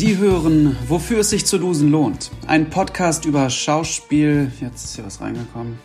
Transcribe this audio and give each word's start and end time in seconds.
Sie 0.00 0.16
hören, 0.16 0.78
wofür 0.88 1.18
es 1.18 1.28
sich 1.28 1.44
zu 1.44 1.58
losen 1.58 1.90
lohnt. 1.90 2.30
Ein 2.46 2.70
Podcast 2.70 3.26
über 3.26 3.50
Schauspiel. 3.50 4.50
Jetzt 4.58 4.82
ist 4.82 4.94
hier 4.94 5.04
was 5.04 5.20
reingekommen. 5.20 5.78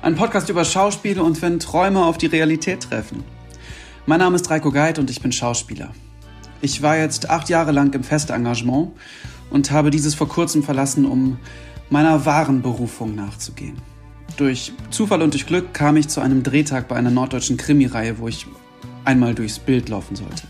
Ein 0.00 0.14
Podcast 0.14 0.48
über 0.48 0.64
Schauspiel 0.64 1.20
und 1.20 1.42
wenn 1.42 1.58
Träume 1.60 2.02
auf 2.02 2.16
die 2.16 2.24
Realität 2.24 2.84
treffen. 2.84 3.22
Mein 4.06 4.20
Name 4.20 4.36
ist 4.36 4.48
Reiko 4.48 4.72
Geit 4.72 4.98
und 4.98 5.10
ich 5.10 5.20
bin 5.20 5.30
Schauspieler. 5.30 5.90
Ich 6.62 6.80
war 6.80 6.96
jetzt 6.96 7.28
acht 7.28 7.50
Jahre 7.50 7.72
lang 7.72 7.92
im 7.92 8.02
Festengagement 8.02 8.92
und 9.50 9.70
habe 9.70 9.90
dieses 9.90 10.14
vor 10.14 10.28
kurzem 10.28 10.62
verlassen, 10.62 11.04
um 11.04 11.36
meiner 11.90 12.24
wahren 12.24 12.62
Berufung 12.62 13.14
nachzugehen. 13.14 13.76
Durch 14.38 14.72
Zufall 14.88 15.20
und 15.20 15.34
durch 15.34 15.46
Glück 15.46 15.74
kam 15.74 15.98
ich 15.98 16.08
zu 16.08 16.22
einem 16.22 16.42
Drehtag 16.42 16.88
bei 16.88 16.96
einer 16.96 17.10
norddeutschen 17.10 17.58
Krimireihe, 17.58 18.18
wo 18.18 18.26
ich 18.26 18.46
einmal 19.04 19.34
durchs 19.34 19.58
Bild 19.58 19.90
laufen 19.90 20.16
sollte. 20.16 20.44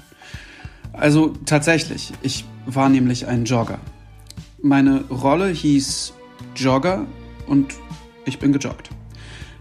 Also 1.01 1.33
tatsächlich, 1.47 2.13
ich 2.21 2.45
war 2.67 2.91
nämlich 2.91 3.27
ein 3.27 3.47
Jogger. 3.47 3.79
Meine 4.63 5.05
Rolle 5.05 5.49
hieß 5.49 6.13
Jogger 6.55 7.07
und 7.47 7.75
ich 8.27 8.39
bin 8.39 8.53
gejoggt. 8.53 8.91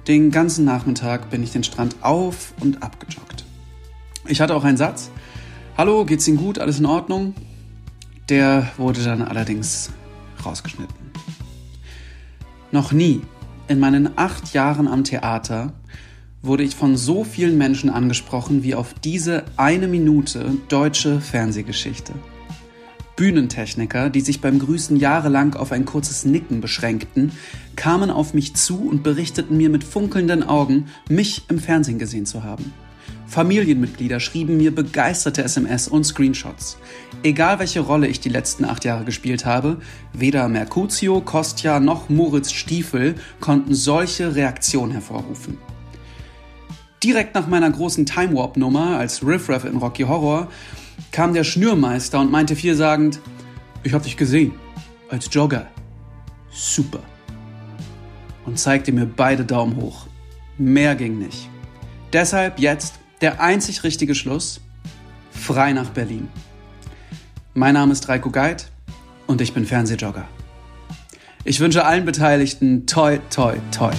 Den 0.05 0.31
ganzen 0.31 0.65
Nachmittag 0.65 1.29
bin 1.29 1.41
ich 1.41 1.53
den 1.53 1.63
Strand 1.63 1.95
auf 2.01 2.53
und 2.59 2.83
ab 2.83 2.99
gejoggt. 2.99 3.45
Ich 4.27 4.41
hatte 4.41 4.53
auch 4.53 4.65
einen 4.65 4.75
Satz. 4.75 5.11
Hallo, 5.77 6.03
geht's 6.03 6.27
Ihnen 6.27 6.35
gut? 6.35 6.59
Alles 6.59 6.79
in 6.79 6.85
Ordnung? 6.85 7.33
Der 8.27 8.69
wurde 8.75 9.01
dann 9.01 9.21
allerdings 9.21 9.91
rausgeschnitten. 10.45 10.93
Noch 12.73 12.91
nie 12.91 13.21
in 13.69 13.79
meinen 13.79 14.17
acht 14.17 14.53
Jahren 14.53 14.89
am 14.89 15.05
Theater 15.05 15.71
wurde 16.41 16.63
ich 16.63 16.75
von 16.75 16.97
so 16.97 17.23
vielen 17.23 17.57
Menschen 17.57 17.89
angesprochen 17.89 18.63
wie 18.63 18.75
auf 18.75 18.93
diese 18.93 19.43
eine 19.57 19.87
Minute 19.87 20.53
deutsche 20.69 21.19
Fernsehgeschichte. 21.21 22.13
Bühnentechniker, 23.15 24.09
die 24.09 24.21
sich 24.21 24.39
beim 24.39 24.59
Grüßen 24.59 24.95
jahrelang 24.95 25.53
auf 25.55 25.73
ein 25.73 25.83
kurzes 25.83 26.23
Nicken 26.23 26.61
beschränkten, 26.61 27.33
kamen 27.75 28.11
auf 28.11 28.33
mich 28.33 28.55
zu 28.55 28.87
und 28.87 29.03
berichteten 29.03 29.57
mir 29.57 29.69
mit 29.69 29.83
funkelnden 29.83 30.41
Augen, 30.41 30.85
mich 31.09 31.43
im 31.49 31.59
Fernsehen 31.59 31.99
gesehen 31.99 32.25
zu 32.25 32.43
haben. 32.43 32.73
Familienmitglieder 33.27 34.21
schrieben 34.21 34.57
mir 34.57 34.73
begeisterte 34.73 35.43
SMS 35.43 35.87
und 35.87 36.05
Screenshots. 36.05 36.77
Egal 37.21 37.59
welche 37.59 37.81
Rolle 37.81 38.07
ich 38.07 38.21
die 38.21 38.29
letzten 38.29 38.63
acht 38.63 38.85
Jahre 38.85 39.03
gespielt 39.03 39.45
habe, 39.45 39.77
weder 40.13 40.47
Mercutio, 40.47 41.19
Kostja 41.19 41.79
noch 41.79 42.09
Moritz 42.09 42.51
Stiefel 42.51 43.15
konnten 43.41 43.75
solche 43.75 44.33
Reaktionen 44.33 44.93
hervorrufen. 44.93 45.57
Direkt 47.03 47.33
nach 47.33 47.47
meiner 47.47 47.69
großen 47.69 48.05
Time 48.05 48.35
Warp 48.35 48.57
Nummer 48.57 48.97
als 48.97 49.25
Riff 49.25 49.47
Raff 49.47 49.63
in 49.63 49.77
Rocky 49.77 50.03
Horror 50.03 50.49
kam 51.11 51.33
der 51.33 51.45
Schnürmeister 51.45 52.19
und 52.19 52.29
meinte 52.29 52.55
vielsagend, 52.55 53.19
ich 53.83 53.93
hab 53.93 54.03
dich 54.03 54.17
gesehen, 54.17 54.53
als 55.09 55.29
Jogger. 55.31 55.67
Super. 56.51 56.99
Und 58.45 58.59
zeigte 58.59 58.91
mir 58.91 59.05
beide 59.05 59.45
Daumen 59.45 59.77
hoch. 59.77 60.07
Mehr 60.57 60.95
ging 60.95 61.19
nicht. 61.19 61.49
Deshalb 62.11 62.59
jetzt 62.59 62.95
der 63.21 63.41
einzig 63.41 63.83
richtige 63.83 64.13
Schluss. 64.13 64.59
Frei 65.31 65.71
nach 65.71 65.91
Berlin. 65.91 66.27
Mein 67.53 67.75
Name 67.75 67.93
ist 67.93 68.09
Reiko 68.09 68.29
Geit 68.29 68.71
und 69.25 69.39
ich 69.39 69.53
bin 69.53 69.65
Fernsehjogger. 69.65 70.27
Ich 71.45 71.61
wünsche 71.61 71.85
allen 71.85 72.03
Beteiligten 72.03 72.85
toi, 72.85 73.19
toi, 73.29 73.55
toi. 73.71 73.93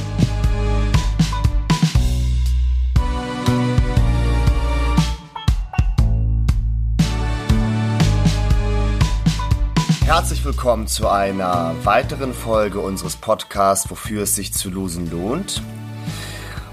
Herzlich 10.11 10.45
willkommen 10.45 10.89
zu 10.89 11.09
einer 11.09 11.77
weiteren 11.85 12.35
Folge 12.35 12.81
unseres 12.81 13.15
Podcasts, 13.15 13.89
wofür 13.91 14.25
es 14.25 14.35
sich 14.35 14.53
zu 14.53 14.69
losen 14.69 15.09
lohnt. 15.09 15.63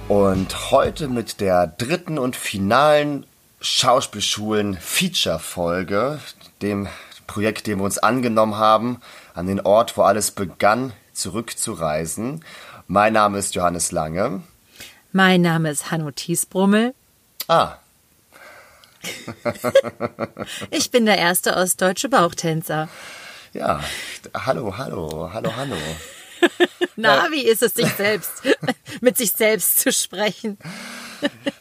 Und 0.08 0.72
heute 0.72 1.08
mit 1.08 1.40
der 1.40 1.68
dritten 1.68 2.18
und 2.18 2.36
finalen 2.36 3.28
Schauspielschulen-Feature-Folge, 3.62 6.20
dem 6.64 6.88
Projekt, 7.28 7.68
dem 7.68 7.78
wir 7.78 7.86
uns 7.86 8.00
angenommen 8.00 8.56
haben, 8.56 9.02
an 9.36 9.46
den 9.46 9.62
Ort, 9.62 9.98
wo 9.98 10.02
alles 10.02 10.32
begann, 10.32 10.94
zurückzureisen. 11.14 12.44
Mein 12.88 13.14
Name 13.14 13.38
ist 13.38 13.54
Johannes 13.54 13.92
Lange. 13.92 14.42
Mein 15.12 15.42
Name 15.42 15.70
ist 15.70 15.92
Hanno 15.92 16.10
Thiesbrummel. 16.10 16.96
Ah. 17.48 17.76
ich 20.72 20.90
bin 20.90 21.06
der 21.06 21.20
erste 21.20 21.56
ostdeutsche 21.56 22.10
Bauchtänzer. 22.10 22.90
Ja, 23.58 23.80
hallo, 24.36 24.78
hallo, 24.78 25.32
hallo, 25.34 25.52
hallo. 25.56 25.76
Na, 26.96 27.28
wie 27.32 27.42
ist 27.42 27.64
es, 27.64 27.74
sich 27.74 27.92
selbst, 27.94 28.44
mit 29.02 29.18
sich 29.18 29.32
selbst 29.32 29.80
zu 29.80 29.92
sprechen? 29.92 30.60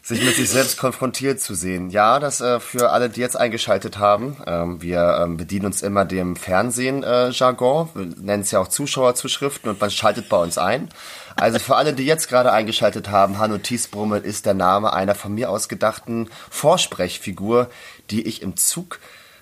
sich 0.03 0.23
mit 0.23 0.37
sich 0.37 0.51
selbst 0.51 0.77
konfrontiert 0.77 1.41
zu 1.41 1.55
sehen. 1.55 1.89
Ja, 1.89 2.21
das 2.21 2.43
äh, 2.43 2.61
für 2.61 2.91
alle, 2.91 3.09
die 3.09 3.23
jetzt 3.23 3.39
eingeschaltet 3.39 3.97
haben. 3.97 4.37
Ähm, 4.47 4.83
wir 4.83 5.21
ähm, 5.23 5.39
bedienen 5.39 5.65
uns 5.65 5.81
immer 5.81 6.05
dem 6.05 6.37
Fernsehen-Jargon. 6.37 7.89
Äh, 7.89 7.99
wir 7.99 8.05
nennen 8.05 8.43
es 8.43 8.51
ja 8.51 8.59
auch 8.59 8.69
Zuschauerzuschriften 8.69 9.71
und 9.71 9.81
man 9.81 9.91
schaltet 9.91 10.29
bei 10.29 10.37
uns 10.37 10.59
ein. 10.59 10.91
Also 11.35 11.59
für 11.59 11.77
alle, 11.77 11.95
die 11.95 12.05
jetzt 12.05 12.29
gerade 12.29 12.53
eingeschaltet 12.53 13.09
haben, 13.09 13.39
Hanno 13.39 13.57
Thiesbrummel 13.57 14.21
ist 14.21 14.45
der 14.45 14.55
Name 14.55 14.93
einer 14.93 15.15
von 15.15 15.35
mir 15.35 15.49
ausgedachten 15.49 16.29
Vorsprechfigur, 16.51 17.71
die 18.11 18.27
ich 18.27 18.43
im 18.43 18.59
Zug 18.59 19.01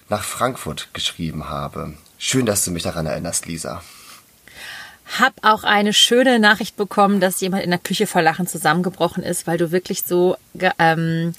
nach 0.09 0.23
Frankfurt 0.23 0.95
geschrieben 0.95 1.49
habe. 1.49 1.95
Schön, 2.27 2.47
dass 2.47 2.65
du 2.65 2.71
mich 2.71 2.85
daran 2.85 3.05
erinnerst, 3.05 3.45
Lisa. 3.45 3.83
Hab 5.19 5.35
auch 5.43 5.63
eine 5.63 5.93
schöne 5.93 6.39
Nachricht 6.39 6.75
bekommen, 6.75 7.21
dass 7.21 7.43
jemand 7.43 7.65
in 7.65 7.69
der 7.69 7.79
Küche 7.79 8.07
vor 8.07 8.23
Lachen 8.23 8.47
zusammengebrochen 8.47 9.23
ist, 9.23 9.47
weil 9.47 9.59
du 9.59 9.73
wirklich 9.73 10.05
so 10.05 10.39
ähm, 10.79 11.35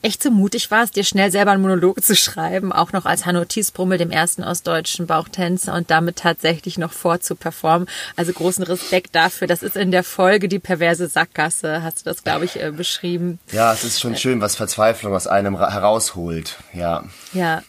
echt 0.00 0.22
so 0.22 0.30
mutig 0.30 0.70
warst, 0.70 0.96
dir 0.96 1.04
schnell 1.04 1.30
selber 1.30 1.50
einen 1.50 1.60
Monolog 1.60 2.02
zu 2.02 2.16
schreiben, 2.16 2.72
auch 2.72 2.92
noch 2.92 3.04
als 3.04 3.26
Hanno 3.26 3.44
Thiesbrummel, 3.44 3.98
dem 3.98 4.10
ersten 4.10 4.42
ostdeutschen 4.42 5.06
Bauchtänzer 5.06 5.74
und 5.74 5.90
damit 5.90 6.16
tatsächlich 6.16 6.78
noch 6.78 6.92
vorzuperformen. 6.92 7.86
Also 8.16 8.32
großen 8.32 8.64
Respekt 8.64 9.14
dafür. 9.14 9.46
Das 9.46 9.62
ist 9.62 9.76
in 9.76 9.90
der 9.90 10.04
Folge 10.04 10.48
die 10.48 10.58
perverse 10.58 11.06
Sackgasse, 11.06 11.82
hast 11.82 12.00
du 12.00 12.04
das, 12.06 12.24
glaube 12.24 12.46
ich, 12.46 12.60
äh, 12.60 12.70
beschrieben. 12.70 13.38
Ja, 13.52 13.74
es 13.74 13.84
ist 13.84 14.00
schon 14.00 14.16
schön, 14.16 14.40
was 14.40 14.56
Verzweiflung 14.56 15.14
aus 15.14 15.26
einem 15.26 15.58
herausholt. 15.58 16.56
Ja. 16.72 17.04
Ja. 17.34 17.62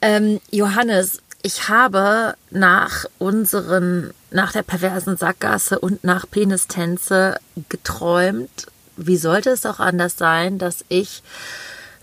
Ähm, 0.00 0.40
Johannes, 0.50 1.22
ich 1.44 1.68
habe 1.68 2.36
nach 2.50 3.04
unseren, 3.18 4.14
nach 4.30 4.52
der 4.52 4.62
perversen 4.62 5.18
Sackgasse 5.18 5.78
und 5.78 6.02
nach 6.02 6.24
Penistänze 6.28 7.38
geträumt. 7.68 8.68
Wie 8.96 9.18
sollte 9.18 9.50
es 9.50 9.66
auch 9.66 9.78
anders 9.78 10.16
sein, 10.16 10.56
dass 10.56 10.86
ich 10.88 11.22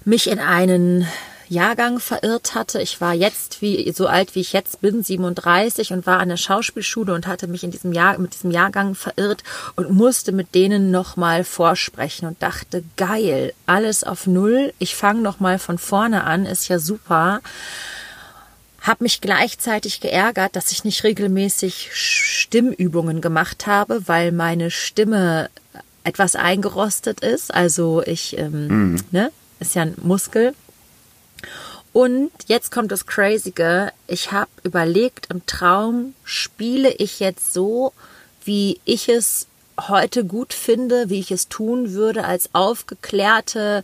mich 0.06 0.30
in 0.30 0.38
einen 0.38 1.07
Jahrgang 1.50 2.00
verirrt 2.00 2.56
hatte. 2.56 2.81
Ich 2.81 3.01
war 3.01 3.13
jetzt 3.13 3.62
wie 3.62 3.91
so 3.91 4.07
alt 4.07 4.35
wie 4.35 4.40
ich 4.40 4.53
jetzt 4.53 4.80
bin, 4.80 5.03
37 5.03 5.91
und 5.91 6.06
war 6.06 6.19
an 6.19 6.30
der 6.30 6.38
Schauspielschule 6.38 7.13
und 7.13 7.28
hatte 7.28 7.47
mich 7.47 7.63
in 7.63 7.72
diesem 7.72 7.91
Jahr 7.91 8.18
mit 8.19 8.35
diesem 8.35 8.51
Jahrgang 8.51 8.96
verirrt 8.96 9.44
und 9.75 9.91
musste 9.91 10.31
mit 10.31 10.56
denen 10.56 10.91
noch 10.91 11.18
mal 11.18 11.44
vorsprechen 11.44 12.28
und 12.28 12.41
dachte 12.41 12.84
geil, 12.96 13.53
alles 13.66 14.03
auf 14.03 14.28
null. 14.28 14.72
Ich 14.80 14.96
fange 14.96 15.22
noch 15.22 15.41
mal 15.41 15.59
von 15.59 15.78
vorne 15.78 16.24
an, 16.24 16.46
ist 16.46 16.69
ja 16.69 16.80
super 16.80 17.41
habe 18.81 19.03
mich 19.03 19.22
gleichzeitig 19.22 20.02
geärgert, 20.02 20.56
dass 20.56 20.72
ich 20.72 20.84
nicht 20.84 21.03
regelmäßig 21.03 21.90
Stimmübungen 21.94 23.22
gemacht 23.22 23.68
habe, 23.68 24.08
weil 24.08 24.31
meine 24.31 24.72
Stimme 24.72 25.50
etwas 26.03 26.36
eingerostet 26.36 27.19
ist. 27.19 27.54
Also 27.54 28.01
ich, 28.04 28.38
ähm, 28.38 28.68
mhm. 28.68 29.04
ne, 29.12 29.31
ist 29.60 29.75
ja 29.75 29.83
ein 29.83 29.95
Muskel. 30.01 30.56
Und 31.94 32.31
jetzt 32.48 32.72
kommt 32.72 32.92
das 32.92 33.06
Crazige. 33.06 33.92
Ich 34.07 34.31
habe 34.31 34.50
überlegt, 34.63 35.27
im 35.30 35.45
Traum 35.45 36.16
spiele 36.24 36.92
ich 36.92 37.19
jetzt 37.19 37.54
so, 37.54 37.94
wie 38.44 38.80
ich 38.86 39.10
es 39.10 39.48
heute 39.80 40.25
gut 40.25 40.54
finde, 40.54 41.10
wie 41.10 41.19
ich 41.19 41.31
es 41.31 41.50
tun 41.50 41.94
würde 41.94 42.25
als 42.25 42.50
aufgeklärte 42.54 43.84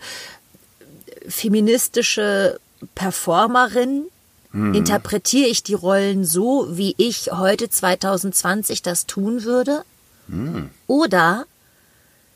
feministische 1.28 2.60
Performerin, 2.96 4.06
Mhm. 4.52 4.74
Interpretiere 4.74 5.48
ich 5.48 5.64
die 5.64 5.74
Rollen 5.74 6.26
so, 6.26 6.68
wie 6.72 6.96
ich 6.98 7.32
heute 7.32 7.70
2020 7.70 8.82
das 8.82 9.06
tun 9.06 9.44
würde? 9.44 9.84
Mhm. 10.28 10.70
Oder 10.88 11.46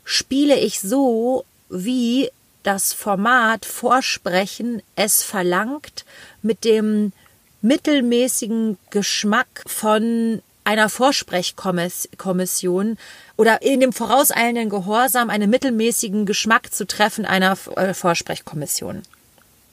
spiele 0.04 0.58
ich 0.58 0.80
so, 0.80 1.44
wie 1.68 2.30
das 2.62 2.92
Format 2.92 3.64
Vorsprechen 3.64 4.82
es 4.94 5.22
verlangt, 5.22 6.04
mit 6.42 6.64
dem 6.64 7.12
mittelmäßigen 7.60 8.78
Geschmack 8.90 9.62
von 9.66 10.42
einer 10.64 10.88
Vorsprechkommission 10.88 12.98
oder 13.36 13.62
in 13.62 13.80
dem 13.80 13.92
vorauseilenden 13.92 14.68
Gehorsam 14.68 15.30
einen 15.30 15.50
mittelmäßigen 15.50 16.26
Geschmack 16.26 16.72
zu 16.72 16.86
treffen 16.86 17.24
einer 17.24 17.56
äh, 17.76 17.94
Vorsprechkommission. 17.94 19.02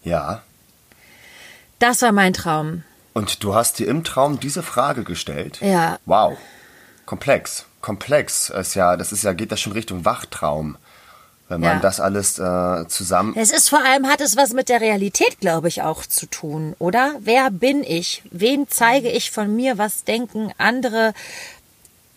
Ja. 0.03 0.43
Das 1.79 2.01
war 2.01 2.11
mein 2.11 2.33
Traum. 2.33 2.83
Und 3.13 3.43
du 3.43 3.55
hast 3.55 3.79
dir 3.79 3.87
im 3.87 4.03
Traum 4.03 4.39
diese 4.39 4.63
Frage 4.63 5.03
gestellt? 5.03 5.59
Ja. 5.61 5.97
Wow. 6.05 6.37
Komplex. 7.05 7.65
Komplex. 7.81 8.49
Ist 8.49 8.75
ja, 8.75 8.97
das 8.97 9.11
ist 9.11 9.23
ja, 9.23 9.33
geht 9.33 9.51
das 9.51 9.59
schon 9.61 9.73
Richtung 9.73 10.05
Wachtraum. 10.05 10.77
Wenn 11.47 11.61
man 11.61 11.77
Ja. 11.77 11.79
das 11.79 11.99
alles 11.99 12.37
äh, 12.37 12.87
zusammen. 12.87 13.33
Es 13.35 13.49
ist 13.51 13.69
vor 13.69 13.83
allem, 13.83 14.07
hat 14.07 14.21
es 14.21 14.37
was 14.37 14.53
mit 14.53 14.69
der 14.69 14.81
Realität, 14.81 15.39
glaube 15.39 15.67
ich, 15.67 15.81
auch 15.81 16.05
zu 16.05 16.27
tun, 16.27 16.75
oder? 16.77 17.15
Wer 17.21 17.49
bin 17.49 17.83
ich? 17.83 18.21
Wen 18.29 18.67
zeige 18.69 19.09
ich 19.09 19.31
von 19.31 19.55
mir? 19.55 19.79
Was 19.79 20.03
denken 20.03 20.51
andere, 20.59 21.15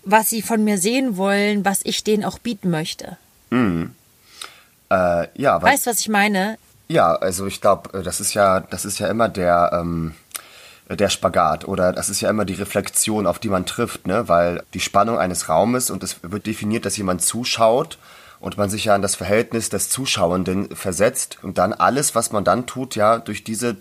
was 0.05 0.29
sie 0.29 0.43
von 0.43 0.63
mir 0.65 0.77
sehen 0.77 1.17
wollen, 1.17 1.65
was 1.65 1.81
ich 1.85 2.05
denen 2.05 2.25
auch 2.27 2.39
bieten 2.41 2.69
möchte? 2.69 3.17
Äh, 3.51 5.29
ja, 5.41 5.63
Weißt 5.63 5.87
du, 5.87 5.91
was 5.91 6.01
ich 6.01 6.09
meine? 6.11 6.59
Ja, 6.93 7.15
also 7.15 7.47
ich 7.47 7.61
glaube, 7.61 8.03
das 8.03 8.21
ist 8.21 8.35
ja, 8.35 8.61
das 8.61 8.85
ist 8.85 8.99
ja 8.99 9.09
immer 9.09 9.29
der, 9.29 9.71
ähm, 9.73 10.15
der 10.89 11.09
Spagat 11.09 11.67
oder 11.67 11.93
das 11.93 12.11
ist 12.11 12.21
ja 12.21 12.31
immer 12.31 12.45
die 12.45 12.55
Reflexion, 12.55 13.27
auf 13.27 13.39
die 13.39 13.49
man 13.49 13.67
trifft, 13.67 14.07
ne? 14.07 14.29
Weil 14.29 14.63
die 14.75 14.81
Spannung 14.81 15.19
eines 15.19 15.49
Raumes 15.49 15.91
und 15.91 16.03
es 16.03 16.17
wird 16.23 16.47
definiert, 16.47 16.85
dass 16.85 16.97
jemand 16.97 17.23
zuschaut 17.23 17.99
und 18.41 18.59
man 18.59 18.69
sich 18.69 18.87
ja 18.87 18.95
an 18.95 19.03
das 19.03 19.15
Verhältnis 19.15 19.69
des 19.69 19.89
Zuschauenden 19.89 20.75
versetzt 20.75 21.39
und 21.43 21.59
dann 21.59 21.73
alles, 21.73 22.15
was 22.15 22.33
man 22.33 22.45
dann 22.45 22.67
tut, 22.67 22.97
ja 22.97 23.19
durch 23.19 23.45
diese 23.45 23.77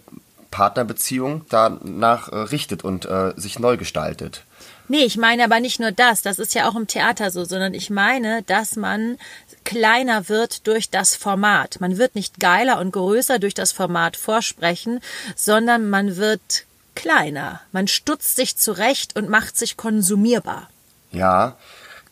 Partnerbeziehung 0.52 1.46
danach 1.50 2.30
äh, 2.30 2.36
richtet 2.36 2.84
und 2.84 3.06
äh, 3.06 3.34
sich 3.36 3.58
neu 3.58 3.78
gestaltet. 3.78 4.44
Nee, 4.88 5.06
ich 5.06 5.18
meine 5.18 5.46
aber 5.46 5.62
nicht 5.62 5.80
nur 5.80 5.92
das, 5.92 6.22
das 6.22 6.38
ist 6.38 6.54
ja 6.54 6.68
auch 6.68 6.76
im 6.76 6.86
Theater 6.86 7.32
so, 7.32 7.46
sondern 7.46 7.74
ich 7.74 7.90
meine, 7.90 8.44
dass 8.44 8.76
man 8.76 9.18
kleiner 9.64 10.30
wird 10.30 10.68
durch 10.68 10.90
das 10.90 11.16
Format. 11.16 11.80
Man 11.80 11.98
wird 11.98 12.16
nicht 12.16 12.40
geiler 12.40 12.80
und 12.80 12.92
größer 12.92 13.40
durch 13.40 13.54
das 13.54 13.72
Format 13.72 14.18
vorsprechen, 14.18 15.00
sondern 15.36 15.90
man 15.90 16.18
wird 16.18 16.66
kleiner. 16.96 17.62
Man 17.72 17.88
stutzt 17.88 18.36
sich 18.36 18.58
zurecht 18.58 19.16
und 19.16 19.30
macht 19.30 19.58
sich 19.58 19.78
konsumierbar. 19.78 20.70
Ja, 21.12 21.58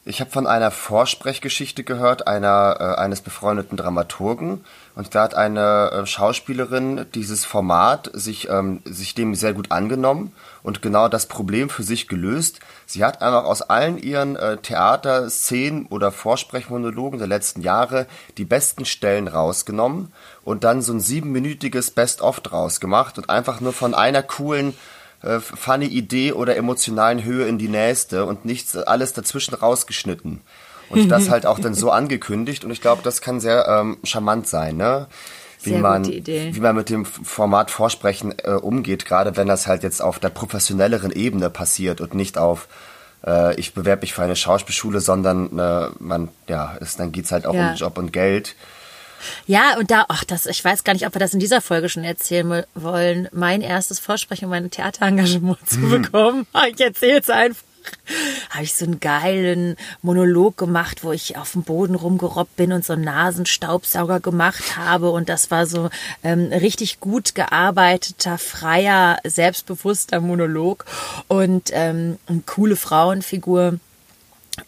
ich 0.09 0.21
habe 0.21 0.31
von 0.31 0.47
einer 0.47 0.71
Vorsprechgeschichte 0.71 1.83
gehört, 1.83 2.25
einer 2.25 2.77
äh, 2.79 2.99
eines 2.99 3.21
befreundeten 3.21 3.77
Dramaturgen, 3.77 4.65
und 4.95 5.13
da 5.13 5.21
hat 5.21 5.35
eine 5.35 5.91
äh, 5.91 6.05
Schauspielerin 6.07 7.05
dieses 7.13 7.45
Format 7.45 8.09
sich 8.13 8.49
ähm, 8.49 8.81
sich 8.85 9.13
dem 9.13 9.35
sehr 9.35 9.53
gut 9.53 9.71
angenommen 9.71 10.33
und 10.63 10.81
genau 10.81 11.09
das 11.09 11.27
Problem 11.27 11.69
für 11.69 11.83
sich 11.83 12.07
gelöst. 12.07 12.59
Sie 12.87 13.05
hat 13.05 13.21
einfach 13.21 13.45
aus 13.45 13.61
allen 13.61 13.99
ihren 13.99 14.35
äh, 14.35 14.57
Theaterszenen 14.57 15.85
oder 15.85 16.11
Vorsprechmonologen 16.11 17.19
der 17.19 17.27
letzten 17.27 17.61
Jahre 17.61 18.07
die 18.39 18.45
besten 18.45 18.85
Stellen 18.85 19.27
rausgenommen 19.27 20.11
und 20.43 20.63
dann 20.63 20.81
so 20.81 20.91
ein 20.91 21.01
siebenminütiges 21.01 21.91
Best-of 21.91 22.39
draus 22.39 22.79
gemacht 22.79 23.19
und 23.19 23.29
einfach 23.29 23.61
nur 23.61 23.73
von 23.73 23.93
einer 23.93 24.23
coolen 24.23 24.73
äh, 25.21 25.39
funny 25.39 25.85
Idee 25.85 26.33
oder 26.33 26.55
emotionalen 26.55 27.23
Höhe 27.23 27.47
in 27.47 27.57
die 27.57 27.67
nächste 27.67 28.25
und 28.25 28.45
nichts, 28.45 28.75
alles 28.75 29.13
dazwischen 29.13 29.53
rausgeschnitten. 29.55 30.41
Und 30.89 31.09
das 31.09 31.29
halt 31.29 31.45
auch 31.45 31.59
dann 31.59 31.75
so 31.75 31.91
angekündigt 32.01 32.65
und 32.65 32.71
ich 32.71 32.81
glaube, 32.81 33.01
das 33.03 33.21
kann 33.21 33.39
sehr 33.39 33.67
ähm, 33.67 33.97
charmant 34.03 34.47
sein, 34.47 34.77
ne? 34.77 35.07
Wie 35.61 35.71
Sehr 35.71 35.81
man, 35.81 36.05
wie 36.05 36.59
man 36.61 36.73
mit 36.75 36.89
dem 36.89 37.03
Format 37.03 37.69
Vorsprechen 37.69 38.33
äh, 38.39 38.51
umgeht, 38.51 39.05
gerade 39.05 39.35
wenn 39.35 39.47
das 39.47 39.67
halt 39.67 39.83
jetzt 39.83 40.01
auf 40.01 40.17
der 40.17 40.29
professionelleren 40.29 41.11
Ebene 41.11 41.49
passiert 41.49 41.99
und 41.99 42.15
nicht 42.15 42.37
auf 42.37 42.69
äh, 43.25 43.59
ich 43.59 43.73
bewerbe 43.73 44.01
mich 44.01 44.13
für 44.13 44.21
eine 44.23 44.37
Schauspielschule, 44.37 45.01
sondern 45.01 45.59
äh, 45.59 45.89
man, 45.99 46.29
ja, 46.47 46.77
es, 46.79 46.95
dann 46.95 47.11
geht's 47.11 47.31
halt 47.33 47.45
auch 47.45 47.53
Ja. 47.53 47.71
um 47.71 47.75
Job 47.75 47.97
und 47.97 48.13
Geld. 48.13 48.55
Ja, 49.47 49.77
und 49.77 49.91
da, 49.91 50.05
ach, 50.09 50.23
das, 50.23 50.45
ich 50.45 50.63
weiß 50.63 50.83
gar 50.83 50.93
nicht, 50.93 51.05
ob 51.07 51.15
wir 51.15 51.19
das 51.19 51.33
in 51.33 51.39
dieser 51.39 51.61
Folge 51.61 51.89
schon 51.89 52.03
erzählen 52.03 52.49
wo- 52.75 52.81
wollen, 52.83 53.27
mein 53.31 53.61
erstes 53.61 53.99
Vorsprechen, 53.99 54.45
um 54.45 54.51
mein 54.51 54.69
Theaterengagement 54.71 55.57
zu 55.69 55.79
bekommen. 55.81 56.45
Ich 56.73 56.79
erzähle 56.81 57.19
es 57.19 57.29
einfach. 57.29 57.63
Habe 58.51 58.63
ich 58.65 58.75
so 58.75 58.85
einen 58.85 58.99
geilen 58.99 59.75
Monolog 60.01 60.57
gemacht, 60.57 61.03
wo 61.03 61.11
ich 61.13 61.37
auf 61.37 61.53
dem 61.53 61.63
Boden 61.63 61.95
rumgerobbt 61.95 62.55
bin 62.57 62.71
und 62.73 62.85
so 62.85 62.93
einen 62.93 63.05
Nasenstaubsauger 63.05 64.19
gemacht 64.19 64.77
habe. 64.77 65.09
Und 65.09 65.29
das 65.29 65.49
war 65.49 65.65
so 65.65 65.89
ähm, 66.23 66.51
richtig 66.51 66.99
gut 66.99 67.33
gearbeiteter, 67.35 68.37
freier, 68.37 69.17
selbstbewusster 69.25 70.19
Monolog 70.19 70.85
und 71.29 71.69
ähm, 71.71 72.17
eine 72.27 72.41
coole 72.45 72.75
Frauenfigur. 72.75 73.79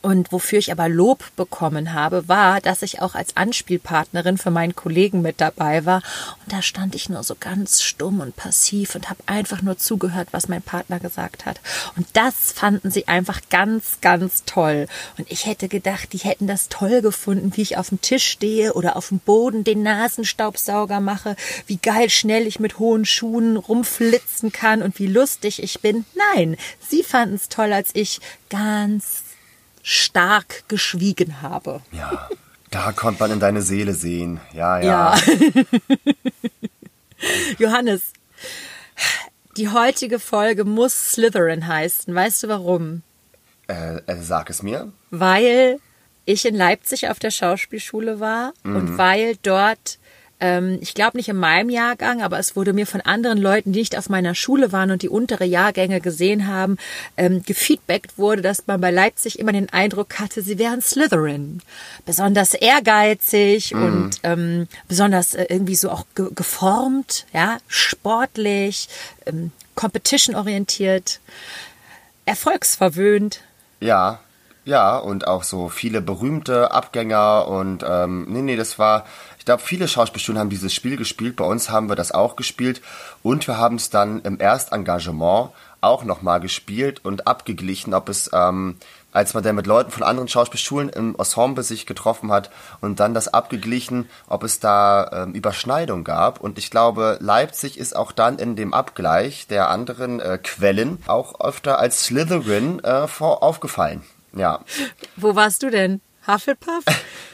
Und 0.01 0.31
wofür 0.31 0.59
ich 0.59 0.71
aber 0.71 0.89
Lob 0.89 1.23
bekommen 1.35 1.93
habe, 1.93 2.27
war, 2.27 2.61
dass 2.61 2.81
ich 2.81 3.01
auch 3.01 3.15
als 3.15 3.37
Anspielpartnerin 3.37 4.37
für 4.37 4.51
meinen 4.51 4.75
Kollegen 4.75 5.21
mit 5.21 5.41
dabei 5.41 5.85
war. 5.85 6.01
Und 6.43 6.53
da 6.53 6.61
stand 6.61 6.95
ich 6.95 7.09
nur 7.09 7.23
so 7.23 7.35
ganz 7.39 7.81
stumm 7.81 8.19
und 8.19 8.35
passiv 8.35 8.95
und 8.95 9.09
habe 9.09 9.21
einfach 9.25 9.61
nur 9.61 9.77
zugehört, 9.77 10.29
was 10.31 10.47
mein 10.47 10.61
Partner 10.61 10.99
gesagt 10.99 11.45
hat. 11.45 11.59
Und 11.95 12.07
das 12.13 12.51
fanden 12.51 12.91
sie 12.91 13.07
einfach 13.07 13.41
ganz, 13.49 13.99
ganz 14.01 14.43
toll. 14.45 14.87
Und 15.17 15.31
ich 15.31 15.45
hätte 15.45 15.67
gedacht, 15.67 16.13
die 16.13 16.19
hätten 16.19 16.47
das 16.47 16.69
toll 16.69 17.01
gefunden, 17.01 17.51
wie 17.55 17.61
ich 17.61 17.77
auf 17.77 17.89
dem 17.89 18.01
Tisch 18.01 18.27
stehe 18.27 18.73
oder 18.73 18.95
auf 18.95 19.09
dem 19.09 19.19
Boden 19.19 19.63
den 19.63 19.83
Nasenstaubsauger 19.83 20.99
mache, 20.99 21.35
wie 21.67 21.77
geil 21.77 22.09
schnell 22.09 22.47
ich 22.47 22.59
mit 22.59 22.79
hohen 22.79 23.05
Schuhen 23.05 23.57
rumflitzen 23.57 24.51
kann 24.51 24.81
und 24.81 24.99
wie 24.99 25.07
lustig 25.07 25.61
ich 25.61 25.81
bin. 25.81 26.05
Nein, 26.35 26.57
sie 26.79 27.03
fanden 27.03 27.35
es 27.35 27.49
toll, 27.49 27.73
als 27.73 27.91
ich 27.93 28.19
ganz 28.49 29.23
stark 29.83 30.63
geschwiegen 30.67 31.41
habe. 31.41 31.81
Ja, 31.91 32.29
da 32.69 32.91
konnte 32.91 33.21
man 33.21 33.31
in 33.31 33.39
deine 33.39 33.61
Seele 33.61 33.93
sehen. 33.93 34.39
Ja, 34.53 34.79
ja. 34.79 35.15
Ja. 35.15 35.63
Johannes, 37.57 38.13
die 39.57 39.69
heutige 39.69 40.19
Folge 40.19 40.63
muss 40.63 41.11
Slytherin 41.11 41.67
heißen. 41.67 42.13
Weißt 42.13 42.43
du 42.43 42.47
warum? 42.47 43.03
Äh, 43.67 43.97
äh, 44.05 44.21
sag 44.21 44.49
es 44.49 44.63
mir. 44.63 44.91
Weil 45.09 45.79
ich 46.25 46.45
in 46.45 46.55
Leipzig 46.55 47.09
auf 47.09 47.19
der 47.19 47.31
Schauspielschule 47.31 48.19
war 48.19 48.53
und 48.63 48.97
weil 48.97 49.35
dort, 49.43 49.97
ähm, 50.41 50.79
ich 50.81 50.93
glaube 50.93 51.17
nicht 51.17 51.29
in 51.29 51.37
meinem 51.37 51.69
Jahrgang, 51.69 52.21
aber 52.21 52.39
es 52.39 52.55
wurde 52.55 52.73
mir 52.73 52.87
von 52.87 52.99
anderen 53.01 53.37
Leuten, 53.37 53.71
die 53.71 53.79
nicht 53.79 53.97
auf 53.97 54.09
meiner 54.09 54.35
Schule 54.35 54.71
waren 54.71 54.91
und 54.91 55.03
die 55.03 55.09
untere 55.09 55.45
Jahrgänge 55.45 56.01
gesehen 56.01 56.47
haben, 56.47 56.77
ähm, 57.15 57.43
gefeedbackt 57.43 58.17
wurde, 58.17 58.41
dass 58.41 58.67
man 58.67 58.81
bei 58.81 58.91
Leipzig 58.91 59.39
immer 59.39 59.53
den 59.53 59.69
Eindruck 59.69 60.19
hatte, 60.19 60.41
sie 60.41 60.57
wären 60.57 60.81
Slytherin. 60.81 61.61
Besonders 62.05 62.55
ehrgeizig 62.55 63.73
und 63.75 64.11
ähm, 64.23 64.67
besonders 64.87 65.35
äh, 65.35 65.45
irgendwie 65.47 65.75
so 65.75 65.91
auch 65.91 66.05
ge 66.15 66.29
geformt, 66.33 67.25
ja, 67.33 67.57
sportlich, 67.67 68.89
ähm, 69.25 69.51
competition-orientiert, 69.75 71.19
erfolgsverwöhnt. 72.25 73.41
Ja, 73.79 74.19
ja, 74.63 74.97
und 74.97 75.27
auch 75.27 75.43
so 75.43 75.69
viele 75.69 76.01
berühmte 76.01 76.71
Abgänger 76.71 77.47
und 77.47 77.83
ähm, 77.87 78.27
nee, 78.29 78.43
nee, 78.43 78.55
das 78.55 78.77
war, 78.77 79.05
ich 79.41 79.45
glaube, 79.45 79.63
viele 79.63 79.87
Schauspielschulen 79.87 80.37
haben 80.37 80.51
dieses 80.51 80.71
Spiel 80.71 80.97
gespielt, 80.97 81.35
bei 81.35 81.43
uns 81.43 81.71
haben 81.71 81.89
wir 81.89 81.95
das 81.95 82.11
auch 82.11 82.35
gespielt 82.35 82.79
und 83.23 83.47
wir 83.47 83.57
haben 83.57 83.77
es 83.77 83.89
dann 83.89 84.21
im 84.21 84.39
Erstengagement 84.39 85.49
auch 85.81 86.03
nochmal 86.03 86.39
gespielt 86.39 87.03
und 87.03 87.25
abgeglichen, 87.25 87.95
ob 87.95 88.07
es, 88.07 88.29
ähm, 88.35 88.77
als 89.11 89.33
man 89.33 89.41
dann 89.41 89.55
mit 89.55 89.65
Leuten 89.65 89.89
von 89.89 90.03
anderen 90.03 90.27
Schauspielschulen 90.27 90.89
im 90.89 91.15
Ensemble 91.15 91.63
sich 91.63 91.87
getroffen 91.87 92.31
hat 92.31 92.51
und 92.81 92.99
dann 92.99 93.15
das 93.15 93.29
abgeglichen, 93.29 94.07
ob 94.27 94.43
es 94.43 94.59
da 94.59 95.23
ähm, 95.23 95.33
Überschneidung 95.33 96.03
gab. 96.03 96.39
Und 96.39 96.59
ich 96.59 96.69
glaube, 96.69 97.17
Leipzig 97.19 97.79
ist 97.79 97.95
auch 97.95 98.11
dann 98.11 98.37
in 98.37 98.55
dem 98.55 98.75
Abgleich 98.75 99.47
der 99.47 99.69
anderen 99.69 100.19
äh, 100.19 100.37
Quellen 100.37 100.99
auch 101.07 101.39
öfter 101.39 101.79
als 101.79 102.03
Slytherin 102.03 102.83
äh, 102.83 103.07
vor 103.07 103.41
aufgefallen. 103.41 104.03
Ja. 104.35 104.59
Wo 105.15 105.35
warst 105.35 105.63
du 105.63 105.71
denn? 105.71 105.99
Hufflepuff? 106.27 106.83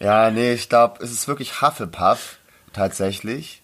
Ja, 0.00 0.30
nee, 0.30 0.54
ich 0.54 0.68
glaube, 0.70 1.04
es 1.04 1.12
ist 1.12 1.28
wirklich 1.28 1.60
Hufflepuff, 1.60 2.38
tatsächlich. 2.72 3.62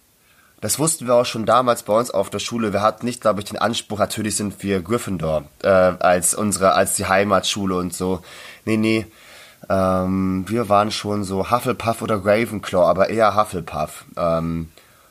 Das 0.61 0.79
wussten 0.79 1.07
wir 1.07 1.15
auch 1.15 1.25
schon 1.25 1.47
damals 1.47 1.83
bei 1.83 1.95
uns 1.95 2.11
auf 2.11 2.29
der 2.29 2.41
Schule. 2.41 2.73
Wir 2.73 2.83
hatten 2.83 3.07
nicht, 3.07 3.23
glaube 3.23 3.41
ich, 3.41 3.47
den 3.47 3.59
Anspruch, 3.59 3.99
natürlich 3.99 4.37
sind 4.37 4.63
wir 4.63 4.83
Gryffindor, 4.83 5.45
äh, 5.63 5.69
als 5.69 6.35
unsere, 6.35 6.73
als 6.73 6.95
die 6.95 7.07
Heimatschule 7.07 7.77
und 7.77 7.95
so. 7.95 8.23
Nee, 8.65 8.77
nee. 8.77 9.07
Ähm, 9.71 10.45
wir 10.49 10.69
waren 10.69 10.91
schon 10.91 11.25
so 11.25 11.51
Hufflepuff 11.51 12.03
oder 12.03 12.25
Ravenclaw, 12.25 12.87
aber 12.87 13.09
eher 13.09 13.35
Hufflepuff. 13.35 14.05
Ähm, 14.17 14.69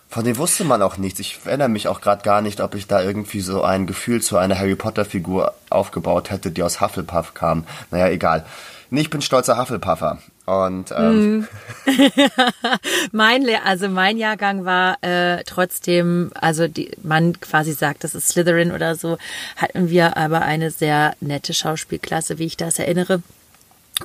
von 0.08 0.24
dem 0.24 0.38
wusste 0.38 0.64
man 0.64 0.82
auch 0.82 0.98
nichts. 0.98 1.20
Ich 1.20 1.40
erinnere 1.46 1.70
mich 1.70 1.88
auch 1.88 2.02
gerade 2.02 2.24
gar 2.24 2.42
nicht, 2.42 2.62
ob 2.62 2.76
ich 2.76 2.88
da 2.88 3.02
irgendwie 3.02 3.42
so 3.42 3.64
ein 3.64 3.88
Gefühl 3.88 4.22
zu 4.22 4.38
einer 4.38 4.58
Harry 4.58 4.76
Potter 4.76 5.06
Figur 5.06 5.56
aufgebaut 5.70 6.30
hätte, 6.30 6.52
die 6.52 6.64
aus 6.64 6.82
Hufflepuff 6.82 7.34
kam. 7.34 7.66
Naja, 7.92 8.10
egal. 8.10 8.46
Nee, 8.92 9.02
ich 9.02 9.10
bin 9.10 9.22
stolzer 9.22 9.58
Hufflepuffer. 9.58 10.20
Und 10.46 10.94
ähm, 10.96 11.48
Mein, 13.12 13.42
Le 13.42 13.64
also 13.64 13.90
mein 13.90 14.18
Jahrgang 14.18 14.64
war 14.64 15.04
äh, 15.04 15.44
trotzdem, 15.44 16.32
also 16.36 16.68
die, 16.68 16.92
man 17.02 17.40
quasi 17.40 17.74
sagt, 17.74 18.04
das 18.04 18.14
ist 18.14 18.30
Slytherin 18.30 18.72
oder 18.72 18.96
so, 18.96 19.18
hatten 19.56 19.90
wir 19.90 20.18
aber 20.18 20.44
eine 20.44 20.70
sehr 20.70 21.16
nette 21.20 21.54
Schauspielklasse, 21.54 22.38
wie 22.38 22.46
ich 22.46 22.58
das 22.58 22.78
erinnere. 22.78 23.24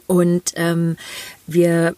Und 0.07 0.53
ähm, 0.57 0.97
wir 1.47 1.95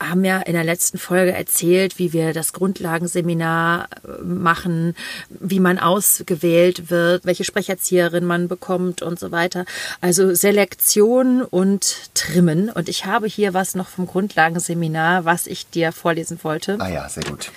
haben 0.00 0.24
ja 0.24 0.38
in 0.38 0.52
der 0.52 0.64
letzten 0.64 0.98
Folge 0.98 1.32
erzählt, 1.32 1.98
wie 1.98 2.12
wir 2.12 2.32
das 2.32 2.52
Grundlagenseminar 2.52 3.88
äh, 4.04 4.22
machen, 4.22 4.94
wie 5.28 5.60
man 5.60 5.78
ausgewählt 5.78 6.90
wird, 6.90 7.24
welche 7.24 7.44
Sprecherzieherin 7.44 8.24
man 8.24 8.48
bekommt 8.48 9.02
und 9.02 9.18
so 9.18 9.30
weiter. 9.30 9.64
Also 10.00 10.34
Selektion 10.34 11.42
und 11.42 12.10
Trimmen. 12.14 12.70
Und 12.70 12.88
ich 12.88 13.06
habe 13.06 13.26
hier 13.26 13.54
was 13.54 13.74
noch 13.74 13.88
vom 13.88 14.06
Grundlagenseminar, 14.06 15.24
was 15.24 15.46
ich 15.46 15.68
dir 15.68 15.92
vorlesen 15.92 16.38
wollte. 16.42 16.76
Ah 16.78 16.88
ja, 16.88 17.08
sehr 17.08 17.24
gut. 17.24 17.50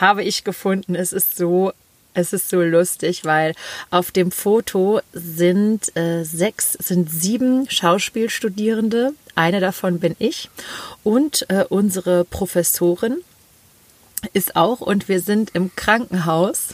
Habe 0.00 0.22
ich 0.22 0.44
gefunden. 0.44 0.94
Es 0.94 1.12
ist 1.12 1.36
so 1.36 1.72
es 2.14 2.32
ist 2.32 2.48
so 2.48 2.62
lustig, 2.62 3.24
weil 3.24 3.54
auf 3.90 4.12
dem 4.12 4.30
Foto 4.30 5.00
sind 5.12 5.94
äh, 5.96 6.24
sechs, 6.24 6.72
sind 6.72 7.10
sieben 7.10 7.68
Schauspielstudierende. 7.68 9.12
Eine 9.34 9.60
davon 9.60 9.98
bin 9.98 10.14
ich 10.18 10.48
und 11.02 11.46
äh, 11.50 11.64
unsere 11.68 12.24
Professorin 12.24 13.18
ist 14.32 14.56
auch 14.56 14.80
und 14.80 15.08
wir 15.08 15.20
sind 15.20 15.50
im 15.54 15.74
Krankenhaus 15.74 16.68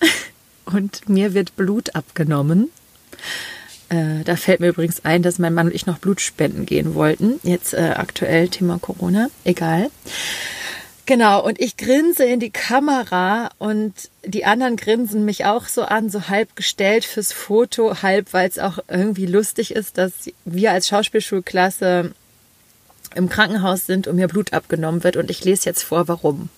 und 0.66 1.08
mir 1.08 1.32
wird 1.32 1.56
Blut 1.56 1.94
abgenommen. 1.94 2.70
Äh, 3.88 4.24
da 4.24 4.36
fällt 4.36 4.60
mir 4.60 4.68
übrigens 4.68 5.04
ein, 5.04 5.22
dass 5.22 5.38
mein 5.38 5.54
Mann 5.54 5.66
und 5.66 5.74
ich 5.74 5.86
noch 5.86 5.98
Blut 5.98 6.20
spenden 6.20 6.66
gehen 6.66 6.94
wollten. 6.94 7.40
Jetzt 7.44 7.72
äh, 7.72 7.94
aktuell 7.96 8.48
Thema 8.48 8.78
Corona, 8.78 9.28
egal. 9.44 9.90
Genau, 11.10 11.44
und 11.44 11.60
ich 11.60 11.76
grinse 11.76 12.24
in 12.24 12.38
die 12.38 12.52
Kamera 12.52 13.50
und 13.58 13.92
die 14.24 14.44
anderen 14.44 14.76
grinsen 14.76 15.24
mich 15.24 15.44
auch 15.44 15.66
so 15.66 15.82
an, 15.82 16.08
so 16.08 16.28
halb 16.28 16.54
gestellt 16.54 17.04
fürs 17.04 17.32
Foto, 17.32 18.00
halb, 18.00 18.32
weil 18.32 18.48
es 18.48 18.60
auch 18.60 18.78
irgendwie 18.86 19.26
lustig 19.26 19.74
ist, 19.74 19.98
dass 19.98 20.12
wir 20.44 20.70
als 20.70 20.86
Schauspielschulklasse 20.86 22.12
im 23.16 23.28
Krankenhaus 23.28 23.86
sind 23.86 24.06
und 24.06 24.14
mir 24.14 24.28
Blut 24.28 24.52
abgenommen 24.52 25.02
wird. 25.02 25.16
Und 25.16 25.32
ich 25.32 25.44
lese 25.44 25.68
jetzt 25.68 25.82
vor, 25.82 26.06
warum. 26.06 26.48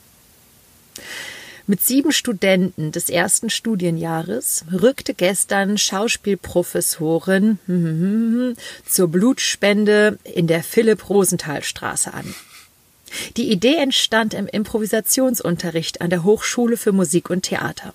Mit 1.66 1.80
sieben 1.80 2.12
Studenten 2.12 2.92
des 2.92 3.08
ersten 3.08 3.48
Studienjahres 3.48 4.66
rückte 4.70 5.14
gestern 5.14 5.78
Schauspielprofessorin 5.78 7.58
zur 8.86 9.08
Blutspende 9.08 10.18
in 10.24 10.46
der 10.46 10.62
Philipp-Rosenthal-Straße 10.62 12.12
an. 12.12 12.34
Die 13.36 13.50
Idee 13.50 13.76
entstand 13.76 14.34
im 14.34 14.46
Improvisationsunterricht 14.46 16.00
an 16.00 16.10
der 16.10 16.24
Hochschule 16.24 16.76
für 16.76 16.92
Musik 16.92 17.30
und 17.30 17.42
Theater. 17.42 17.94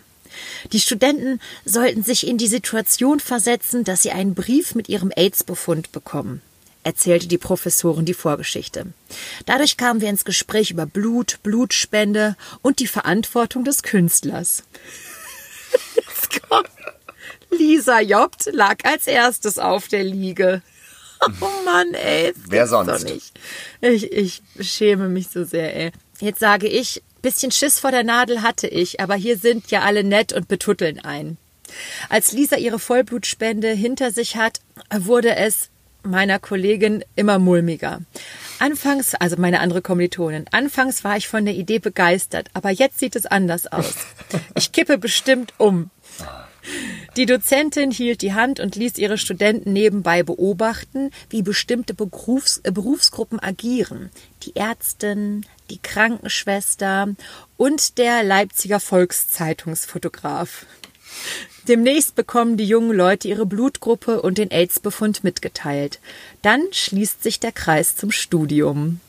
Die 0.71 0.79
Studenten 0.79 1.39
sollten 1.65 2.03
sich 2.03 2.27
in 2.27 2.37
die 2.37 2.47
Situation 2.47 3.19
versetzen, 3.19 3.83
dass 3.83 4.03
sie 4.03 4.11
einen 4.11 4.35
Brief 4.35 4.75
mit 4.75 4.89
ihrem 4.89 5.11
AIDS-Befund 5.15 5.91
bekommen, 5.91 6.41
erzählte 6.83 7.27
die 7.27 7.37
Professorin 7.37 8.05
die 8.05 8.13
Vorgeschichte. 8.13 8.87
Dadurch 9.45 9.77
kamen 9.77 10.01
wir 10.01 10.09
ins 10.09 10.25
Gespräch 10.25 10.71
über 10.71 10.85
Blut, 10.85 11.39
Blutspende 11.43 12.35
und 12.61 12.79
die 12.79 12.87
Verantwortung 12.87 13.63
des 13.63 13.83
Künstlers. 13.83 14.63
Lisa 17.49 18.01
Jobt 18.01 18.49
lag 18.51 18.77
als 18.83 19.07
erstes 19.07 19.57
auf 19.57 19.87
der 19.87 20.03
Liege. 20.03 20.61
Oh 21.41 21.65
Mann, 21.65 21.93
ey. 21.93 22.33
Wer 22.47 22.67
sonst? 22.67 23.09
Ich, 23.81 24.11
ich 24.11 24.41
schäme 24.59 25.09
mich 25.09 25.29
so 25.29 25.43
sehr, 25.43 25.75
ey. 25.75 25.91
Jetzt 26.19 26.39
sage 26.39 26.67
ich, 26.67 27.01
bisschen 27.21 27.51
Schiss 27.51 27.79
vor 27.79 27.91
der 27.91 28.03
Nadel 28.03 28.41
hatte 28.41 28.67
ich, 28.67 28.99
aber 28.99 29.15
hier 29.15 29.37
sind 29.37 29.69
ja 29.71 29.81
alle 29.81 30.03
nett 30.03 30.33
und 30.33 30.47
betutteln 30.47 30.99
ein. 30.99 31.37
Als 32.09 32.31
Lisa 32.31 32.55
ihre 32.55 32.79
Vollblutspende 32.79 33.69
hinter 33.71 34.11
sich 34.11 34.37
hat, 34.37 34.61
wurde 34.95 35.35
es 35.35 35.69
meiner 36.03 36.39
Kollegin 36.39 37.03
immer 37.15 37.37
mulmiger. 37.37 38.01
Anfangs, 38.59 39.13
also 39.13 39.35
meine 39.37 39.59
andere 39.59 39.81
Kommilitonin, 39.81 40.45
anfangs 40.51 41.03
war 41.03 41.17
ich 41.17 41.27
von 41.27 41.45
der 41.45 41.55
Idee 41.55 41.79
begeistert, 41.79 42.49
aber 42.53 42.71
jetzt 42.71 42.99
sieht 42.99 43.15
es 43.15 43.25
anders 43.25 43.67
aus. 43.67 43.93
Ich 44.55 44.71
kippe 44.71 44.97
bestimmt 44.97 45.53
um. 45.57 45.89
Die 47.15 47.25
Dozentin 47.25 47.91
hielt 47.91 48.21
die 48.21 48.33
Hand 48.33 48.59
und 48.59 48.75
ließ 48.75 48.97
ihre 48.97 49.17
Studenten 49.17 49.73
nebenbei 49.73 50.23
beobachten, 50.23 51.11
wie 51.29 51.41
bestimmte 51.41 51.93
Berufs 51.93 52.61
äh, 52.63 52.71
Berufsgruppen 52.71 53.39
agieren. 53.39 54.11
Die 54.43 54.55
Ärztin, 54.55 55.45
die 55.69 55.79
Krankenschwester 55.79 57.15
und 57.57 57.97
der 57.97 58.23
Leipziger 58.23 58.79
Volkszeitungsfotograf. 58.79 60.65
Demnächst 61.67 62.15
bekommen 62.15 62.55
die 62.55 62.67
jungen 62.67 62.95
Leute 62.95 63.27
ihre 63.27 63.45
Blutgruppe 63.45 64.21
und 64.21 64.37
den 64.37 64.51
AIDS-Befund 64.51 65.23
mitgeteilt. 65.23 65.99
Dann 66.41 66.61
schließt 66.71 67.23
sich 67.23 67.39
der 67.39 67.51
Kreis 67.51 67.95
zum 67.95 68.11
Studium. 68.11 69.01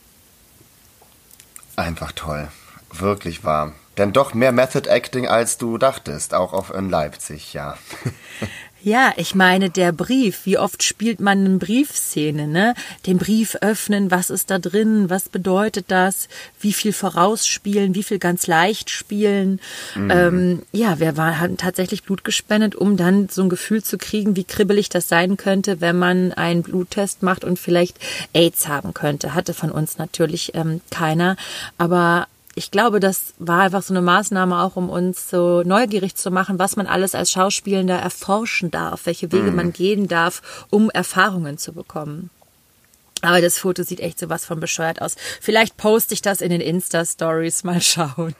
Einfach 1.75 2.11
toll. 2.11 2.49
Wirklich 2.91 3.43
wahr. 3.43 3.73
Denn 3.99 4.13
doch 4.13 4.33
mehr 4.33 4.53
Method 4.53 4.89
Acting, 4.89 5.27
als 5.27 5.57
du 5.57 5.77
dachtest, 5.77 6.33
auch 6.33 6.53
auf 6.53 6.73
in 6.73 6.89
Leipzig, 6.89 7.53
ja. 7.53 7.77
Ja, 8.81 9.11
ich 9.17 9.35
meine, 9.35 9.69
der 9.69 9.91
Brief, 9.91 10.45
wie 10.45 10.57
oft 10.57 10.83
spielt 10.83 11.19
man 11.19 11.45
eine 11.45 11.57
Briefszene, 11.57 12.47
ne? 12.47 12.75
Den 13.05 13.17
Brief 13.17 13.57
öffnen, 13.59 14.09
was 14.09 14.29
ist 14.29 14.49
da 14.51 14.57
drin, 14.57 15.09
was 15.09 15.27
bedeutet 15.27 15.87
das, 15.89 16.29
wie 16.61 16.71
viel 16.71 16.93
vorausspielen, 16.93 17.93
wie 17.93 18.03
viel 18.03 18.19
ganz 18.19 18.47
leicht 18.47 18.89
spielen. 18.89 19.59
Mhm. 19.95 20.11
Ähm, 20.11 20.61
ja, 20.71 21.01
wir 21.01 21.17
war, 21.17 21.39
haben 21.39 21.57
tatsächlich 21.57 22.03
Blut 22.03 22.23
gespendet, 22.23 22.73
um 22.73 22.95
dann 22.95 23.27
so 23.27 23.41
ein 23.41 23.49
Gefühl 23.49 23.83
zu 23.83 23.97
kriegen, 23.97 24.37
wie 24.37 24.45
kribbelig 24.45 24.87
das 24.87 25.09
sein 25.09 25.35
könnte, 25.35 25.81
wenn 25.81 25.99
man 25.99 26.31
einen 26.31 26.63
Bluttest 26.63 27.21
macht 27.21 27.43
und 27.43 27.59
vielleicht 27.59 27.97
AIDS 28.31 28.69
haben 28.69 28.93
könnte. 28.93 29.33
Hatte 29.33 29.53
von 29.53 29.71
uns 29.71 29.97
natürlich 29.97 30.55
ähm, 30.55 30.79
keiner, 30.89 31.35
aber 31.77 32.27
ich 32.59 32.71
glaube, 32.71 32.99
das 32.99 33.33
war 33.39 33.61
einfach 33.61 33.81
so 33.81 33.93
eine 33.93 34.01
Maßnahme 34.01 34.61
auch, 34.61 34.75
um 34.75 34.89
uns 34.89 35.29
so 35.29 35.63
neugierig 35.63 36.15
zu 36.15 36.29
machen, 36.29 36.59
was 36.59 36.75
man 36.75 36.87
alles 36.87 37.15
als 37.15 37.31
Schauspielender 37.31 37.97
erforschen 37.97 38.69
darf, 38.69 39.05
welche 39.05 39.31
Wege 39.31 39.51
mhm. 39.51 39.55
man 39.55 39.71
gehen 39.71 40.09
darf, 40.09 40.65
um 40.69 40.89
Erfahrungen 40.89 41.57
zu 41.57 41.71
bekommen. 41.71 42.29
Aber 43.21 43.39
das 43.39 43.59
Foto 43.59 43.83
sieht 43.83 44.01
echt 44.01 44.19
so 44.19 44.27
was 44.27 44.43
von 44.43 44.59
bescheuert 44.59 45.01
aus. 45.01 45.15
Vielleicht 45.39 45.77
poste 45.77 46.13
ich 46.13 46.21
das 46.21 46.41
in 46.41 46.49
den 46.49 46.59
Insta-Stories, 46.59 47.63
mal 47.63 47.79
schauen. 47.81 48.35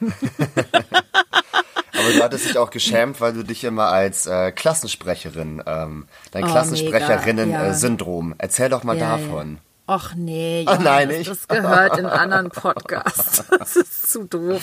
Aber 1.93 2.13
du 2.13 2.21
hattest 2.21 2.49
dich 2.49 2.57
auch 2.57 2.71
geschämt, 2.71 3.21
weil 3.21 3.31
du 3.31 3.43
dich 3.43 3.63
immer 3.63 3.87
als 3.87 4.25
äh, 4.25 4.51
Klassensprecherin, 4.51 5.63
ähm, 5.65 6.07
dein 6.31 6.43
oh, 6.43 6.47
Klassensprecherinnen-Syndrom. 6.47 8.31
Ja. 8.31 8.35
Erzähl 8.39 8.67
doch 8.67 8.83
mal 8.83 8.97
ja, 8.97 9.17
davon. 9.17 9.55
Ja. 9.55 9.68
Ach 9.91 10.13
nee, 10.13 10.65
Ach, 10.67 10.77
nein, 10.77 11.07
nicht. 11.07 11.27
das 11.27 11.47
gehört 11.47 11.97
in 11.97 12.05
anderen 12.05 12.51
Podcasts. 12.51 13.43
Das 13.59 13.75
ist 13.75 14.11
zu 14.11 14.23
doof. 14.23 14.61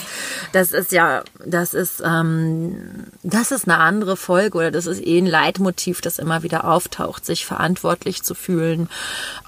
Das 0.52 0.70
ist 0.70 0.92
ja, 0.92 1.24
das 1.44 1.74
ist, 1.74 2.00
ähm, 2.04 3.06
das 3.24 3.50
ist 3.50 3.68
eine 3.68 3.78
andere 3.78 4.16
Folge 4.16 4.58
oder 4.58 4.70
das 4.70 4.86
ist 4.86 5.04
eh 5.04 5.18
ein 5.18 5.26
Leitmotiv, 5.26 6.00
das 6.00 6.20
immer 6.20 6.44
wieder 6.44 6.64
auftaucht, 6.64 7.26
sich 7.26 7.44
verantwortlich 7.44 8.22
zu 8.22 8.34
fühlen, 8.36 8.88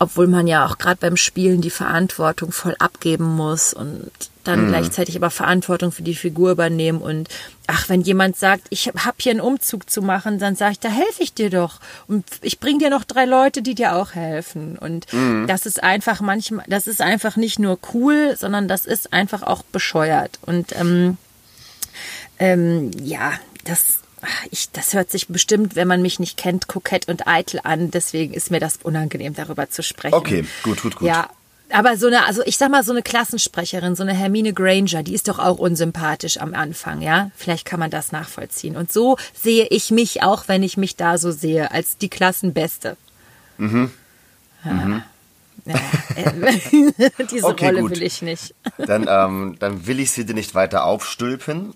obwohl 0.01 0.27
man 0.27 0.49
ja 0.49 0.67
auch 0.67 0.79
gerade 0.79 0.99
beim 1.01 1.17
Spielen 1.17 1.61
die 1.61 1.71
Verantwortung 1.71 2.51
voll 2.51 2.75
abgeben 2.81 3.25
muss 3.37 3.73
und 3.73 4.11
dann 4.49 4.65
mhm. 4.65 4.69
gleichzeitig 4.69 5.17
aber 5.17 5.31
Verantwortung 5.31 5.93
für 5.93 6.03
die 6.03 6.15
Figur 6.15 6.51
übernehmen 6.51 7.01
und 7.01 7.29
ach, 7.67 7.89
wenn 7.89 8.01
jemand 8.01 8.37
sagt, 8.37 8.63
ich 8.71 8.89
habe 8.89 9.17
hier 9.19 9.33
einen 9.33 9.41
Umzug 9.41 9.91
zu 9.91 10.01
machen, 10.01 10.39
dann 10.39 10.57
sage 10.57 10.73
ich, 10.73 10.81
da 10.81 10.89
helfe 10.89 11.23
ich 11.23 11.35
dir 11.35 11.51
doch 11.51 11.81
und 12.07 12.25
ich 12.41 12.59
bringe 12.59 12.79
dir 12.79 12.91
noch 12.91 13.05
drei 13.05 13.27
Leute, 13.27 13.63
die 13.63 13.75
dir 13.75 13.95
auch 13.95 14.15
helfen 14.15 14.79
und 14.79 15.13
mhm. 15.13 15.47
das 15.47 15.67
ist 15.67 15.83
einfach 15.83 16.21
manchmal, 16.21 16.65
das 16.69 16.87
ist 16.87 17.03
einfach 17.03 17.37
nicht 17.37 17.59
nur 17.59 17.79
cool, 17.93 18.37
sondern 18.39 18.69
das 18.69 18.87
ist 18.87 19.13
einfach 19.13 19.43
auch 19.43 19.63
bescheuert 19.63 20.39
und 20.43 20.75
ähm, 20.75 21.19
ähm, 22.39 22.91
ja, 23.03 23.33
das 23.65 23.99
ich, 24.51 24.71
das 24.73 24.95
hört 24.95 25.13
sich 25.13 25.29
bestimmt, 25.29 25.77
wenn 25.77 25.87
man 25.87 26.03
mich 26.03 26.19
nicht 26.19 26.37
kennt, 26.37 26.67
kokett 26.67 27.07
und 27.07 27.29
eitel 27.29 27.61
an. 27.63 27.93
Deswegen 27.93 28.35
ist 28.35 28.51
mir 28.51 28.59
das 28.59 28.79
unangenehm, 28.83 29.35
darüber 29.35 29.71
zu 29.71 29.85
sprechen. 29.85 30.15
Okay, 30.15 30.45
gut, 30.65 30.83
gut, 30.83 30.97
gut. 30.97 31.07
Ja, 31.07 31.29
aber 31.71 31.97
so 31.97 32.07
eine, 32.07 32.25
also 32.27 32.43
ich 32.47 32.57
sag 32.57 32.71
mal, 32.71 32.83
so 32.83 32.93
eine 32.93 33.03
Klassensprecherin, 33.03 33.95
so 33.95 34.03
eine 34.03 34.15
Hermine 34.15 34.53
Granger, 34.53 35.03
die 35.03 35.15
ist 35.15 35.29
doch 35.29 35.39
auch 35.39 35.59
unsympathisch 35.59 36.39
am 36.39 36.55
Anfang, 36.55 37.03
ja? 37.03 37.31
Vielleicht 37.37 37.65
kann 37.65 37.81
man 37.81 37.91
das 37.91 38.13
nachvollziehen. 38.13 38.77
Und 38.77 38.93
so 38.93 39.17
sehe 39.35 39.67
ich 39.71 39.91
mich 39.91 40.23
auch, 40.23 40.49
wenn 40.49 40.63
ich 40.63 40.77
mich 40.77 40.97
da 40.97 41.19
so 41.19 41.31
sehe, 41.31 41.71
als 41.71 41.99
die 41.99 42.09
Klassenbeste. 42.09 42.97
Mhm. 43.59 43.91
Ja. 44.65 44.73
Mhm. 44.73 45.03
Ja, 45.65 45.75
äh, 46.17 47.11
diese 47.31 47.45
okay, 47.45 47.67
Rolle 47.67 47.81
gut. 47.83 47.91
will 47.91 48.03
ich 48.03 48.23
nicht. 48.23 48.55
Dann, 48.79 49.07
ähm, 49.09 49.57
dann 49.59 49.87
will 49.87 50.01
ich 50.01 50.13
sie 50.13 50.25
dir 50.25 50.35
nicht 50.35 50.55
weiter 50.55 50.85
aufstülpen. 50.85 51.75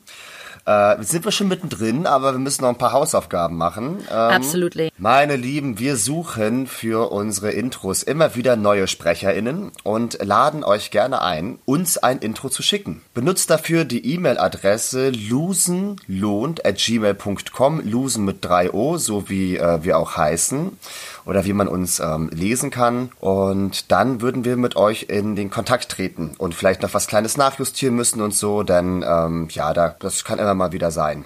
Äh, 0.65 1.03
sind 1.03 1.25
wir 1.25 1.33
schon 1.33 1.49
mittendrin, 1.49 2.07
aber 2.07 2.33
wir 2.33 2.39
müssen 2.39 2.63
noch 2.63 2.69
ein 2.69 2.79
paar 2.79 2.93
Hausaufgaben 2.93 3.57
machen. 3.57 3.99
Ähm, 4.11 4.17
Absolutely. 4.17 4.91
Meine 4.97 5.35
Lieben, 5.35 5.79
wir 5.81 5.97
suchen 5.97 6.69
für 6.69 7.11
unsere 7.11 7.51
Intros 7.51 8.05
immer 8.05 8.37
wieder 8.37 8.55
neue 8.55 8.87
SprecherInnen 8.87 9.73
und 9.83 10.23
laden 10.23 10.63
euch 10.63 10.93
gerne 10.93 11.23
ein, 11.23 11.59
uns 11.65 11.99
ein 11.99 12.19
Intro 12.19 12.49
zu 12.49 12.63
schicken. 12.63 13.03
Benutzt 13.13 13.51
dafür 13.51 13.85
die 13.85 14.15
E-Mail-Adresse 14.15 15.11
losenlohnt 15.11 16.65
at 16.65 16.77
gmail.com, 16.77 17.81
losen 17.85 18.25
mit 18.25 18.45
3 18.45 18.73
O, 18.73 18.99
so 18.99 19.29
wie 19.29 19.57
äh, 19.57 19.83
wir 19.83 19.99
auch 19.99 20.17
heißen. 20.17 20.79
Oder 21.25 21.45
wie 21.45 21.53
man 21.53 21.69
uns 21.69 22.01
ähm, 22.01 22.31
lesen 22.33 22.71
kann. 22.71 23.11
Und 23.21 23.91
dann 23.93 24.21
würden 24.21 24.45
wir 24.45 24.57
mit 24.57 24.77
euch 24.77 25.07
in 25.09 25.37
den 25.37 25.51
Kontakt 25.51 25.89
treten 25.91 26.33
und 26.39 26.55
vielleicht 26.55 26.83
noch 26.83 26.95
was 26.95 27.07
Kleines 27.07 27.37
nachjustieren 27.37 27.97
müssen 27.97 28.21
und 28.21 28.35
so, 28.35 28.63
denn 28.63 29.05
ähm, 29.07 29.49
ja, 29.51 29.73
da, 29.73 29.95
das 29.99 30.25
kann 30.25 30.39
immer 30.39 30.55
mal 30.55 30.73
wieder 30.73 30.91
sein. 30.91 31.25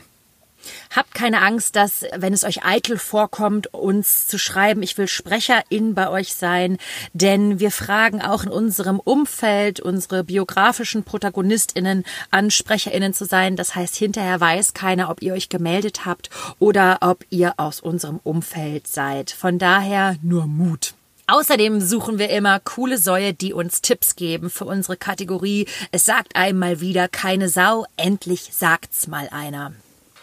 Habt 0.95 1.15
keine 1.15 1.43
Angst, 1.43 1.77
dass, 1.77 2.05
wenn 2.17 2.33
es 2.33 2.45
euch 2.45 2.65
eitel 2.65 2.99
vorkommt, 2.99 3.73
uns 3.75 4.27
zu 4.27 4.39
schreiben, 4.39 4.83
ich 4.83 4.97
will 4.99 5.09
Sprecherin 5.09 5.95
bei 5.95 6.09
euch 6.09 6.35
sein, 6.35 6.79
denn 7.13 7.61
wir 7.61 7.71
fragen 7.71 8.23
auch 8.23 8.45
in 8.45 8.51
unserem 8.51 9.01
Umfeld 9.01 9.81
unsere 9.81 10.25
biografischen 10.25 11.05
ProtagonistInnen 11.05 12.05
an, 12.31 12.51
SprecherInnen 12.51 13.15
zu 13.15 13.25
sein. 13.25 13.57
Das 13.57 13.75
heißt, 13.75 13.97
hinterher 13.97 14.41
weiß 14.41 14.75
keiner, 14.75 15.11
ob 15.11 15.23
ihr 15.23 15.35
euch 15.35 15.49
gemeldet 15.49 16.05
habt 16.05 16.31
oder 16.59 16.99
ob 17.01 17.25
ihr 17.31 17.55
aus 17.57 17.81
unserem 17.81 18.21
Umfeld 18.23 18.87
seid. 18.87 19.31
Von 19.31 19.59
daher 19.59 20.17
nur 20.23 20.47
Mut. 20.47 20.95
Außerdem 21.29 21.81
suchen 21.81 22.21
wir 22.21 22.31
immer 22.31 22.61
coole 22.61 22.99
Säue, 22.99 23.35
die 23.35 23.53
uns 23.53 23.83
Tipps 23.83 24.15
geben 24.15 24.49
für 24.49 24.65
unsere 24.65 24.97
Kategorie. 24.97 25.67
Es 25.91 26.05
sagt 26.05 26.37
einmal 26.37 26.81
wieder 26.81 27.09
keine 27.09 27.49
Sau, 27.49 27.85
endlich 27.97 28.51
sagt's 28.53 29.09
mal 29.09 29.29
einer. 29.33 29.73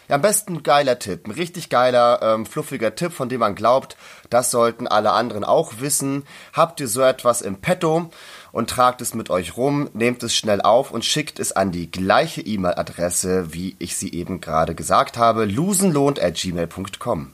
Ja, 0.09 0.15
am 0.15 0.21
besten 0.21 0.57
ein 0.57 0.63
geiler 0.63 0.99
Tipp, 0.99 1.25
ein 1.25 1.31
richtig 1.31 1.69
geiler, 1.69 2.19
ähm, 2.21 2.45
fluffiger 2.45 2.93
Tipp, 2.95 3.13
von 3.13 3.29
dem 3.29 3.39
man 3.39 3.55
glaubt, 3.55 3.95
das 4.29 4.51
sollten 4.51 4.87
alle 4.87 5.11
anderen 5.11 5.43
auch 5.43 5.73
wissen. 5.79 6.23
Habt 6.51 6.81
ihr 6.81 6.87
so 6.87 7.01
etwas 7.01 7.41
im 7.41 7.57
Petto 7.61 8.09
und 8.51 8.69
tragt 8.69 9.01
es 9.01 9.13
mit 9.13 9.29
euch 9.29 9.55
rum, 9.55 9.89
nehmt 9.93 10.21
es 10.23 10.35
schnell 10.35 10.61
auf 10.61 10.91
und 10.91 11.05
schickt 11.05 11.39
es 11.39 11.53
an 11.53 11.71
die 11.71 11.89
gleiche 11.89 12.41
E-Mail-Adresse, 12.41 13.53
wie 13.53 13.75
ich 13.79 13.95
sie 13.95 14.13
eben 14.13 14.41
gerade 14.41 14.75
gesagt 14.75 15.17
habe, 15.17 15.45
losenlohnt@gmail.com. 15.45 17.33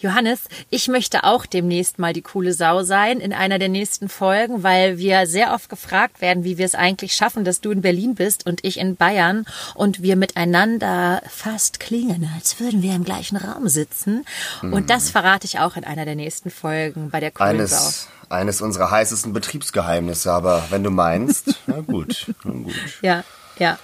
Johannes, 0.00 0.40
ich 0.70 0.88
möchte 0.88 1.24
auch 1.24 1.46
demnächst 1.46 1.98
mal 1.98 2.12
die 2.12 2.22
coole 2.22 2.52
Sau 2.52 2.82
sein 2.82 3.20
in 3.20 3.32
einer 3.32 3.58
der 3.58 3.68
nächsten 3.68 4.08
Folgen, 4.08 4.62
weil 4.62 4.98
wir 4.98 5.26
sehr 5.26 5.52
oft 5.54 5.68
gefragt 5.68 6.20
werden, 6.20 6.44
wie 6.44 6.58
wir 6.58 6.66
es 6.66 6.74
eigentlich 6.74 7.14
schaffen, 7.14 7.44
dass 7.44 7.60
du 7.60 7.70
in 7.70 7.80
Berlin 7.80 8.14
bist 8.14 8.46
und 8.46 8.64
ich 8.64 8.78
in 8.78 8.96
Bayern 8.96 9.46
und 9.74 10.02
wir 10.02 10.16
miteinander 10.16 11.22
fast 11.28 11.80
klingen, 11.80 12.30
als 12.36 12.60
würden 12.60 12.82
wir 12.82 12.94
im 12.94 13.04
gleichen 13.04 13.36
Raum 13.36 13.68
sitzen. 13.68 14.24
Und 14.62 14.90
das 14.90 15.10
verrate 15.10 15.46
ich 15.46 15.58
auch 15.58 15.76
in 15.76 15.84
einer 15.84 16.04
der 16.04 16.14
nächsten 16.14 16.50
Folgen 16.50 17.10
bei 17.10 17.20
der 17.20 17.30
coolen 17.30 17.50
Eines, 17.50 18.02
Sau. 18.02 18.08
eines 18.34 18.60
unserer 18.60 18.90
heißesten 18.90 19.32
Betriebsgeheimnisse, 19.32 20.32
aber 20.32 20.64
wenn 20.70 20.82
du 20.82 20.90
meinst, 20.90 21.56
na 21.66 21.80
gut, 21.80 22.32
na 22.44 22.52
gut. 22.52 22.74
Ja, 23.02 23.24
ja. 23.58 23.78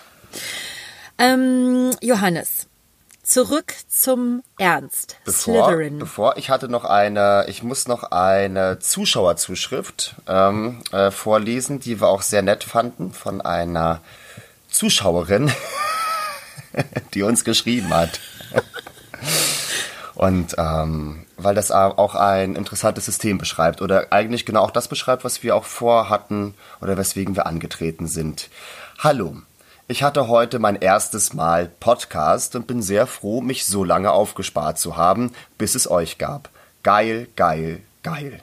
Ähm, 1.19 1.91
Johannes, 2.01 2.67
zurück 3.31 3.75
zum 3.89 4.43
Ernst. 4.59 5.17
Bevor, 5.25 5.69
Slytherin. 5.69 5.99
bevor 5.99 6.37
ich 6.37 6.51
hatte 6.51 6.69
noch 6.69 6.85
eine, 6.85 7.45
ich 7.49 7.63
muss 7.63 7.87
noch 7.87 8.11
eine 8.11 8.81
Zuschauerzuschrift 8.81 10.17
ähm, 10.27 10.83
äh, 10.91 11.13
vorlesen, 11.13 11.79
die 11.79 12.01
wir 12.01 12.09
auch 12.09 12.23
sehr 12.23 12.43
nett 12.43 12.65
fanden 12.65 13.13
von 13.13 13.41
einer 13.41 14.01
Zuschauerin, 14.69 15.53
die 17.15 17.23
uns 17.23 17.45
geschrieben 17.45 17.95
hat. 17.95 18.21
Und 20.17 20.57
ähm, 20.59 21.25
weil 21.37 21.55
das 21.55 21.71
auch 21.71 22.15
ein 22.15 22.55
interessantes 22.55 23.07
System 23.07 23.39
beschreibt 23.39 23.81
oder 23.81 24.09
eigentlich 24.11 24.45
genau 24.45 24.61
auch 24.63 24.71
das 24.71 24.89
beschreibt, 24.89 25.25
was 25.25 25.43
wir 25.43 25.57
auch 25.57 25.65
vorhatten 25.65 26.55
oder 26.83 26.99
weswegen 26.99 27.37
wir 27.37 27.47
angetreten 27.47 28.07
sind. 28.07 28.51
Hallo, 28.99 29.37
ich 29.91 30.05
hatte 30.05 30.29
heute 30.29 30.61
mein 30.61 30.77
erstes 30.77 31.35
Mal 31.35 31.69
Podcast 31.81 32.55
und 32.55 32.69
bin 32.69 32.81
sehr 32.81 33.09
froh, 33.09 33.41
mich 33.41 33.67
so 33.67 33.83
lange 33.83 34.13
aufgespart 34.13 34.79
zu 34.79 34.97
haben, 34.97 35.33
bis 35.59 35.75
es 35.75 35.91
euch 35.91 36.17
gab. 36.17 36.49
Geil, 36.85 37.27
geil, 37.35 37.81
geil. 38.05 38.41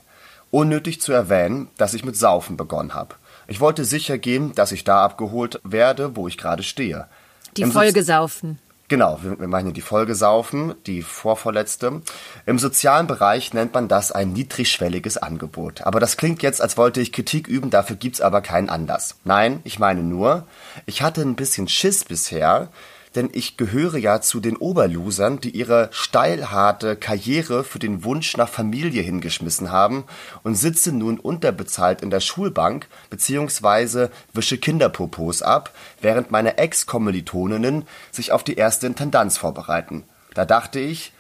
Unnötig 0.51 0.99
zu 0.99 1.13
erwähnen, 1.13 1.69
dass 1.77 1.93
ich 1.93 2.03
mit 2.03 2.17
Saufen 2.17 2.57
begonnen 2.57 2.93
habe. 2.93 3.15
Ich 3.47 3.61
wollte 3.61 3.85
sicher 3.85 4.17
gehen, 4.17 4.55
dass 4.55 4.73
ich 4.73 4.83
da 4.83 5.05
abgeholt 5.05 5.61
werde, 5.63 6.17
wo 6.17 6.27
ich 6.27 6.37
gerade 6.37 6.63
stehe. 6.63 7.07
Die 7.55 7.61
Im 7.61 7.71
Folge 7.71 8.03
saufen. 8.03 8.59
Genau, 8.89 9.19
wir, 9.21 9.37
wir 9.37 9.49
meinen 9.49 9.73
die 9.73 9.81
Folge 9.81 10.15
Saufen, 10.15 10.73
die 10.85 11.01
vorvorletzte. 11.01 12.01
Im 12.45 12.57
sozialen 12.57 13.05
Bereich 13.05 13.53
nennt 13.53 13.73
man 13.73 13.89
das 13.89 14.13
ein 14.13 14.31
niedrigschwelliges 14.31 15.17
Angebot. 15.17 15.81
Aber 15.81 15.99
das 15.99 16.15
klingt 16.15 16.41
jetzt, 16.41 16.61
als 16.61 16.77
wollte 16.77 17.01
ich 17.01 17.11
Kritik 17.11 17.49
üben, 17.49 17.69
dafür 17.69 17.97
gibt's 17.97 18.21
aber 18.21 18.39
keinen 18.39 18.69
Anlass. 18.69 19.15
Nein, 19.25 19.59
ich 19.65 19.77
meine 19.77 20.03
nur, 20.03 20.47
ich 20.85 21.01
hatte 21.01 21.21
ein 21.21 21.35
bisschen 21.35 21.67
Schiss 21.67 22.05
bisher, 22.05 22.69
denn 23.17 23.29
ich 23.33 23.57
gehöre 23.57 23.97
ja 23.97 24.21
zu 24.21 24.39
den 24.39 24.55
Oberlosern, 24.55 25.41
die 25.41 25.49
ihre 25.49 25.89
steilharte 25.91 26.95
Karriere 26.95 27.63
für 27.63 27.79
den 27.79 28.03
Wunsch 28.03 28.37
nach 28.37 28.47
Familie 28.47 29.01
hingeschmissen 29.01 29.71
haben 29.71 30.05
und 30.43 30.53
sitze 30.53 30.91
nun 30.91 31.19
unterbezahlt 31.19 32.03
in 32.03 32.11
der 32.11 32.19
Schulbank 32.19 32.87
beziehungsweise 33.09 34.11
wische 34.33 34.59
Kinderpopos 34.59 35.41
ab, 35.41 35.73
während 35.99 36.29
meine 36.29 36.59
Ex-Kommilitoninnen 36.59 37.87
sich 38.11 38.31
auf 38.31 38.43
die 38.43 38.55
erste 38.55 38.85
Intendanz 38.85 39.37
vorbereiten. 39.37 40.03
Da 40.33 40.45
dachte 40.45 40.79
ich, 40.79 41.11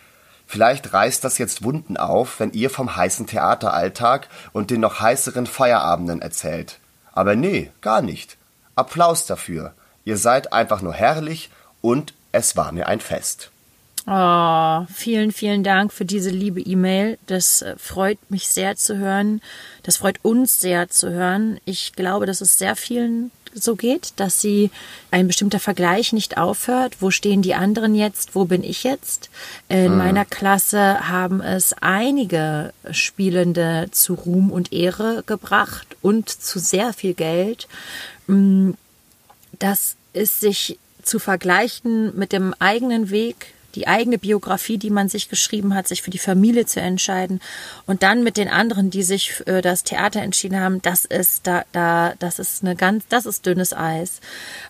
Vielleicht 0.49 0.93
reißt 0.93 1.25
das 1.25 1.39
jetzt 1.39 1.65
Wunden 1.65 1.97
auf, 1.97 2.39
wenn 2.39 2.53
ihr 2.53 2.69
vom 2.69 2.95
heißen 2.95 3.27
Theateralltag 3.27 4.29
und 4.53 4.71
den 4.71 4.79
noch 4.79 5.01
heißeren 5.01 5.45
Feierabenden 5.45 6.21
erzählt. 6.21 6.79
Aber 7.11 7.35
nee, 7.35 7.69
gar 7.81 8.01
nicht. 8.01 8.37
Applaus 8.73 9.25
dafür. 9.25 9.73
Ihr 10.05 10.15
seid 10.15 10.53
einfach 10.53 10.81
nur 10.81 10.93
herrlich 10.93 11.49
und 11.87 12.13
es 12.33 12.57
war 12.57 12.73
mir 12.73 12.87
ein 12.89 12.99
Fest. 12.99 13.49
Oh, 14.05 14.85
vielen, 14.93 15.31
vielen 15.31 15.63
Dank 15.63 15.93
für 15.93 16.03
diese 16.03 16.29
liebe 16.29 16.59
E-Mail. 16.59 17.17
Das 17.27 17.61
äh, 17.61 17.75
freut 17.77 18.19
mich 18.29 18.49
sehr 18.49 18.75
zu 18.75 18.97
hören. 18.97 19.41
Das 19.83 19.95
freut 19.95 20.19
uns 20.21 20.59
sehr 20.59 20.89
zu 20.89 21.09
hören. 21.09 21.61
Ich 21.63 21.93
glaube, 21.93 22.25
dass 22.25 22.41
es 22.41 22.57
sehr 22.57 22.75
vielen 22.75 23.31
so 23.53 23.77
geht, 23.77 24.11
dass 24.17 24.41
sie 24.41 24.69
ein 25.11 25.27
bestimmter 25.27 25.61
Vergleich 25.61 26.11
nicht 26.11 26.37
aufhört. 26.37 26.97
Wo 26.99 27.09
stehen 27.09 27.41
die 27.41 27.55
anderen 27.55 27.95
jetzt? 27.95 28.35
Wo 28.35 28.43
bin 28.43 28.65
ich 28.65 28.83
jetzt? 28.83 29.29
In 29.69 29.97
meiner 29.97 30.25
Klasse 30.25 31.07
haben 31.07 31.39
es 31.39 31.73
einige 31.79 32.73
Spielende 32.91 33.87
zu 33.91 34.13
Ruhm 34.13 34.51
und 34.51 34.73
Ehre 34.73 35.23
gebracht 35.25 35.95
und 36.01 36.29
zu 36.29 36.59
sehr 36.59 36.91
viel 36.91 37.13
Geld. 37.13 37.69
Mm, 38.27 38.71
Das 39.57 39.95
ist 40.11 40.41
sich 40.41 40.77
zu 41.07 41.19
vergleichen 41.19 42.17
mit 42.17 42.31
dem 42.31 42.53
eigenen 42.59 43.09
Weg, 43.09 43.53
die 43.75 43.87
eigene 43.87 44.17
Biografie, 44.17 44.77
die 44.77 44.89
man 44.89 45.07
sich 45.07 45.29
geschrieben 45.29 45.75
hat, 45.75 45.87
sich 45.87 46.01
für 46.01 46.09
die 46.09 46.17
Familie 46.17 46.65
zu 46.65 46.81
entscheiden 46.81 47.41
und 47.85 48.01
dann 48.01 48.23
mit 48.23 48.37
den 48.37 48.49
anderen, 48.49 48.89
die 48.89 49.03
sich 49.03 49.33
für 49.33 49.61
das 49.61 49.83
Theater 49.83 50.21
entschieden 50.21 50.59
haben, 50.59 50.81
das 50.81 51.05
ist 51.05 51.45
da, 51.45 51.63
da, 51.73 52.13
das 52.19 52.39
ist 52.39 52.63
eine 52.63 52.75
ganz, 52.75 53.05
das 53.09 53.25
ist 53.25 53.45
dünnes 53.45 53.73
Eis. 53.73 54.19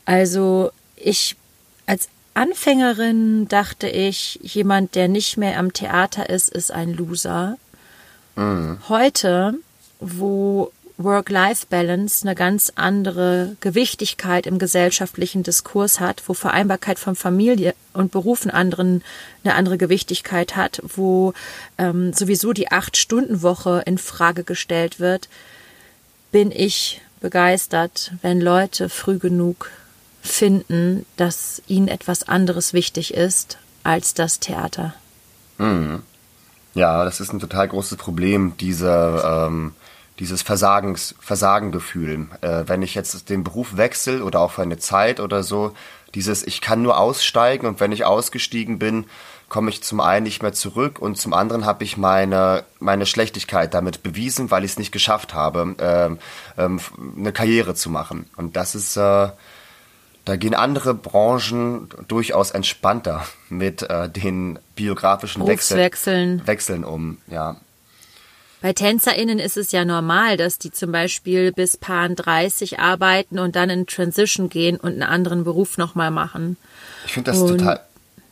Also 0.06 0.71
ich 0.95 1.38
als 1.86 2.10
Anfängerin 2.34 3.47
dachte 3.47 3.88
ich, 3.88 4.39
jemand, 4.43 4.95
der 4.95 5.08
nicht 5.08 5.38
mehr 5.38 5.58
am 5.58 5.73
Theater 5.73 6.30
ist, 6.30 6.50
ist 6.50 6.71
ein 6.71 6.93
Loser. 6.93 7.58
Heute, 8.89 9.56
wo 10.00 10.71
Work-Life-Balance 10.97 12.25
eine 12.25 12.36
ganz 12.36 12.71
andere 12.75 13.55
Gewichtigkeit 13.60 14.47
im 14.47 14.57
gesellschaftlichen 14.57 15.43
Diskurs 15.43 15.99
hat, 15.99 16.23
wo 16.25 16.33
Vereinbarkeit 16.33 16.97
von 16.97 17.15
Familie 17.15 17.75
und 17.93 18.12
Beruf 18.12 18.41
einen 18.43 18.51
anderen, 18.51 19.03
eine 19.43 19.53
andere 19.53 19.77
Gewichtigkeit 19.77 20.55
hat, 20.55 20.81
wo 20.83 21.33
ähm, 21.77 22.13
sowieso 22.13 22.51
die 22.51 22.71
Acht-Stunden-Woche 22.71 23.83
in 23.86 23.97
Frage 23.99 24.43
gestellt 24.43 24.99
wird, 24.99 25.29
bin 26.31 26.51
ich 26.51 27.01
begeistert, 27.21 28.13
wenn 28.21 28.41
Leute 28.41 28.89
früh 28.89 29.19
genug 29.19 29.71
finden, 30.21 31.05
dass 31.15 31.62
ihnen 31.67 31.88
etwas 31.88 32.27
anderes 32.27 32.73
wichtig 32.73 33.13
ist 33.13 33.57
als 33.83 34.13
das 34.13 34.39
Theater. 34.39 34.93
Ja, 36.73 37.05
das 37.05 37.19
ist 37.19 37.33
ein 37.33 37.39
total 37.39 37.67
großes 37.67 37.97
Problem, 37.97 38.53
diese, 38.60 39.23
ähm, 39.25 39.73
dieses 40.19 40.41
Versagens, 40.41 41.15
Versagengefühl. 41.19 42.27
Äh, 42.41 42.63
wenn 42.67 42.82
ich 42.82 42.95
jetzt 42.95 43.30
den 43.30 43.43
Beruf 43.43 43.77
wechsle 43.77 44.23
oder 44.23 44.39
auch 44.39 44.51
für 44.51 44.63
eine 44.63 44.77
Zeit 44.77 45.19
oder 45.19 45.43
so, 45.43 45.73
dieses 46.15 46.45
ich 46.45 46.62
kann 46.62 46.82
nur 46.82 46.97
aussteigen 46.97 47.67
und 47.67 47.80
wenn 47.80 47.91
ich 47.91 48.06
ausgestiegen 48.06 48.80
bin, 48.80 49.06
komme 49.49 49.69
ich 49.69 49.82
zum 49.82 50.01
einen 50.01 50.23
nicht 50.23 50.41
mehr 50.41 50.53
zurück 50.53 50.99
und 50.99 51.17
zum 51.17 51.34
anderen 51.34 51.65
habe 51.65 51.84
ich 51.84 51.97
meine, 51.97 52.63
meine 52.80 53.06
Schlechtigkeit 53.06 53.73
damit 53.73 54.03
bewiesen, 54.03 54.51
weil 54.51 54.65
ich 54.65 54.71
es 54.71 54.77
nicht 54.77 54.91
geschafft 54.91 55.34
habe, 55.34 55.75
ähm, 55.80 56.19
ähm, 56.58 56.80
eine 57.17 57.32
Karriere 57.32 57.73
zu 57.73 57.89
machen. 57.89 58.30
Und 58.36 58.58
das 58.58 58.75
ist, 58.75 58.97
äh, 58.97 59.30
da 60.25 60.36
gehen 60.36 60.53
andere 60.53 60.93
Branchen 60.93 61.88
durchaus 62.10 62.51
entspannter 62.51 63.25
mit 63.47 63.84
äh, 63.84 64.10
den 64.10 64.60
biografischen 64.75 65.47
Wechsel. 65.47 65.77
Wechseln 66.45 66.84
um. 66.84 67.19
Ja, 67.27 67.56
Bei 68.61 68.73
TänzerInnen 68.73 69.37
ist 69.39 69.55
es 69.57 69.71
ja 69.71 69.85
normal, 69.85 70.35
dass 70.35 70.57
die 70.57 70.71
zum 70.71 70.91
Beispiel 70.91 71.51
bis 71.51 71.77
Paar 71.77 72.09
30 72.09 72.79
arbeiten 72.79 73.37
und 73.39 73.55
dann 73.55 73.69
in 73.69 73.85
Transition 73.85 74.49
gehen 74.49 74.77
und 74.77 74.93
einen 74.93 75.03
anderen 75.03 75.43
Beruf 75.43 75.77
nochmal 75.77 76.09
machen. 76.11 76.57
ich 77.05 77.13
finde 77.13 77.31
das 77.31 77.39
Und- 77.39 77.59
total. 77.59 77.79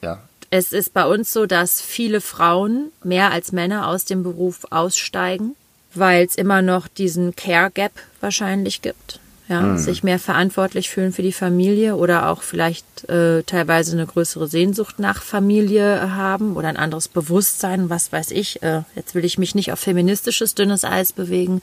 Ja, 0.01 0.19
Es 0.51 0.71
ist 0.73 0.93
bei 0.93 1.05
uns 1.05 1.31
so, 1.33 1.45
dass 1.45 1.81
viele 1.81 2.21
Frauen 2.21 2.91
mehr 3.03 3.31
als 3.31 3.51
Männer 3.51 3.87
aus 3.87 4.05
dem 4.05 4.23
Beruf 4.23 4.65
aussteigen, 4.71 5.55
weil 5.93 6.25
es 6.25 6.35
immer 6.35 6.61
noch 6.61 6.87
diesen 6.87 7.35
Care 7.35 7.71
Gap 7.71 7.91
wahrscheinlich 8.21 8.81
gibt 8.81 9.19
ja, 9.47 9.61
mhm. 9.61 9.77
sich 9.77 10.03
mehr 10.03 10.17
verantwortlich 10.17 10.89
fühlen 10.89 11.13
für 11.13 11.21
die 11.21 11.31
Familie 11.31 11.95
oder 11.95 12.29
auch 12.29 12.41
vielleicht 12.41 13.07
äh, 13.09 13.43
teilweise 13.43 13.93
eine 13.93 14.07
größere 14.07 14.47
Sehnsucht 14.47 14.97
nach 14.97 15.21
Familie 15.21 16.15
haben 16.15 16.55
oder 16.55 16.67
ein 16.67 16.77
anderes 16.77 17.07
Bewusstsein, 17.07 17.89
was 17.89 18.11
weiß 18.11 18.31
ich. 18.31 18.63
Äh, 18.63 18.81
jetzt 18.95 19.13
will 19.13 19.23
ich 19.23 19.37
mich 19.37 19.53
nicht 19.53 19.71
auf 19.71 19.79
feministisches 19.79 20.55
dünnes 20.55 20.83
Eis 20.83 21.13
bewegen. 21.13 21.61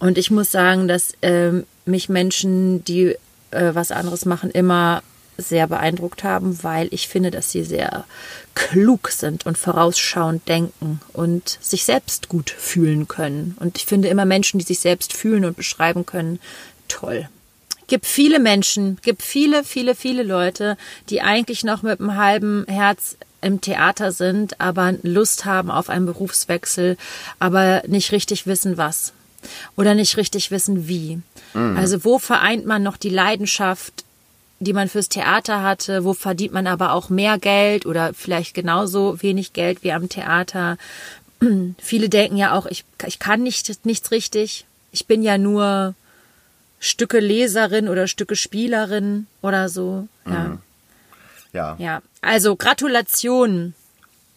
Und 0.00 0.18
ich 0.18 0.30
muss 0.30 0.50
sagen, 0.50 0.88
dass 0.88 1.14
äh, 1.20 1.52
mich 1.84 2.08
Menschen, 2.08 2.82
die 2.84 3.16
äh, 3.52 3.74
was 3.74 3.92
anderes 3.92 4.24
machen, 4.24 4.50
immer 4.50 5.02
sehr 5.38 5.66
beeindruckt 5.66 6.24
haben, 6.24 6.62
weil 6.62 6.88
ich 6.90 7.08
finde, 7.08 7.30
dass 7.30 7.50
sie 7.50 7.64
sehr 7.64 8.04
klug 8.54 9.08
sind 9.08 9.46
und 9.46 9.56
vorausschauend 9.56 10.46
denken 10.48 11.00
und 11.12 11.58
sich 11.60 11.84
selbst 11.84 12.28
gut 12.28 12.50
fühlen 12.50 13.08
können. 13.08 13.56
Und 13.58 13.78
ich 13.78 13.86
finde 13.86 14.08
immer 14.08 14.26
Menschen, 14.26 14.58
die 14.58 14.64
sich 14.64 14.80
selbst 14.80 15.14
fühlen 15.14 15.44
und 15.44 15.56
beschreiben 15.56 16.04
können, 16.04 16.38
toll. 16.92 17.28
Gibt 17.86 18.06
viele 18.06 18.38
Menschen, 18.38 18.98
gibt 19.02 19.22
viele, 19.22 19.64
viele, 19.64 19.94
viele 19.94 20.22
Leute, 20.22 20.76
die 21.10 21.20
eigentlich 21.20 21.64
noch 21.64 21.82
mit 21.82 22.00
einem 22.00 22.16
halben 22.16 22.64
Herz 22.66 23.16
im 23.42 23.60
Theater 23.60 24.12
sind, 24.12 24.60
aber 24.60 24.94
Lust 25.02 25.44
haben 25.44 25.70
auf 25.70 25.90
einen 25.90 26.06
Berufswechsel, 26.06 26.96
aber 27.38 27.82
nicht 27.86 28.12
richtig 28.12 28.46
wissen, 28.46 28.76
was. 28.76 29.12
Oder 29.76 29.94
nicht 29.94 30.16
richtig 30.16 30.50
wissen, 30.50 30.86
wie. 30.86 31.20
Mhm. 31.52 31.76
Also 31.76 32.04
wo 32.04 32.18
vereint 32.18 32.64
man 32.64 32.82
noch 32.82 32.96
die 32.96 33.10
Leidenschaft, 33.10 34.04
die 34.60 34.72
man 34.72 34.88
fürs 34.88 35.08
Theater 35.08 35.62
hatte? 35.62 36.04
Wo 36.04 36.14
verdient 36.14 36.54
man 36.54 36.68
aber 36.68 36.92
auch 36.92 37.10
mehr 37.10 37.38
Geld 37.38 37.84
oder 37.84 38.14
vielleicht 38.14 38.54
genauso 38.54 39.20
wenig 39.20 39.52
Geld 39.52 39.82
wie 39.82 39.92
am 39.92 40.08
Theater? 40.08 40.78
Viele 41.78 42.08
denken 42.08 42.36
ja 42.36 42.54
auch, 42.54 42.66
ich, 42.66 42.84
ich 43.04 43.18
kann 43.18 43.42
nicht, 43.42 43.84
nichts 43.84 44.12
richtig. 44.12 44.64
Ich 44.92 45.06
bin 45.06 45.22
ja 45.22 45.36
nur 45.36 45.94
Stücke 46.82 47.20
Leserin 47.20 47.88
oder 47.88 48.08
Stücke 48.08 48.34
Spielerin 48.34 49.28
oder 49.40 49.68
so. 49.68 50.08
Ja. 50.26 50.32
Mhm. 50.32 50.58
Ja. 51.52 51.76
Ja. 51.78 52.02
Also 52.20 52.56
Gratulation. 52.56 53.74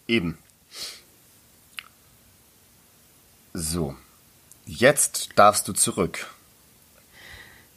Eben. 0.07 0.37
So. 3.53 3.95
Jetzt 4.67 5.29
darfst 5.35 5.67
du 5.67 5.73
zurück. 5.73 6.27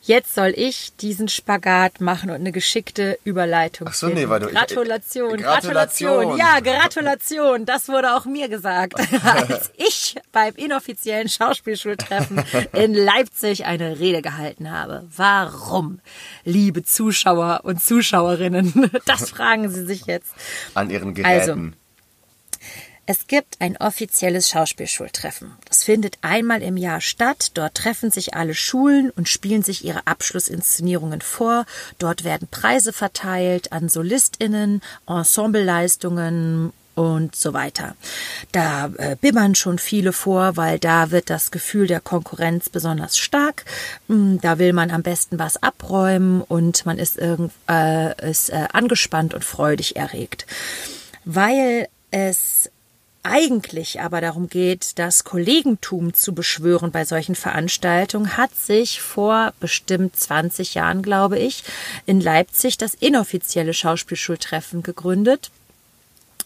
Jetzt 0.09 0.35
soll 0.35 0.55
ich 0.57 0.97
diesen 0.97 1.29
Spagat 1.29 2.01
machen 2.01 2.31
und 2.31 2.37
eine 2.37 2.51
geschickte 2.51 3.19
Überleitung. 3.25 3.89
Ach 3.91 3.95
so, 3.95 4.09
nee, 4.09 4.27
weil 4.27 4.41
du 4.41 4.47
Gratulation, 4.47 5.35
ich, 5.35 5.43
Gratulation, 5.45 6.09
Gratulation. 6.09 6.39
Ja, 6.39 6.61
Gratulation. 6.61 7.67
Das 7.67 7.89
wurde 7.91 8.17
auch 8.17 8.25
mir 8.25 8.49
gesagt, 8.49 8.95
als 9.23 9.71
ich 9.77 10.17
beim 10.33 10.55
inoffiziellen 10.55 11.29
Schauspielschultreffen 11.29 12.43
in 12.73 12.95
Leipzig 12.95 13.67
eine 13.67 13.99
Rede 13.99 14.23
gehalten 14.23 14.71
habe. 14.71 15.07
Warum, 15.15 16.01
liebe 16.43 16.83
Zuschauer 16.83 17.61
und 17.65 17.83
Zuschauerinnen? 17.83 18.91
Das 19.05 19.29
fragen 19.29 19.69
Sie 19.69 19.85
sich 19.85 20.07
jetzt. 20.07 20.33
An 20.73 20.89
Ihren 20.89 21.13
Geräten. 21.13 21.51
Also, 21.51 21.78
es 23.11 23.27
gibt 23.27 23.63
ein 23.63 23.79
offizielles 23.79 24.51
Schauspielschultreffen. 24.51 25.53
Das 25.65 25.83
findet 25.83 26.19
einmal 26.21 26.61
im 26.61 26.77
Jahr 26.77 27.01
statt. 27.01 27.53
Dort 27.55 27.75
treffen 27.75 28.11
sich 28.11 28.35
alle 28.35 28.53
Schulen 28.55 29.09
und 29.09 29.31
spielen 29.31 29.63
sich 29.63 29.83
ihre 29.83 30.07
Abschlussinszenierungen 30.07 31.23
vor. 31.23 31.65
Dort 31.99 32.25
werden 32.25 32.49
Preise 32.51 32.93
verteilt 32.93 33.73
an 33.73 33.89
Solistinnen, 33.89 34.83
Ensembleleistungen 35.07 36.75
und 36.97 37.35
so 37.35 37.55
weiter. 37.55 37.97
Da 38.53 38.91
äh, 38.99 39.17
bibbern 39.19 39.55
schon 39.55 39.79
viele 39.79 40.13
vor, 40.13 40.59
weil 40.59 40.79
da 40.79 41.11
wird 41.11 41.31
das 41.31 41.51
Gefühl 41.51 41.87
der 41.87 42.01
Konkurrenz 42.01 42.69
besonders 42.69 43.17
stark. 43.17 43.65
Hm, 44.09 44.39
da 44.43 44.59
will 44.59 44.75
man 44.75 44.91
am 44.91 45.03
besten 45.03 45.39
was 45.39 45.63
abräumen 45.63 46.43
und 46.43 46.85
man 46.85 46.99
ist, 46.99 47.17
irgend, 47.17 47.53
äh, 47.71 48.31
ist 48.31 48.51
äh, 48.51 48.67
angespannt 48.71 49.33
und 49.33 49.47
freudig 49.47 49.97
erregt. 49.97 50.47
Weil 51.25 51.89
es 52.11 52.71
eigentlich 53.23 54.01
aber 54.01 54.21
darum 54.21 54.49
geht, 54.49 54.99
das 54.99 55.25
Kollegentum 55.25 56.15
zu 56.15 56.35
beschwören 56.35 56.91
bei 56.91 57.05
solchen 57.05 57.35
Veranstaltungen, 57.35 58.37
hat 58.37 58.55
sich 58.55 59.01
vor 59.01 59.53
bestimmt 59.61 60.17
20 60.17 60.75
Jahren, 60.75 61.03
glaube 61.03 61.39
ich, 61.39 61.65
in 62.07 62.21
Leipzig 62.21 62.79
das 62.79 62.95
inoffizielle 62.95 63.75
Schauspielschultreffen 63.75 64.83
gegründet. 64.83 65.51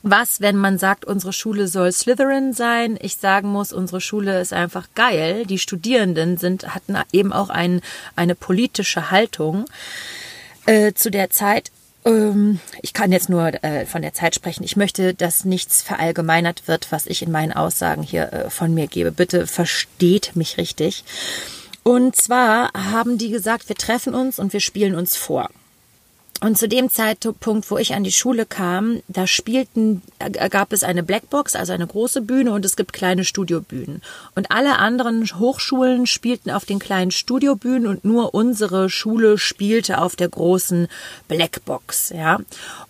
Was, 0.04 0.40
wenn 0.40 0.56
man 0.56 0.78
sagt, 0.78 1.04
unsere 1.04 1.32
Schule 1.32 1.68
soll 1.68 1.92
Slytherin 1.92 2.52
sein? 2.52 2.98
Ich 3.00 3.16
sagen 3.16 3.48
muss, 3.48 3.72
unsere 3.72 4.00
Schule 4.00 4.40
ist 4.40 4.52
einfach 4.52 4.88
geil. 4.96 5.46
Die 5.46 5.60
Studierenden 5.60 6.38
sind, 6.38 6.74
hatten 6.74 6.96
eben 7.12 7.32
auch 7.32 7.50
ein, 7.50 7.80
eine 8.16 8.34
politische 8.34 9.12
Haltung. 9.12 9.66
Äh, 10.66 10.92
zu 10.94 11.10
der 11.10 11.30
Zeit 11.30 11.70
ich 12.04 12.92
kann 12.94 13.12
jetzt 13.12 13.28
nur 13.28 13.62
äh, 13.62 13.86
von 13.86 14.02
der 14.02 14.12
Zeit 14.12 14.34
sprechen. 14.34 14.64
Ich 14.64 14.76
möchte, 14.76 15.14
dass 15.14 15.44
nichts 15.44 15.82
verallgemeinert 15.82 16.66
wird, 16.66 16.90
was 16.90 17.06
ich 17.06 17.22
in 17.22 17.30
meinen 17.30 17.52
Aussagen 17.52 18.02
hier 18.02 18.32
äh, 18.32 18.50
von 18.50 18.74
mir 18.74 18.88
gebe. 18.88 19.12
Bitte 19.12 19.46
versteht 19.46 20.34
mich 20.34 20.58
richtig. 20.58 21.04
Und 21.84 22.16
zwar 22.16 22.70
haben 22.74 23.18
die 23.18 23.30
gesagt, 23.30 23.68
wir 23.68 23.76
treffen 23.76 24.14
uns 24.14 24.38
und 24.38 24.52
wir 24.52 24.60
spielen 24.60 24.94
uns 24.94 25.16
vor. 25.16 25.48
Und 26.42 26.58
zu 26.58 26.66
dem 26.66 26.90
Zeitpunkt, 26.90 27.70
wo 27.70 27.78
ich 27.78 27.94
an 27.94 28.02
die 28.02 28.10
Schule 28.10 28.46
kam, 28.46 29.00
da 29.06 29.28
spielten, 29.28 30.02
äh, 30.18 30.48
gab 30.48 30.72
es 30.72 30.82
eine 30.82 31.04
Blackbox, 31.04 31.54
also 31.54 31.72
eine 31.72 31.86
große 31.86 32.20
Bühne 32.20 32.50
und 32.50 32.64
es 32.64 32.74
gibt 32.74 32.92
kleine 32.92 33.24
Studiobühnen. 33.24 34.02
Und 34.34 34.50
alle 34.50 34.80
anderen 34.80 35.24
Hochschulen 35.38 36.04
spielten 36.06 36.50
auf 36.50 36.64
den 36.64 36.80
kleinen 36.80 37.12
Studiobühnen 37.12 37.86
und 37.86 38.04
nur 38.04 38.34
unsere 38.34 38.90
Schule 38.90 39.38
spielte 39.38 39.98
auf 39.98 40.16
der 40.16 40.30
großen 40.30 40.88
Blackbox, 41.28 42.08
ja. 42.10 42.40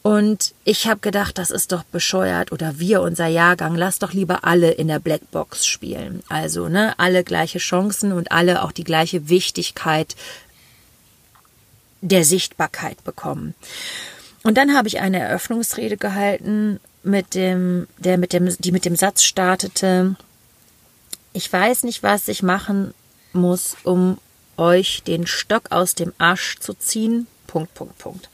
Und 0.00 0.54
ich 0.64 0.86
habe 0.86 1.00
gedacht, 1.00 1.36
das 1.36 1.50
ist 1.50 1.72
doch 1.72 1.82
bescheuert 1.84 2.52
oder 2.52 2.78
wir, 2.78 3.02
unser 3.02 3.26
Jahrgang, 3.26 3.74
lass 3.74 3.98
doch 3.98 4.14
lieber 4.14 4.44
alle 4.44 4.70
in 4.70 4.88
der 4.88 4.98
Blackbox 4.98 5.66
spielen. 5.66 6.22
Also, 6.30 6.70
ne, 6.70 6.94
alle 6.98 7.22
gleiche 7.22 7.58
Chancen 7.58 8.12
und 8.12 8.32
alle 8.32 8.62
auch 8.62 8.72
die 8.72 8.84
gleiche 8.84 9.28
Wichtigkeit 9.28 10.16
der 12.02 12.24
Sichtbarkeit 12.24 13.02
bekommen. 13.04 13.54
Und 14.42 14.58
dann 14.58 14.74
habe 14.74 14.88
ich 14.88 15.00
eine 15.00 15.20
Eröffnungsrede 15.20 15.96
gehalten, 15.96 16.80
mit 17.04 17.34
dem, 17.34 17.88
der 17.98 18.18
mit 18.18 18.32
dem, 18.32 18.54
die 18.58 18.72
mit 18.72 18.84
dem 18.84 18.96
Satz 18.96 19.22
startete, 19.22 20.16
ich 21.32 21.52
weiß 21.52 21.84
nicht, 21.84 22.02
was 22.02 22.28
ich 22.28 22.42
machen 22.42 22.94
muss, 23.32 23.76
um 23.84 24.18
euch 24.56 25.02
den 25.02 25.26
Stock 25.26 25.70
aus 25.70 25.94
dem 25.94 26.12
Arsch 26.18 26.58
zu 26.58 26.74
ziehen. 26.74 27.26
Punkt, 27.46 27.74
Punkt, 27.74 27.98
Punkt. 27.98 28.28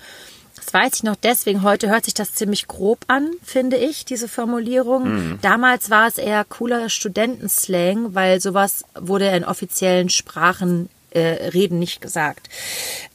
Das 0.56 0.74
weiß 0.74 0.96
ich 0.96 1.02
noch 1.04 1.16
deswegen. 1.16 1.62
Heute 1.62 1.88
hört 1.88 2.04
sich 2.04 2.14
das 2.14 2.34
ziemlich 2.34 2.66
grob 2.66 2.98
an, 3.06 3.30
finde 3.42 3.76
ich, 3.76 4.04
diese 4.04 4.28
Formulierung. 4.28 5.08
Mhm. 5.08 5.38
Damals 5.40 5.88
war 5.88 6.08
es 6.08 6.18
eher 6.18 6.44
cooler 6.44 6.90
Studentenslang, 6.90 8.14
weil 8.14 8.40
sowas 8.40 8.84
wurde 8.98 9.28
in 9.28 9.44
offiziellen 9.44 10.10
Sprachen 10.10 10.90
äh, 11.10 11.48
Reden 11.50 11.78
nicht 11.78 12.00
gesagt. 12.00 12.48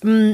Mm, 0.02 0.34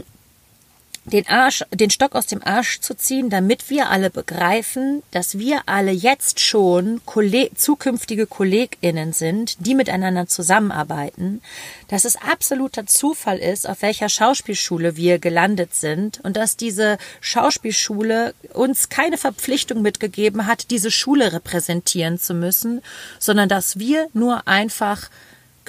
den 1.09 1.27
Arsch, 1.27 1.63
den 1.73 1.89
Stock 1.89 2.15
aus 2.15 2.27
dem 2.27 2.43
Arsch 2.43 2.79
zu 2.81 2.95
ziehen, 2.95 3.29
damit 3.29 3.69
wir 3.69 3.89
alle 3.89 4.09
begreifen, 4.09 5.01
dass 5.11 5.37
wir 5.37 5.61
alle 5.65 5.91
jetzt 5.91 6.39
schon 6.39 7.01
Kolleg 7.05 7.57
zukünftige 7.57 8.27
KollegInnen 8.27 9.13
sind, 9.13 9.65
die 9.65 9.75
miteinander 9.75 10.27
zusammenarbeiten, 10.27 11.41
dass 11.87 12.05
es 12.05 12.15
absoluter 12.15 12.85
Zufall 12.85 13.39
ist, 13.39 13.67
auf 13.67 13.81
welcher 13.81 14.09
Schauspielschule 14.09 14.95
wir 14.95 15.19
gelandet 15.19 15.73
sind 15.73 16.19
und 16.23 16.37
dass 16.37 16.57
diese 16.57 16.97
Schauspielschule 17.21 18.33
uns 18.53 18.89
keine 18.89 19.17
Verpflichtung 19.17 19.81
mitgegeben 19.81 20.45
hat, 20.45 20.69
diese 20.69 20.91
Schule 20.91 21.33
repräsentieren 21.33 22.19
zu 22.19 22.33
müssen, 22.33 22.81
sondern 23.19 23.49
dass 23.49 23.79
wir 23.79 24.07
nur 24.13 24.47
einfach 24.47 25.09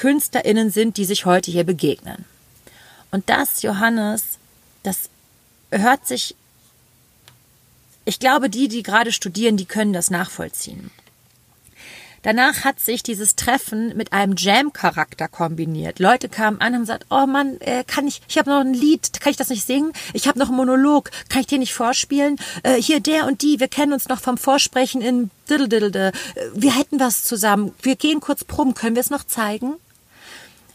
KünstlerInnen 0.01 0.71
sind, 0.71 0.97
die 0.97 1.05
sich 1.05 1.27
heute 1.27 1.51
hier 1.51 1.65
begegnen. 1.65 2.25
Und 3.11 3.29
das, 3.29 3.61
Johannes, 3.61 4.39
das 4.83 5.11
hört 5.71 6.07
sich, 6.07 6.35
ich 8.07 8.19
glaube, 8.19 8.49
die, 8.49 8.69
die 8.69 8.83
gerade 8.83 9.13
studieren, 9.13 9.59
die 9.59 9.67
können 9.67 9.93
das 9.93 10.11
nachvollziehen. 10.11 10.91
Danach 12.23 12.65
hat 12.65 12.81
sich 12.81 13.03
dieses 13.03 13.37
Treffen 13.37 13.95
mit 13.95 14.15
einem 14.15 14.37
Jam-Charakter 14.39 15.29
kombiniert. 15.29 15.99
Leute 15.99 16.31
kamen 16.31 16.63
an 16.63 16.69
und 16.69 16.75
haben 16.75 16.83
gesagt, 16.83 17.07
oh 17.11 17.27
Mann, 17.27 17.61
äh, 17.61 17.85
kann 17.85 18.07
ich, 18.07 18.23
ich 18.27 18.39
habe 18.39 18.49
noch 18.49 18.61
ein 18.61 18.73
Lied, 18.73 19.21
kann 19.21 19.33
ich 19.33 19.37
das 19.37 19.51
nicht 19.51 19.67
singen? 19.67 19.93
Ich 20.15 20.29
habe 20.29 20.39
noch 20.39 20.49
einen 20.49 20.57
Monolog, 20.57 21.11
kann 21.29 21.43
ich 21.43 21.47
dir 21.47 21.59
nicht 21.59 21.75
vorspielen? 21.75 22.39
Äh, 22.63 22.77
hier 22.77 23.01
der 23.01 23.27
und 23.27 23.43
die, 23.43 23.61
wir 23.61 23.69
kennen 23.69 23.93
uns 23.93 24.09
noch 24.09 24.21
vom 24.21 24.39
Vorsprechen 24.39 25.03
in 25.03 25.31
Diddle 25.51 25.69
Diddle. 25.69 26.13
Wir 26.55 26.75
hätten 26.75 27.01
was 27.01 27.25
zusammen. 27.25 27.75
Wir 27.83 27.97
gehen 27.97 28.21
kurz 28.21 28.45
proben, 28.45 28.73
können 28.73 28.97
wir 28.97 29.01
es 29.01 29.11
noch 29.11 29.25
zeigen? 29.25 29.75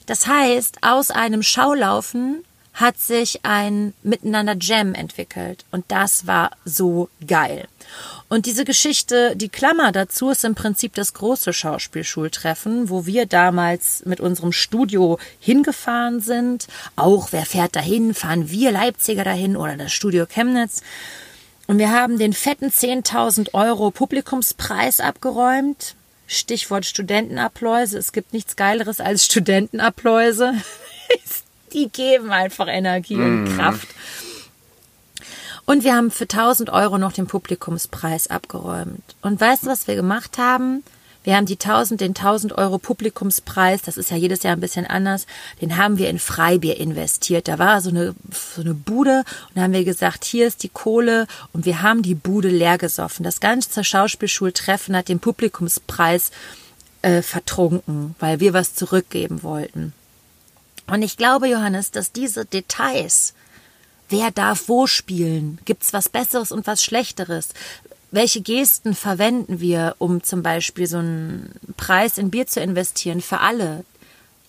Das 0.06 0.28
heißt, 0.28 0.80
aus 0.82 1.12
einem 1.12 1.44
Schaulaufen 1.44 2.44
hat 2.76 3.00
sich 3.00 3.39
ein 3.44 3.94
Miteinander 4.04 4.56
Jam 4.60 4.94
entwickelt. 4.94 5.63
Und 5.72 5.86
das 5.88 6.28
war 6.28 6.52
so 6.65 7.10
geil. 7.26 7.68
Und 8.28 8.48
diese 8.48 8.65
Geschichte, 8.65 9.36
die 9.36 9.50
Klammer 9.50 9.91
dazu 9.91 10.30
ist 10.30 10.44
im 10.44 10.56
Prinzip 10.56 10.94
das 10.94 11.13
große 11.13 11.54
Schauspielschultreffen, 11.54 12.89
wo 12.89 13.06
wir 13.06 13.28
damals 13.28 14.04
mit 14.06 14.20
unserem 14.20 14.52
Studio 14.52 15.20
hingefahren 15.39 16.20
sind. 16.20 16.68
Auch 16.96 17.32
wer 17.32 17.46
fährt 17.46 17.76
dahin? 17.76 18.13
Fahren 18.13 18.50
wir 18.50 18.72
Leipziger 18.72 19.24
dahin 19.24 19.56
oder 19.56 19.78
das 19.78 19.94
Studio 19.94 20.26
Chemnitz? 20.26 20.82
Und 21.68 21.78
wir 21.78 21.91
haben 21.91 22.20
den 22.20 22.34
fetten 22.34 22.70
10.000 22.70 23.54
Euro 23.54 23.89
Publikumspreis 23.89 25.00
abgeräumt. 25.00 25.96
Stichwort 26.27 26.85
Studentenabläuse. 26.85 27.97
Es 27.97 28.11
gibt 28.11 28.33
nichts 28.33 28.55
Geileres 28.55 28.99
als 28.99 29.25
Studentenabläuse. 29.25 30.53
Die 31.73 31.89
geben 31.89 32.31
einfach 32.31 32.67
Energie 32.67 33.15
und 33.15 33.43
mhm. 33.43 33.57
Kraft. 33.57 33.88
Und 35.65 35.83
wir 35.83 35.95
haben 35.95 36.11
für 36.11 36.23
1000 36.23 36.69
Euro 36.69 36.97
noch 36.97 37.11
den 37.11 37.27
Publikumspreis 37.27 38.27
abgeräumt. 38.27 39.03
Und 39.21 39.41
weißt 39.41 39.63
du, 39.63 39.67
was 39.67 39.88
wir 39.88 39.95
gemacht 39.95 40.38
haben? 40.38 40.83
Wir 41.25 41.35
haben 41.35 41.47
die 41.47 41.59
1000, 41.59 42.01
den 42.01 42.11
1000 42.11 42.53
Euro 42.57 42.77
Publikumspreis, 42.77 43.81
das 43.81 43.97
ist 43.97 44.11
ja 44.11 44.15
jedes 44.15 44.43
Jahr 44.43 44.55
ein 44.55 44.59
bisschen 44.59 44.85
anders, 44.85 45.25
den 45.59 45.75
haben 45.75 45.97
wir 45.97 46.09
in 46.09 46.19
Freibier 46.19 46.77
investiert. 46.77 47.47
Da 47.47 47.57
war 47.57 47.81
so 47.81 47.89
eine, 47.89 48.13
so 48.31 48.61
eine 48.61 48.75
Bude 48.75 49.23
und 49.49 49.55
da 49.55 49.63
haben 49.63 49.73
wir 49.73 49.83
gesagt, 49.83 50.23
hier 50.23 50.45
ist 50.45 50.61
die 50.61 50.69
Kohle 50.69 51.25
und 51.51 51.65
wir 51.65 51.81
haben 51.81 52.03
die 52.03 52.13
Bude 52.13 52.49
leer 52.49 52.77
gesoffen. 52.77 53.23
Das 53.23 53.39
ganze 53.39 53.83
Schauspielschultreffen 53.83 54.95
hat 54.95 55.09
den 55.09 55.19
Publikumspreis 55.19 56.29
äh, 57.01 57.23
vertrunken, 57.23 58.13
weil 58.19 58.39
wir 58.39 58.53
was 58.53 58.75
zurückgeben 58.75 59.41
wollten. 59.41 59.93
Und 60.85 61.01
ich 61.01 61.17
glaube, 61.17 61.47
Johannes, 61.47 61.89
dass 61.89 62.11
diese 62.11 62.45
Details, 62.45 63.33
wer 64.09 64.29
darf 64.29 64.67
wo 64.67 64.85
spielen, 64.85 65.57
gibt's 65.65 65.91
was 65.91 66.09
Besseres 66.09 66.51
und 66.51 66.67
was 66.67 66.83
Schlechteres, 66.83 67.49
welche 68.15 68.41
Gesten 68.41 68.95
verwenden 68.95 69.60
wir, 69.60 69.95
um 69.99 70.23
zum 70.23 70.41
Beispiel 70.41 70.88
so 70.88 70.97
einen 70.97 71.51
Preis 71.78 72.17
in 72.17 72.32
Bier 72.32 72.47
zu 72.47 72.62
investieren 72.62 73.21
für 73.21 73.41
alle? 73.41 73.84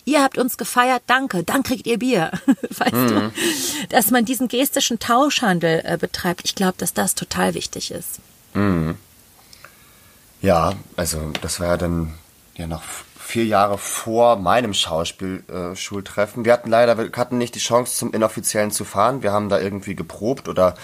Ihr 0.05 0.23
habt 0.23 0.37
uns 0.37 0.57
gefeiert, 0.57 1.03
danke, 1.05 1.43
dann 1.43 1.63
kriegt 1.63 1.85
ihr 1.85 1.99
Bier. 1.99 2.31
weißt 2.69 2.93
mhm. 2.93 3.07
du? 3.07 3.31
Dass 3.89 4.09
man 4.09 4.23
diesen 4.23 4.47
gestischen 4.47 4.99
Tauschhandel 4.99 5.81
äh, 5.83 5.97
betreibt, 5.97 6.41
ich 6.45 6.55
glaube, 6.55 6.75
dass 6.77 6.93
das 6.93 7.13
total 7.13 7.53
wichtig 7.55 7.91
ist. 7.91 8.19
Mhm. 8.53 8.95
Ja, 10.41 10.73
also 10.95 11.31
das 11.41 11.59
war 11.59 11.67
ja 11.67 11.77
dann 11.77 12.13
ja 12.55 12.67
noch 12.67 12.83
vier 13.19 13.45
Jahre 13.45 13.77
vor 13.77 14.37
meinem 14.37 14.73
Schauspielschultreffen. 14.73 16.45
wir 16.45 16.53
hatten 16.53 16.69
leider, 16.69 16.97
wir 16.97 17.11
hatten 17.17 17.37
nicht 17.37 17.55
die 17.55 17.59
Chance, 17.59 17.97
zum 17.97 18.13
Inoffiziellen 18.13 18.71
zu 18.71 18.85
fahren. 18.85 19.23
Wir 19.23 19.33
haben 19.33 19.49
da 19.49 19.59
irgendwie 19.59 19.95
geprobt 19.95 20.47
oder 20.47 20.75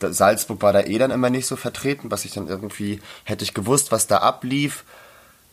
Salzburg 0.00 0.62
war 0.62 0.72
da 0.72 0.80
eh 0.80 0.98
dann 0.98 1.10
immer 1.10 1.30
nicht 1.30 1.46
so 1.46 1.56
vertreten, 1.56 2.10
was 2.10 2.24
ich 2.24 2.32
dann 2.32 2.48
irgendwie, 2.48 3.00
hätte 3.24 3.44
ich 3.44 3.54
gewusst, 3.54 3.92
was 3.92 4.06
da 4.06 4.18
ablief, 4.18 4.84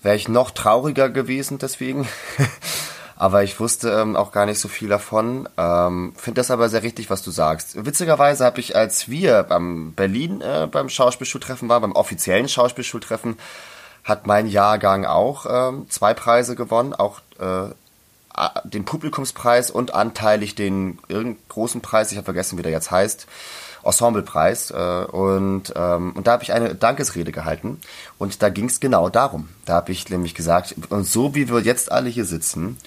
wäre 0.01 0.15
ich 0.15 0.27
noch 0.27 0.51
trauriger 0.51 1.10
gewesen 1.10 1.58
deswegen. 1.58 2.08
aber 3.15 3.43
ich 3.43 3.60
wusste 3.60 3.91
ähm, 3.91 4.15
auch 4.15 4.31
gar 4.31 4.45
nicht 4.45 4.60
so 4.60 4.67
viel 4.67 4.89
davon. 4.89 5.47
Ähm, 5.58 6.13
Finde 6.17 6.39
das 6.39 6.51
aber 6.51 6.69
sehr 6.69 6.84
richtig, 6.84 7.10
was 7.10 7.23
du 7.23 7.31
sagst. 7.31 7.86
Witzigerweise 7.86 8.43
habe 8.45 8.60
ich, 8.60 8.75
als 8.75 9.10
wir 9.10 9.43
beim 9.43 9.93
Berlin 9.93 10.41
äh, 10.41 10.67
beim 10.69 10.89
Schauspielschultreffen 10.89 11.69
waren, 11.69 11.81
beim 11.81 11.93
offiziellen 11.93 12.49
Schauspielschultreffen, 12.49 13.38
hat 14.03 14.27
mein 14.27 14.47
Jahrgang 14.47 15.05
auch 15.05 15.45
ähm, 15.49 15.89
zwei 15.89 16.13
Preise 16.13 16.55
gewonnen, 16.55 16.93
auch 16.93 17.21
äh, 17.39 17.69
den 18.65 18.84
Publikumspreis 18.84 19.71
und 19.71 19.93
anteilig 19.93 20.55
den 20.55 20.99
großen 21.47 21.81
Preis, 21.81 22.12
ich 22.12 22.17
habe 22.17 22.25
vergessen, 22.25 22.58
wie 22.58 22.63
der 22.63 22.71
jetzt 22.71 22.91
heißt, 22.91 23.27
Ensemblepreis. 23.86 24.71
Äh, 24.71 25.06
und, 25.12 25.74
ähm, 25.76 26.13
und 26.13 26.28
da 26.28 26.34
habe 26.34 26.43
ich 26.43 26.54
eine 26.54 26.76
Dankesrede 26.76 27.32
gehalten 27.32 27.80
und 28.17 28.41
da 28.41 28.50
ging 28.50 28.65
es 28.65 28.80
genau 28.80 29.10
darum. 29.10 29.50
Da 29.65 29.74
habe 29.74 29.91
ich 29.91 30.10
nämlich 30.10 30.36
gesagt, 30.36 30.76
und 30.89 31.06
so 31.06 31.36
wie 31.36 31.50
wir 31.50 31.60
jetzt 31.60 31.91
alle 31.91 32.10
hier 32.10 32.26
sitzen, 32.26 32.78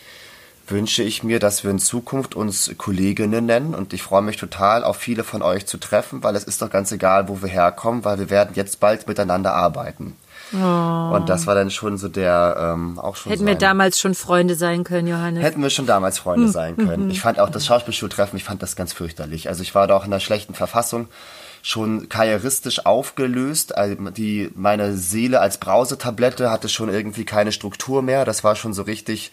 wünsche 0.70 1.02
ich 1.02 1.22
mir, 1.22 1.38
dass 1.38 1.64
wir 1.64 1.70
in 1.70 1.78
Zukunft 1.78 2.34
uns 2.34 2.70
Kolleginnen 2.76 3.46
nennen 3.46 3.74
und 3.74 3.92
ich 3.92 4.02
freue 4.02 4.22
mich 4.22 4.36
total, 4.36 4.84
auf 4.84 4.96
viele 4.96 5.24
von 5.24 5.42
euch 5.42 5.66
zu 5.66 5.78
treffen, 5.78 6.22
weil 6.22 6.36
es 6.36 6.44
ist 6.44 6.60
doch 6.60 6.70
ganz 6.70 6.92
egal, 6.92 7.28
wo 7.28 7.40
wir 7.40 7.48
herkommen, 7.48 8.04
weil 8.04 8.18
wir 8.18 8.30
werden 8.30 8.54
jetzt 8.54 8.80
bald 8.80 9.08
miteinander 9.08 9.54
arbeiten. 9.54 10.16
Oh. 10.52 11.14
Und 11.14 11.28
das 11.28 11.46
war 11.46 11.54
dann 11.54 11.70
schon 11.70 11.98
so 11.98 12.08
der 12.08 12.56
ähm, 12.58 12.98
auch 12.98 13.16
schon. 13.16 13.30
Hätten 13.30 13.42
so 13.42 13.46
wir 13.46 13.54
damals 13.54 14.00
schon 14.00 14.14
Freunde 14.14 14.54
sein 14.54 14.84
können, 14.84 15.08
Johannes. 15.08 15.42
Hätten 15.42 15.62
wir 15.62 15.70
schon 15.70 15.86
damals 15.86 16.18
Freunde 16.18 16.46
hm. 16.46 16.52
sein 16.52 16.76
können. 16.76 17.10
Ich 17.10 17.20
fand 17.20 17.38
auch 17.38 17.50
das 17.50 17.66
Schauspielschultreffen, 17.66 18.36
ich 18.36 18.44
fand 18.44 18.62
das 18.62 18.76
ganz 18.76 18.92
fürchterlich. 18.92 19.48
Also 19.48 19.62
ich 19.62 19.74
war 19.74 19.86
da 19.86 19.96
auch 19.96 20.04
in 20.04 20.12
einer 20.12 20.20
schlechten 20.20 20.54
Verfassung 20.54 21.08
schon 21.62 22.08
karrieristisch 22.08 22.86
aufgelöst. 22.86 23.76
Also 23.76 24.10
die, 24.10 24.50
meine 24.54 24.96
Seele 24.96 25.40
als 25.40 25.58
Brausetablette 25.58 26.50
hatte 26.50 26.68
schon 26.68 26.88
irgendwie 26.88 27.24
keine 27.24 27.52
Struktur 27.52 28.02
mehr. 28.02 28.24
Das 28.24 28.44
war 28.44 28.56
schon 28.56 28.72
so 28.72 28.82
richtig 28.82 29.32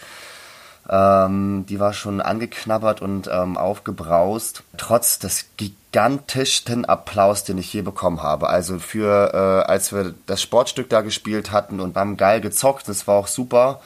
ähm, 0.90 1.66
die 1.68 1.80
war 1.80 1.94
schon 1.94 2.22
angeknabbert 2.22 3.02
und 3.02 3.28
ähm, 3.32 3.58
aufgebraust. 3.58 4.64
Trotz 4.78 5.20
des 5.20 5.46
gigantischsten 5.58 6.86
Applaus, 6.86 7.44
den 7.44 7.58
ich 7.58 7.74
je 7.74 7.82
bekommen 7.82 8.22
habe. 8.22 8.50
Also 8.50 8.80
für, 8.80 9.34
äh, 9.34 9.72
als 9.72 9.92
wir 9.92 10.14
das 10.28 10.42
Sportstück 10.42 10.90
da 10.90 11.02
gespielt 11.02 11.52
hatten 11.52 11.80
und 11.80 11.96
haben 11.96 12.18
geil 12.18 12.42
gezockt, 12.42 12.88
das 12.88 13.08
war 13.08 13.16
auch 13.16 13.28
super. 13.28 13.82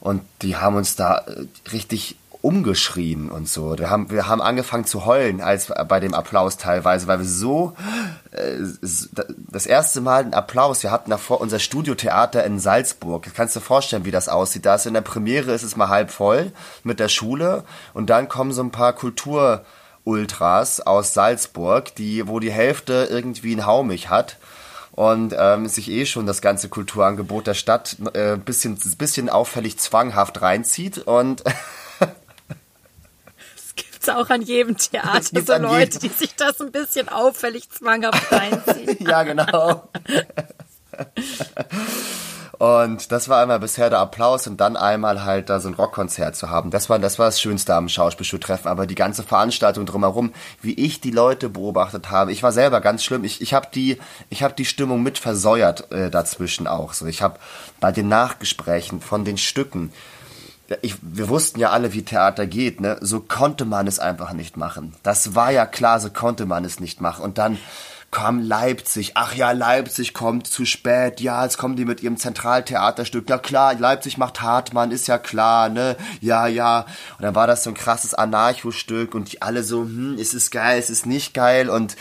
Und 0.00 0.22
die 0.42 0.56
haben 0.56 0.76
uns 0.76 0.96
da 0.96 1.18
äh, 1.18 1.46
richtig 1.72 2.16
umgeschrien 2.44 3.30
und 3.30 3.48
so. 3.48 3.78
Wir 3.78 3.88
haben, 3.88 4.10
wir 4.10 4.28
haben 4.28 4.42
angefangen 4.42 4.84
zu 4.84 5.06
heulen 5.06 5.40
als 5.40 5.72
bei 5.88 5.98
dem 5.98 6.12
Applaus 6.12 6.58
teilweise, 6.58 7.06
weil 7.06 7.20
wir 7.20 7.26
so 7.26 7.72
äh, 8.32 8.58
das 9.50 9.64
erste 9.64 10.02
Mal 10.02 10.24
einen 10.24 10.34
Applaus. 10.34 10.82
Wir 10.82 10.90
hatten 10.90 11.08
davor 11.08 11.40
unser 11.40 11.58
Studiotheater 11.58 12.44
in 12.44 12.58
Salzburg. 12.58 13.26
Kannst 13.34 13.56
du 13.56 13.60
dir 13.60 13.64
vorstellen, 13.64 14.04
wie 14.04 14.10
das 14.10 14.28
aussieht? 14.28 14.66
Da 14.66 14.74
ist 14.74 14.84
in 14.84 14.92
der 14.92 15.00
Premiere 15.00 15.52
ist 15.52 15.62
es 15.62 15.74
mal 15.74 15.88
halb 15.88 16.10
voll 16.10 16.52
mit 16.82 17.00
der 17.00 17.08
Schule 17.08 17.64
und 17.94 18.10
dann 18.10 18.28
kommen 18.28 18.52
so 18.52 18.62
ein 18.62 18.70
paar 18.70 18.92
Kultur 18.92 19.64
Ultras 20.04 20.80
aus 20.80 21.14
Salzburg, 21.14 21.94
die, 21.94 22.28
wo 22.28 22.40
die 22.40 22.52
Hälfte 22.52 23.08
irgendwie 23.10 23.52
einen 23.52 23.64
Haumig 23.64 24.10
hat 24.10 24.36
und 24.92 25.34
ähm, 25.38 25.66
sich 25.66 25.90
eh 25.90 26.04
schon 26.04 26.26
das 26.26 26.42
ganze 26.42 26.68
Kulturangebot 26.68 27.46
der 27.46 27.54
Stadt 27.54 27.96
äh, 28.12 28.36
bisschen, 28.36 28.78
bisschen 28.98 29.30
auffällig 29.30 29.78
zwanghaft 29.78 30.42
reinzieht 30.42 30.98
und 30.98 31.42
gibt's 34.04 34.08
auch 34.08 34.30
an 34.30 34.42
jedem 34.42 34.76
Theater 34.76 35.40
so 35.44 35.56
Leute, 35.56 35.98
die 35.98 36.08
sich 36.08 36.34
das 36.36 36.60
ein 36.60 36.72
bisschen 36.72 37.08
auffällig 37.08 37.70
zwanghaft 37.70 38.30
reinziehen. 38.30 38.96
ja, 39.08 39.22
genau. 39.22 39.88
Und 42.58 43.10
das 43.10 43.28
war 43.28 43.42
einmal 43.42 43.58
bisher 43.58 43.90
der 43.90 43.98
Applaus 43.98 44.46
und 44.46 44.60
dann 44.60 44.76
einmal 44.76 45.24
halt 45.24 45.50
da 45.50 45.58
so 45.58 45.68
ein 45.68 45.74
Rockkonzert 45.74 46.36
zu 46.36 46.50
haben. 46.50 46.70
Das 46.70 46.88
war, 46.88 46.98
das 46.98 47.18
war 47.18 47.26
das 47.26 47.40
Schönste 47.40 47.74
am 47.74 47.88
Schauspielschultreffen. 47.88 48.70
Aber 48.70 48.86
die 48.86 48.94
ganze 48.94 49.24
Veranstaltung 49.24 49.86
drumherum, 49.86 50.32
wie 50.62 50.74
ich 50.74 51.00
die 51.00 51.10
Leute 51.10 51.48
beobachtet 51.48 52.10
habe, 52.10 52.30
ich 52.30 52.42
war 52.42 52.52
selber 52.52 52.80
ganz 52.80 53.02
schlimm. 53.02 53.24
Ich, 53.24 53.40
ich 53.40 53.54
habe 53.54 53.68
die, 53.74 53.98
ich 54.30 54.42
habe 54.42 54.54
die 54.54 54.64
Stimmung 54.64 55.02
mit 55.02 55.18
versäuert 55.18 55.90
äh, 55.90 56.10
dazwischen 56.10 56.68
auch. 56.68 56.92
So, 56.92 57.06
ich 57.06 57.22
habe 57.22 57.40
bei 57.80 57.90
den 57.90 58.08
Nachgesprächen 58.08 59.00
von 59.00 59.24
den 59.24 59.36
Stücken 59.36 59.92
ich, 60.82 60.96
wir 61.02 61.28
wussten 61.28 61.60
ja 61.60 61.70
alle, 61.70 61.92
wie 61.92 62.02
Theater 62.02 62.46
geht, 62.46 62.80
ne? 62.80 62.96
So 63.00 63.20
konnte 63.20 63.64
man 63.64 63.86
es 63.86 63.98
einfach 63.98 64.32
nicht 64.32 64.56
machen. 64.56 64.94
Das 65.02 65.34
war 65.34 65.50
ja 65.50 65.66
klar, 65.66 66.00
so 66.00 66.10
konnte 66.10 66.46
man 66.46 66.64
es 66.64 66.80
nicht 66.80 67.00
machen. 67.00 67.22
Und 67.22 67.38
dann 67.38 67.58
kam 68.14 68.40
Leipzig. 68.40 69.12
Ach 69.16 69.34
ja, 69.34 69.50
Leipzig 69.50 70.14
kommt 70.14 70.46
zu 70.46 70.64
spät. 70.64 71.20
Ja, 71.20 71.42
jetzt 71.42 71.58
kommen 71.58 71.74
die 71.74 71.84
mit 71.84 72.00
ihrem 72.00 72.16
Zentraltheaterstück. 72.16 73.28
Ja 73.28 73.38
klar, 73.38 73.74
Leipzig 73.74 74.18
macht 74.18 74.40
Hartmann, 74.40 74.92
ist 74.92 75.08
ja 75.08 75.18
klar, 75.18 75.68
ne? 75.68 75.96
Ja, 76.20 76.46
ja. 76.46 76.86
Und 77.18 77.22
dann 77.22 77.34
war 77.34 77.48
das 77.48 77.64
so 77.64 77.70
ein 77.70 77.74
krasses 77.74 78.14
Anarcho-Stück 78.14 79.14
und 79.16 79.32
die 79.32 79.42
alle 79.42 79.64
so, 79.64 79.82
hm, 79.82 80.16
ist 80.16 80.32
es 80.32 80.52
geil, 80.52 80.78
ist 80.78 80.90
es 80.90 81.04
nicht 81.04 81.34
geil 81.34 81.68
und 81.68 81.96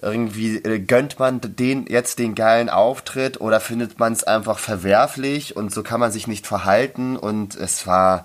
irgendwie 0.00 0.56
äh, 0.56 0.80
gönnt 0.80 1.18
man 1.18 1.40
den 1.42 1.86
jetzt 1.86 2.18
den 2.18 2.34
geilen 2.34 2.70
Auftritt 2.70 3.40
oder 3.40 3.60
findet 3.60 3.98
man 3.98 4.14
es 4.14 4.24
einfach 4.24 4.58
verwerflich 4.58 5.54
und 5.54 5.72
so 5.72 5.82
kann 5.82 6.00
man 6.00 6.12
sich 6.12 6.26
nicht 6.26 6.46
verhalten 6.46 7.16
und 7.16 7.56
es 7.56 7.86
war 7.86 8.24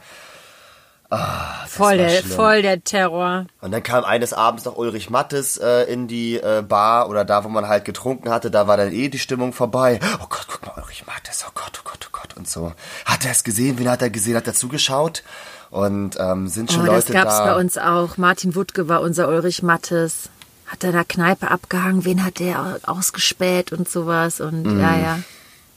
Ah, 1.15 1.65
voll, 1.67 1.97
der, 1.97 2.23
voll 2.23 2.63
der 2.63 2.83
Terror. 2.83 3.45
Und 3.61 3.71
dann 3.71 3.83
kam 3.83 4.03
eines 4.03 4.33
Abends 4.33 4.65
noch 4.65 4.77
Ulrich 4.77 5.11
Mattes 5.11 5.57
äh, 5.57 5.83
in 5.83 6.07
die 6.07 6.37
äh, 6.37 6.63
Bar 6.67 7.07
oder 7.07 7.23
da, 7.23 7.43
wo 7.43 7.49
man 7.49 7.67
halt 7.67 7.85
getrunken 7.85 8.31
hatte, 8.31 8.49
da 8.49 8.67
war 8.67 8.77
dann 8.77 8.91
eh 8.91 9.09
die 9.09 9.19
Stimmung 9.19 9.53
vorbei. 9.53 9.99
Oh 10.23 10.25
Gott, 10.27 10.47
guck 10.47 10.65
mal, 10.65 10.81
Ulrich 10.81 11.05
Mattes, 11.05 11.45
oh 11.47 11.51
Gott, 11.53 11.79
oh 11.79 11.87
Gott, 11.87 12.07
oh 12.07 12.09
Gott 12.11 12.35
und 12.35 12.49
so. 12.49 12.73
Hat 13.05 13.25
er 13.25 13.31
es 13.31 13.43
gesehen? 13.43 13.77
Wen 13.77 13.89
hat 13.89 14.01
er 14.01 14.09
gesehen? 14.09 14.35
Hat 14.35 14.47
er 14.47 14.55
zugeschaut? 14.55 15.23
Und 15.69 16.17
ähm, 16.19 16.47
sind 16.47 16.71
schon 16.71 16.81
oh, 16.81 16.85
Leute 16.85 17.13
da. 17.13 17.23
Das 17.23 17.37
gab's 17.37 17.49
bei 17.49 17.55
uns 17.59 17.77
auch. 17.77 18.17
Martin 18.17 18.55
Wuttke 18.55 18.89
war 18.89 19.01
unser 19.01 19.27
Ulrich 19.27 19.61
Mattes. 19.61 20.29
Hat 20.65 20.83
er 20.83 20.91
da 20.91 21.03
Kneipe 21.03 21.51
abgehangen? 21.51 22.05
Wen 22.05 22.25
hat 22.25 22.39
der 22.39 22.79
ausgespäht 22.83 23.71
und 23.71 23.87
sowas? 23.87 24.41
Und 24.41 24.63
mm. 24.63 24.79
ja, 24.79 24.95
ja. 24.97 25.19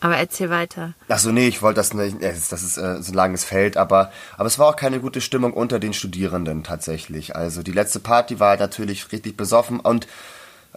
Aber 0.00 0.16
erzähl 0.16 0.50
weiter. 0.50 0.92
Ach 1.08 1.18
so, 1.18 1.32
nee, 1.32 1.48
ich 1.48 1.62
wollte 1.62 1.76
das 1.76 1.94
nicht, 1.94 2.22
das 2.22 2.52
ist 2.52 2.76
äh, 2.76 3.02
so 3.02 3.12
ein 3.12 3.14
langes 3.14 3.44
Feld, 3.44 3.76
aber, 3.76 4.12
aber 4.36 4.46
es 4.46 4.58
war 4.58 4.68
auch 4.68 4.76
keine 4.76 5.00
gute 5.00 5.20
Stimmung 5.20 5.52
unter 5.52 5.78
den 5.78 5.94
Studierenden 5.94 6.64
tatsächlich. 6.64 7.34
Also 7.34 7.62
die 7.62 7.72
letzte 7.72 8.00
Party 8.00 8.38
war 8.38 8.50
halt 8.50 8.60
natürlich 8.60 9.10
richtig 9.12 9.36
besoffen 9.36 9.80
und, 9.80 10.06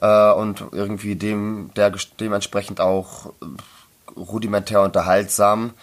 äh, 0.02 0.32
und 0.32 0.64
irgendwie 0.72 1.16
dem, 1.16 1.72
der, 1.76 1.94
dementsprechend 2.20 2.80
auch 2.80 3.34
äh, 3.42 4.20
rudimentär 4.20 4.82
unterhaltsam. 4.82 5.74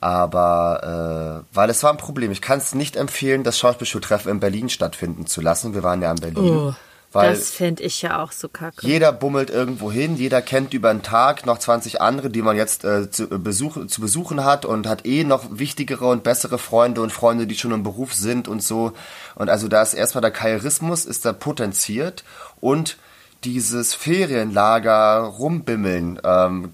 Aber 0.00 1.44
äh, 1.52 1.56
weil 1.56 1.70
es 1.70 1.82
war 1.82 1.90
ein 1.90 1.96
Problem. 1.96 2.30
Ich 2.30 2.42
kann 2.42 2.58
es 2.58 2.74
nicht 2.74 2.96
empfehlen, 2.96 3.42
das 3.42 3.58
Schauspielschultreffen 3.58 4.30
in 4.30 4.40
Berlin 4.40 4.68
stattfinden 4.68 5.26
zu 5.26 5.40
lassen. 5.40 5.74
Wir 5.74 5.82
waren 5.82 6.02
ja 6.02 6.10
in 6.10 6.20
Berlin. 6.20 6.56
Oh. 6.56 6.74
Weil 7.14 7.30
das 7.30 7.50
fände 7.50 7.82
ich 7.82 8.02
ja 8.02 8.22
auch 8.22 8.32
so 8.32 8.48
kacke. 8.48 8.86
Jeder 8.86 9.12
bummelt 9.12 9.50
irgendwo 9.50 9.92
hin, 9.92 10.16
jeder 10.16 10.42
kennt 10.42 10.74
über 10.74 10.92
den 10.92 11.02
Tag 11.02 11.46
noch 11.46 11.58
20 11.58 12.00
andere, 12.00 12.30
die 12.30 12.42
man 12.42 12.56
jetzt 12.56 12.84
äh, 12.84 13.10
zu, 13.10 13.24
äh, 13.30 13.38
besuch, 13.38 13.86
zu 13.86 14.00
besuchen 14.00 14.44
hat 14.44 14.64
und 14.64 14.86
hat 14.86 15.06
eh 15.06 15.24
noch 15.24 15.44
wichtigere 15.50 16.06
und 16.08 16.24
bessere 16.24 16.58
Freunde 16.58 17.02
und 17.02 17.10
Freunde, 17.10 17.46
die 17.46 17.54
schon 17.54 17.72
im 17.72 17.82
Beruf 17.82 18.14
sind 18.14 18.48
und 18.48 18.62
so. 18.62 18.92
Und 19.34 19.48
also 19.48 19.68
da 19.68 19.82
ist 19.82 19.94
erstmal 19.94 20.22
der 20.22 20.30
Karrierismus, 20.30 21.04
ist 21.04 21.24
da 21.24 21.32
potenziert 21.32 22.24
und 22.60 22.96
dieses 23.44 23.94
Ferienlager 23.94 25.18
rumbimmeln 25.18 26.18
ähm, 26.24 26.70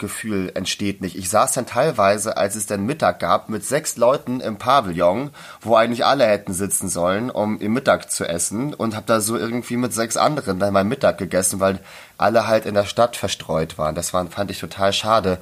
entsteht 0.54 1.00
nicht. 1.00 1.16
Ich 1.16 1.28
saß 1.28 1.52
dann 1.52 1.66
teilweise, 1.66 2.37
als 2.37 2.54
es 2.54 2.66
dann 2.66 2.87
Mittag 2.87 3.18
gab, 3.18 3.48
mit 3.48 3.64
sechs 3.64 3.96
Leuten 3.96 4.40
im 4.40 4.56
Pavillon, 4.56 5.30
wo 5.61 5.74
eigentlich 5.74 6.06
alle 6.06 6.26
hätten 6.26 6.52
sitzen 6.52 6.88
sollen, 6.88 7.30
um 7.30 7.61
im 7.61 7.72
Mittag 7.72 8.11
zu 8.11 8.24
essen 8.24 8.72
und 8.72 8.94
habe 8.94 9.06
da 9.06 9.20
so 9.20 9.37
irgendwie 9.37 9.76
mit 9.76 9.92
sechs 9.92 10.16
anderen 10.16 10.61
dann 10.61 10.72
mein 10.72 10.87
Mittag 10.88 11.18
gegessen, 11.18 11.59
weil 11.59 11.80
alle 12.16 12.46
halt 12.46 12.66
in 12.66 12.74
der 12.74 12.85
Stadt 12.85 13.16
verstreut 13.16 13.76
waren. 13.76 13.94
Das 13.94 14.12
war, 14.14 14.26
fand 14.26 14.50
ich 14.50 14.61
total 14.61 14.92
schade. 14.92 15.38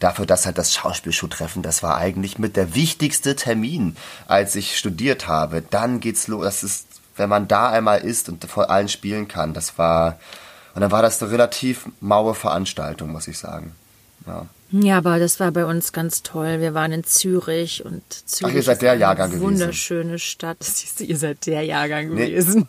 Dafür, 0.00 0.26
dass 0.26 0.46
halt 0.46 0.58
das 0.58 0.74
Schauspielschuhtreffen, 0.74 1.62
das 1.62 1.82
war 1.84 1.96
eigentlich 1.96 2.38
mit 2.38 2.56
der 2.56 2.74
wichtigste 2.74 3.36
Termin, 3.36 3.96
als 4.26 4.56
ich 4.56 4.76
studiert 4.76 5.28
habe. 5.28 5.62
Dann 5.62 6.00
geht's 6.00 6.26
los. 6.26 6.44
Das 6.44 6.64
ist, 6.64 6.86
wenn 7.16 7.28
man 7.28 7.46
da 7.46 7.70
einmal 7.70 8.00
ist 8.00 8.28
und 8.28 8.44
vor 8.46 8.68
allen 8.68 8.88
spielen 8.88 9.28
kann, 9.28 9.54
das 9.54 9.78
war 9.78 10.18
und 10.74 10.80
dann 10.80 10.90
war 10.90 11.02
das 11.02 11.22
eine 11.22 11.30
relativ 11.30 11.86
maue 12.00 12.34
Veranstaltung, 12.34 13.12
muss 13.12 13.28
ich 13.28 13.38
sagen. 13.38 13.72
Ja. 14.26 14.46
Ja, 14.74 14.96
aber 14.96 15.18
das 15.18 15.38
war 15.38 15.50
bei 15.50 15.66
uns 15.66 15.92
ganz 15.92 16.22
toll. 16.22 16.60
Wir 16.60 16.72
waren 16.72 16.92
in 16.92 17.04
Zürich 17.04 17.84
und 17.84 18.02
Zürich 18.26 18.52
Ach, 18.52 18.56
ihr 18.56 18.62
seid 18.62 18.80
der 18.80 18.94
Jahrgang 18.94 19.30
eine 19.30 19.38
gewesen. 19.38 19.60
Wunderschöne 19.60 20.18
Stadt. 20.18 20.56
Siehst 20.60 21.00
du, 21.00 21.04
ihr 21.04 21.18
seid 21.18 21.44
der 21.44 21.62
Jahrgang 21.62 22.08
nee. 22.08 22.30
gewesen. 22.30 22.68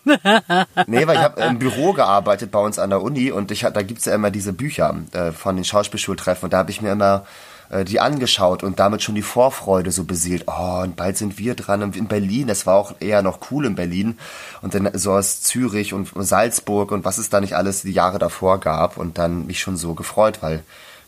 nee, 0.88 1.08
weil 1.08 1.16
ich 1.16 1.22
habe 1.22 1.42
im 1.42 1.60
Büro 1.60 1.94
gearbeitet 1.94 2.52
bei 2.52 2.60
uns 2.60 2.78
an 2.78 2.90
der 2.90 3.02
Uni 3.02 3.32
und 3.32 3.52
ich, 3.52 3.62
da 3.62 3.82
gibt's 3.84 4.04
ja 4.04 4.14
immer 4.14 4.32
diese 4.32 4.52
Bücher 4.52 4.94
äh, 5.14 5.32
von 5.32 5.56
den 5.56 5.64
Schauspielschultreffen 5.64 6.48
und 6.48 6.52
da 6.52 6.58
habe 6.58 6.72
ich 6.72 6.82
mir 6.82 6.92
immer 6.92 7.26
äh, 7.70 7.86
die 7.86 8.00
angeschaut 8.00 8.64
und 8.64 8.80
damit 8.80 9.02
schon 9.02 9.16
die 9.16 9.22
Vorfreude 9.22 9.92
so 9.92 10.04
beseelt. 10.04 10.46
Oh, 10.48 10.82
und 10.82 10.96
bald 10.96 11.18
sind 11.18 11.38
wir 11.38 11.56
dran 11.56 11.94
in 11.94 12.08
Berlin. 12.08 12.48
Das 12.48 12.66
war 12.66 12.76
auch 12.76 12.96
eher 13.00 13.22
noch 13.22 13.40
cool 13.52 13.66
in 13.66 13.76
Berlin. 13.76 14.18
Und 14.62 14.76
dann 14.76 14.90
so 14.94 15.14
aus 15.14 15.42
Zürich 15.42 15.94
und 15.94 16.10
Salzburg 16.16 16.92
und 16.92 17.06
was 17.06 17.18
es 17.18 17.30
da 17.30 17.42
nicht 17.42 17.56
alles 17.56 17.82
die 17.82 17.92
Jahre 17.92 18.20
davor 18.20 18.60
gab. 18.60 18.98
Und 18.98 19.18
dann 19.18 19.48
mich 19.48 19.60
schon 19.60 19.78
so 19.78 19.94
gefreut, 19.94 20.42
weil 20.42 20.64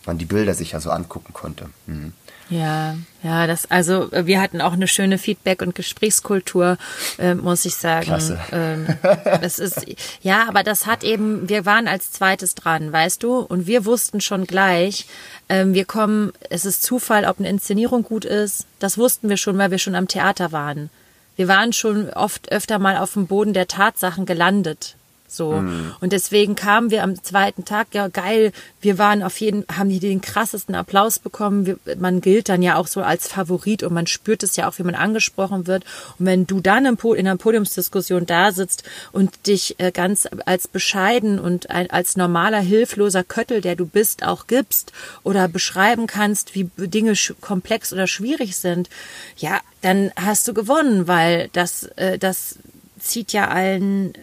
man 0.06 0.18
die 0.18 0.26
Bilder 0.26 0.54
sich 0.54 0.72
ja 0.72 0.80
so 0.80 0.92
angucken 0.92 1.34
konnte. 1.34 1.70
Mhm. 1.88 2.14
Ja, 2.50 2.96
ja, 3.24 3.48
das, 3.48 3.72
also 3.72 4.10
wir 4.12 4.40
hatten 4.40 4.62
auch 4.62 4.74
eine 4.74 4.88
schöne 4.88 5.18
Feedback- 5.18 5.64
und 5.64 5.74
Gesprächskultur, 5.74 6.78
äh, 7.18 7.34
muss 7.34 7.66
ich 7.66 7.76
sagen. 7.76 8.06
Klasse. 8.06 8.40
Ähm, 8.52 8.88
das 9.42 9.58
ist, 9.58 9.86
ja, 10.22 10.48
aber 10.48 10.62
das 10.62 10.86
hat 10.86 11.04
eben, 11.04 11.50
wir 11.50 11.66
waren 11.66 11.88
als 11.88 12.12
zweites 12.12 12.54
dran, 12.54 12.92
weißt 12.92 13.24
du, 13.24 13.40
und 13.40 13.66
wir 13.66 13.86
wussten 13.86 14.22
schon 14.22 14.46
gleich, 14.46 15.08
ähm, 15.50 15.74
wir 15.74 15.86
kommen, 15.86 16.34
es 16.50 16.66
ist 16.66 16.84
Zufall, 16.84 17.26
ob 17.26 17.40
eine 17.40 17.50
Inszenierung 17.50 18.04
gut 18.04 18.26
ist. 18.26 18.66
Das 18.80 18.98
wussten 18.98 19.28
wir 19.30 19.38
schon, 19.38 19.58
weil 19.58 19.72
wir 19.72 19.80
schon 19.80 19.96
am 19.96 20.08
Theater 20.08 20.52
waren. 20.52 20.90
Wir 21.36 21.48
waren 21.48 21.74
schon 21.74 22.12
oft 22.12 22.52
öfter 22.52 22.80
mal 22.80 22.98
auf 22.98 23.14
dem 23.14 23.28
Boden 23.28 23.54
der 23.54 23.68
Tatsachen 23.68 24.26
gelandet. 24.26 24.96
So. 25.28 25.54
Mhm. 25.54 25.96
Und 26.00 26.14
deswegen 26.14 26.56
kamen 26.56 26.92
wir 26.92 27.04
am 27.04 27.22
zweiten 27.24 27.66
Tag, 27.66 27.88
ja 27.94 28.08
geil, 28.08 28.52
wir 28.80 28.98
waren 28.98 29.24
auf 29.24 29.40
jeden, 29.42 29.66
haben 29.76 29.90
die 29.90 30.00
den 30.00 30.22
krassesten 30.22 30.76
Applaus 30.76 31.20
bekommen. 31.20 31.66
Wir, 31.66 31.78
man 31.98 32.22
gilt 32.22 32.50
dann 32.50 32.62
ja 32.62 32.76
auch 32.76 32.88
so 32.88 33.02
als 33.02 33.28
Favorit 33.28 33.84
und 33.84 33.94
man 33.94 34.08
spürt 34.08 34.44
es 34.44 34.56
ja 34.56 34.70
auch, 34.70 34.78
wie 34.78 34.84
man 34.84 34.96
angesprochen 34.96 35.68
wird. 35.68 35.84
Und 36.20 36.26
wenn 36.28 36.46
du 36.46 36.60
dann 36.60 36.86
in 36.86 37.28
einer 37.28 37.38
Podiumsdiskussion 37.38 38.26
da 38.26 38.52
sitzt 38.52 38.84
und 39.12 39.48
dich 39.48 39.80
äh, 39.80 39.92
ganz 39.92 40.28
als 40.46 40.68
bescheiden 40.68 41.40
und 41.40 41.70
ein, 41.70 41.90
als 41.90 42.16
normaler, 42.16 42.60
hilfloser 42.60 43.24
Köttel, 43.24 43.62
der 43.62 43.76
du 43.76 43.86
bist, 43.86 44.24
auch 44.24 44.48
gibst 44.48 44.92
oder 45.24 45.48
beschreiben 45.48 46.08
kannst, 46.08 46.56
wie 46.56 46.70
Dinge 46.78 47.14
komplex 47.42 47.92
oder 47.92 48.08
schwierig 48.08 48.56
sind, 48.58 48.90
ja, 49.38 49.60
dann 49.82 50.12
hast 50.16 50.48
du 50.48 50.54
gewonnen, 50.54 51.08
weil 51.08 51.50
das, 51.54 51.84
äh, 51.96 52.18
das 52.18 52.60
zieht 53.00 53.34
ja 53.34 53.48
allen 53.48 54.14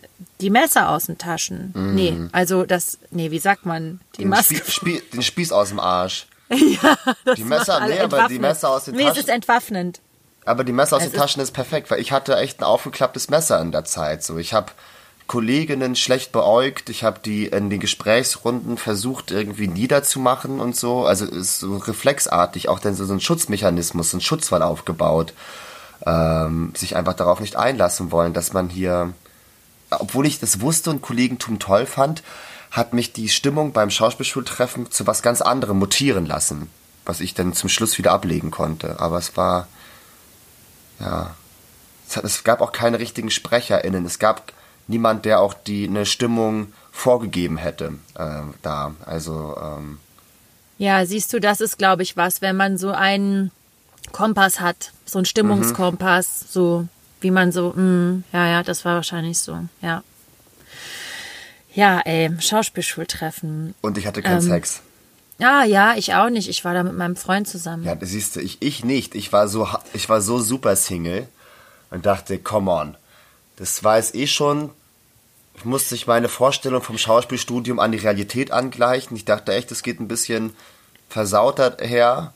die 0.43 0.51
Messer 0.51 0.89
aus 0.91 1.07
den 1.07 1.19
Taschen. 1.19 1.73
Mm. 1.75 1.95
Nee, 1.95 2.17
also 2.33 2.65
das, 2.65 2.99
nee, 3.11 3.31
wie 3.31 3.39
sagt 3.39 3.65
man? 3.65 4.01
Die 4.17 4.23
den 4.23 4.29
Maske. 4.29 4.57
Spie 4.57 4.71
Spie 4.71 5.03
den 5.13 5.23
Spieß 5.23 5.53
aus 5.53 5.69
dem 5.69 5.81
Arsch. 5.81 6.27
ja, 6.51 6.99
das 7.25 7.37
die 7.37 7.45
Messer, 7.45 7.81
nee, 7.87 8.01
aber 8.01 8.29
die 8.29 8.39
Messer 8.39 8.71
aus 8.71 8.85
den 8.85 8.97
nee, 8.97 9.05
Taschen. 9.05 9.15
Nee, 9.15 9.21
es 9.21 9.27
ist 9.27 9.33
entwaffnend. 9.33 10.01
Aber 10.45 10.65
die 10.65 10.73
Messer 10.73 10.97
aus 10.97 11.05
es 11.05 11.11
den 11.11 11.19
Taschen 11.19 11.41
ist 11.41 11.53
perfekt, 11.53 11.91
weil 11.91 12.01
ich 12.01 12.11
hatte 12.11 12.37
echt 12.37 12.61
ein 12.61 12.65
aufgeklapptes 12.65 13.31
Messer 13.31 13.61
in 13.61 13.71
der 13.71 13.85
Zeit. 13.85 14.25
So, 14.25 14.37
ich 14.37 14.53
habe 14.53 14.73
Kolleginnen 15.29 15.95
schlecht 15.95 16.33
beäugt, 16.33 16.91
ich 16.91 17.05
habe 17.05 17.21
die 17.25 17.47
in 17.47 17.71
den 17.71 17.79
Gesprächsrunden 17.79 18.77
versucht 18.77 19.31
irgendwie 19.31 19.69
niederzumachen 19.69 20.59
und 20.59 20.75
so. 20.75 21.07
Also 21.07 21.25
ist 21.25 21.61
so 21.61 21.77
reflexartig 21.77 22.69
auch 22.69 22.81
dann 22.81 22.97
so, 22.97 23.05
so 23.05 23.15
ein 23.15 23.21
Schutzmechanismus, 23.21 24.11
so 24.11 24.17
ein 24.17 24.21
Schutzwall 24.21 24.63
aufgebaut. 24.63 25.33
Ähm, 26.05 26.73
sich 26.77 26.97
einfach 26.97 27.15
darauf 27.15 27.39
nicht 27.39 27.55
einlassen 27.55 28.11
wollen, 28.11 28.33
dass 28.33 28.53
man 28.53 28.69
hier 28.69 29.15
obwohl 30.01 30.27
ich 30.27 30.41
das 30.41 30.61
wusste 30.61 30.91
und 30.91 31.03
Kollegentum 31.03 31.59
toll 31.59 31.87
fand, 31.87 32.23
hat 32.71 32.95
mich 32.95 33.13
die 33.13 33.29
Stimmung 33.29 33.73
beim 33.73 33.91
Schauspielschultreffen 33.91 34.91
zu 34.91 35.07
was 35.07 35.23
ganz 35.23 35.43
anderem 35.43 35.79
mutieren 35.79 36.27
lassen, 36.27 36.71
was 37.05 37.21
ich 37.21 37.35
dann 37.35 37.53
zum 37.53 37.69
Schluss 37.69 37.99
wieder 37.99 38.13
ablegen 38.13 38.51
konnte. 38.51 38.99
Aber 38.99 39.19
es 39.19 39.37
war, 39.37 39.69
ja, 40.99 41.35
es, 42.09 42.17
hat, 42.17 42.25
es 42.25 42.45
gab 42.45 42.61
auch 42.61 42.73
keine 42.73 42.99
richtigen 42.99 43.31
SprecherInnen. 43.31 44.07
Es 44.07 44.19
gab 44.19 44.53
niemand, 44.89 45.25
der 45.25 45.41
auch 45.41 45.55
die 45.55 45.87
eine 45.87 46.07
Stimmung 46.07 46.73
vorgegeben 46.91 47.59
hätte 47.59 47.95
äh, 48.15 48.43
da. 48.63 48.95
Also 49.05 49.57
ähm, 49.61 49.99
ja, 50.79 51.07
siehst 51.07 51.33
du, 51.33 51.41
das 51.41 51.61
ist, 51.61 51.79
glaube 51.79 52.03
ich, 52.03 52.17
was, 52.17 52.43
wenn 52.43 52.57
man 52.57 52.79
so 52.79 52.91
einen 52.91 53.51
Kompass 54.11 54.61
hat, 54.61 54.93
so 55.05 55.19
einen 55.19 55.27
Stimmungskompass, 55.27 56.43
mhm. 56.43 56.47
so 56.51 56.89
wie 57.23 57.31
man 57.31 57.53
so, 57.53 57.73
mh, 57.75 57.83
mm, 57.83 58.25
ja, 58.33 58.49
ja, 58.49 58.63
das 58.63 58.85
war 58.85 58.97
wahrscheinlich 58.97 59.39
so, 59.39 59.59
ja. 59.81 60.03
Ja, 61.75 62.01
ey, 62.01 62.31
Schauspielschultreffen. 62.39 63.75
Und 63.81 63.97
ich 63.97 64.07
hatte 64.07 64.23
keinen 64.23 64.43
ähm, 64.43 64.49
Sex. 64.49 64.83
Ah, 65.39 65.65
ja, 65.65 65.95
ich 65.97 66.15
auch 66.15 66.29
nicht. 66.29 66.49
Ich 66.49 66.65
war 66.65 66.75
da 66.75 66.83
mit 66.83 66.95
meinem 66.95 67.17
Freund 67.17 67.49
zusammen. 67.49 67.85
Ja, 67.85 67.95
das 67.95 68.11
siehst 68.11 68.37
du, 68.37 68.41
ich, 68.41 68.59
ich 68.61 68.85
nicht. 68.85 69.15
Ich 69.15 69.33
war 69.33 69.49
so, 69.49 69.69
ich 69.95 70.09
war 70.09 70.21
so 70.21 70.39
super 70.39 70.77
Single 70.77 71.27
und 71.91 72.07
dachte, 72.07 72.39
come 72.39 72.71
on. 72.71 72.97
Das 73.57 73.83
weiß 73.83 74.15
eh 74.15 74.27
schon. 74.27 74.71
Ich 75.55 75.65
musste 75.65 75.91
sich 75.91 76.07
meine 76.07 76.29
Vorstellung 76.29 76.83
vom 76.83 76.99
Schauspielstudium 76.99 77.79
an 77.79 77.93
die 77.93 77.99
Realität 77.99 78.51
angleichen. 78.51 79.17
Ich 79.17 79.25
dachte 79.25 79.53
echt, 79.53 79.71
es 79.71 79.83
geht 79.83 80.01
ein 80.01 80.09
bisschen 80.09 80.55
versauter 81.09 81.77
her. 81.81 82.33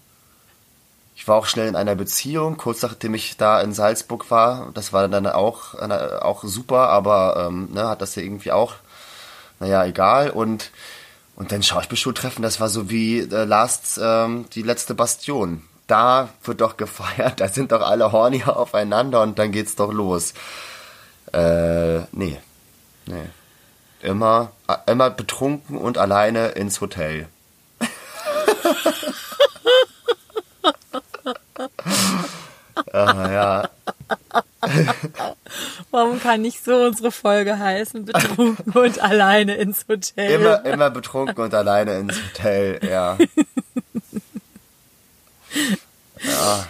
Ich 1.17 1.27
war 1.27 1.37
auch 1.37 1.47
schnell 1.47 1.67
in 1.67 1.77
einer 1.77 1.95
Beziehung, 1.95 2.59
kurz 2.59 2.83
nachdem 2.83 3.15
ich 3.15 3.39
da 3.39 3.63
in 3.63 3.73
Salzburg 3.73 4.31
war. 4.31 4.71
Das 4.75 4.93
war 4.93 5.09
dann 5.09 5.27
auch, 5.27 5.75
auch 5.75 6.45
super, 6.45 6.91
aber 6.91 7.49
ähm, 7.49 7.71
ne, 7.73 7.89
hat 7.89 8.03
das 8.03 8.15
ja 8.17 8.23
irgendwie 8.23 8.53
auch, 8.53 8.75
naja, 9.59 9.87
egal. 9.87 10.29
Und, 10.29 10.71
und 11.35 11.53
dann 11.53 11.63
Schauspielschultreffen, 11.63 12.43
das 12.43 12.61
war 12.61 12.69
so 12.69 12.91
wie 12.91 13.21
äh, 13.21 13.45
Last, 13.45 13.99
ähm, 14.01 14.45
die 14.53 14.61
letzte 14.61 14.95
Bastion. 14.95 15.63
Da 15.87 16.29
wird 16.45 16.61
doch 16.61 16.77
gefeiert, 16.77 17.41
da 17.41 17.49
sind 17.49 17.73
doch 17.73 17.81
alle 17.81 18.13
horny 18.13 18.43
aufeinander 18.47 19.23
und 19.23 19.39
dann 19.39 19.53
geht's 19.53 19.75
doch 19.75 19.93
los. 19.93 20.35
Äh, 21.33 22.01
nee. 22.13 22.39
Nee. 23.07 23.27
Immer, 24.03 24.53
immer 24.87 25.09
betrunken 25.09 25.79
und 25.79 25.97
alleine 25.97 26.49
ins 26.49 26.83
Hotel. 26.83 27.29
ah, 32.93 33.31
ja. 33.31 33.71
Warum 35.91 36.21
kann 36.21 36.43
nicht 36.43 36.63
so 36.63 36.75
unsere 36.85 37.11
Folge 37.11 37.59
heißen? 37.59 38.05
Betrunken 38.05 38.73
und 38.73 39.01
alleine 39.01 39.57
ins 39.57 39.87
Hotel. 39.89 40.41
Immer, 40.41 40.65
immer 40.65 40.91
betrunken 40.91 41.43
und 41.45 41.55
alleine 41.55 41.99
ins 41.99 42.17
Hotel, 42.17 42.81
ja. 42.89 43.17
ja. 46.19 46.67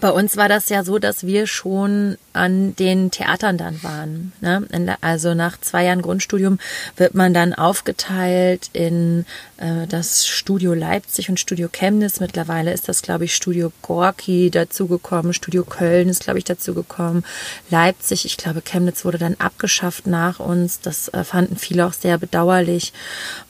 Bei 0.00 0.10
uns 0.10 0.36
war 0.36 0.48
das 0.48 0.68
ja 0.68 0.84
so, 0.84 0.98
dass 0.98 1.26
wir 1.26 1.46
schon 1.46 2.18
an 2.34 2.76
den 2.76 3.10
Theatern 3.10 3.56
dann 3.56 3.82
waren. 3.82 4.32
Ne? 4.40 4.96
Also 5.00 5.34
nach 5.34 5.58
zwei 5.60 5.84
Jahren 5.84 6.02
Grundstudium 6.02 6.58
wird 6.96 7.14
man 7.14 7.32
dann 7.32 7.54
aufgeteilt 7.54 8.68
in 8.74 9.24
äh, 9.56 9.86
das 9.86 10.26
Studio 10.26 10.74
Leipzig 10.74 11.30
und 11.30 11.40
Studio 11.40 11.68
Chemnitz. 11.72 12.20
Mittlerweile 12.20 12.72
ist 12.72 12.88
das, 12.88 13.00
glaube 13.00 13.24
ich, 13.24 13.34
Studio 13.34 13.72
Gorki 13.80 14.50
dazugekommen. 14.50 15.32
Studio 15.32 15.64
Köln 15.64 16.10
ist, 16.10 16.24
glaube 16.24 16.38
ich, 16.38 16.44
dazugekommen. 16.44 17.24
Leipzig, 17.70 18.26
ich 18.26 18.36
glaube, 18.36 18.60
Chemnitz 18.60 19.04
wurde 19.04 19.18
dann 19.18 19.36
abgeschafft 19.38 20.06
nach 20.06 20.40
uns. 20.40 20.80
Das 20.80 21.08
äh, 21.08 21.24
fanden 21.24 21.56
viele 21.56 21.86
auch 21.86 21.94
sehr 21.94 22.18
bedauerlich. 22.18 22.92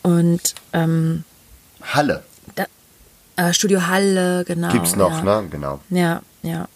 Und 0.02 0.54
ähm, 0.72 1.24
Halle. 1.82 2.22
Da, 2.54 2.66
äh, 3.36 3.52
Studio 3.52 3.86
Halle, 3.88 4.44
genau. 4.44 4.70
Gibt's 4.70 4.94
noch, 4.94 5.24
ja. 5.24 5.40
ne? 5.40 5.48
Genau. 5.50 5.80
Ja, 5.90 6.22
ja. 6.42 6.68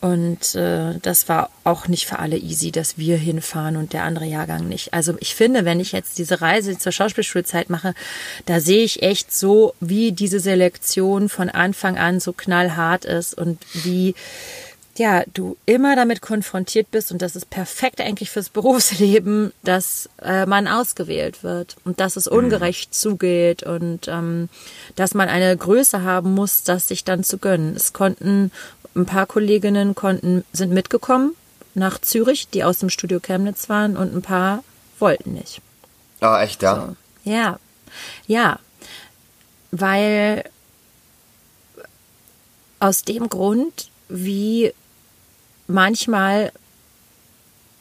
Und 0.00 0.54
äh, 0.54 0.98
das 1.00 1.28
war 1.28 1.50
auch 1.64 1.88
nicht 1.88 2.06
für 2.06 2.18
alle 2.18 2.36
easy, 2.36 2.70
dass 2.70 2.98
wir 2.98 3.16
hinfahren 3.16 3.76
und 3.76 3.94
der 3.94 4.04
andere 4.04 4.26
Jahrgang 4.26 4.68
nicht. 4.68 4.92
Also 4.92 5.14
ich 5.20 5.34
finde, 5.34 5.64
wenn 5.64 5.80
ich 5.80 5.92
jetzt 5.92 6.18
diese 6.18 6.42
Reise 6.42 6.78
zur 6.78 6.92
Schauspielschulzeit 6.92 7.70
mache, 7.70 7.94
da 8.44 8.60
sehe 8.60 8.84
ich 8.84 9.02
echt 9.02 9.32
so, 9.32 9.74
wie 9.80 10.12
diese 10.12 10.40
Selektion 10.40 11.28
von 11.28 11.48
Anfang 11.48 11.96
an 11.96 12.20
so 12.20 12.32
knallhart 12.32 13.06
ist 13.06 13.32
und 13.34 13.58
wie 13.72 14.14
ja, 14.98 15.24
du 15.32 15.56
immer 15.66 15.96
damit 15.96 16.20
konfrontiert 16.20 16.90
bist 16.90 17.12
und 17.12 17.22
das 17.22 17.36
ist 17.36 17.50
perfekt 17.50 18.00
eigentlich 18.00 18.30
fürs 18.30 18.48
Berufsleben, 18.56 19.52
dass 19.62 20.08
äh, 20.22 20.46
man 20.46 20.68
ausgewählt 20.68 21.42
wird 21.42 21.76
und 21.84 22.00
dass 22.00 22.16
es 22.16 22.26
ungerecht 22.26 22.90
mhm. 22.90 22.94
zugeht 22.94 23.62
und 23.62 24.08
ähm, 24.08 24.48
dass 24.94 25.14
man 25.14 25.28
eine 25.28 25.56
Größe 25.56 26.02
haben 26.02 26.34
muss, 26.34 26.62
das 26.62 26.88
sich 26.88 27.04
dann 27.04 27.24
zu 27.24 27.38
gönnen. 27.38 27.74
Es 27.76 27.92
konnten 27.92 28.50
ein 28.96 29.06
paar 29.06 29.26
Kolleginnen 29.26 29.94
konnten 29.94 30.44
sind 30.52 30.72
mitgekommen 30.72 31.34
nach 31.74 32.00
Zürich, 32.00 32.48
die 32.48 32.64
aus 32.64 32.78
dem 32.78 32.90
Studio 32.90 33.20
Chemnitz 33.20 33.68
waren 33.68 33.96
und 33.96 34.14
ein 34.14 34.22
paar 34.22 34.64
wollten 34.98 35.34
nicht. 35.34 35.60
Ah, 36.20 36.38
oh, 36.38 36.42
echt, 36.42 36.62
ja? 36.62 36.74
So. 36.74 37.30
Ja, 37.30 37.58
ja, 38.26 38.58
weil 39.70 40.44
aus 42.80 43.02
dem 43.02 43.28
Grund, 43.28 43.90
wie 44.08 44.72
manchmal 45.66 46.52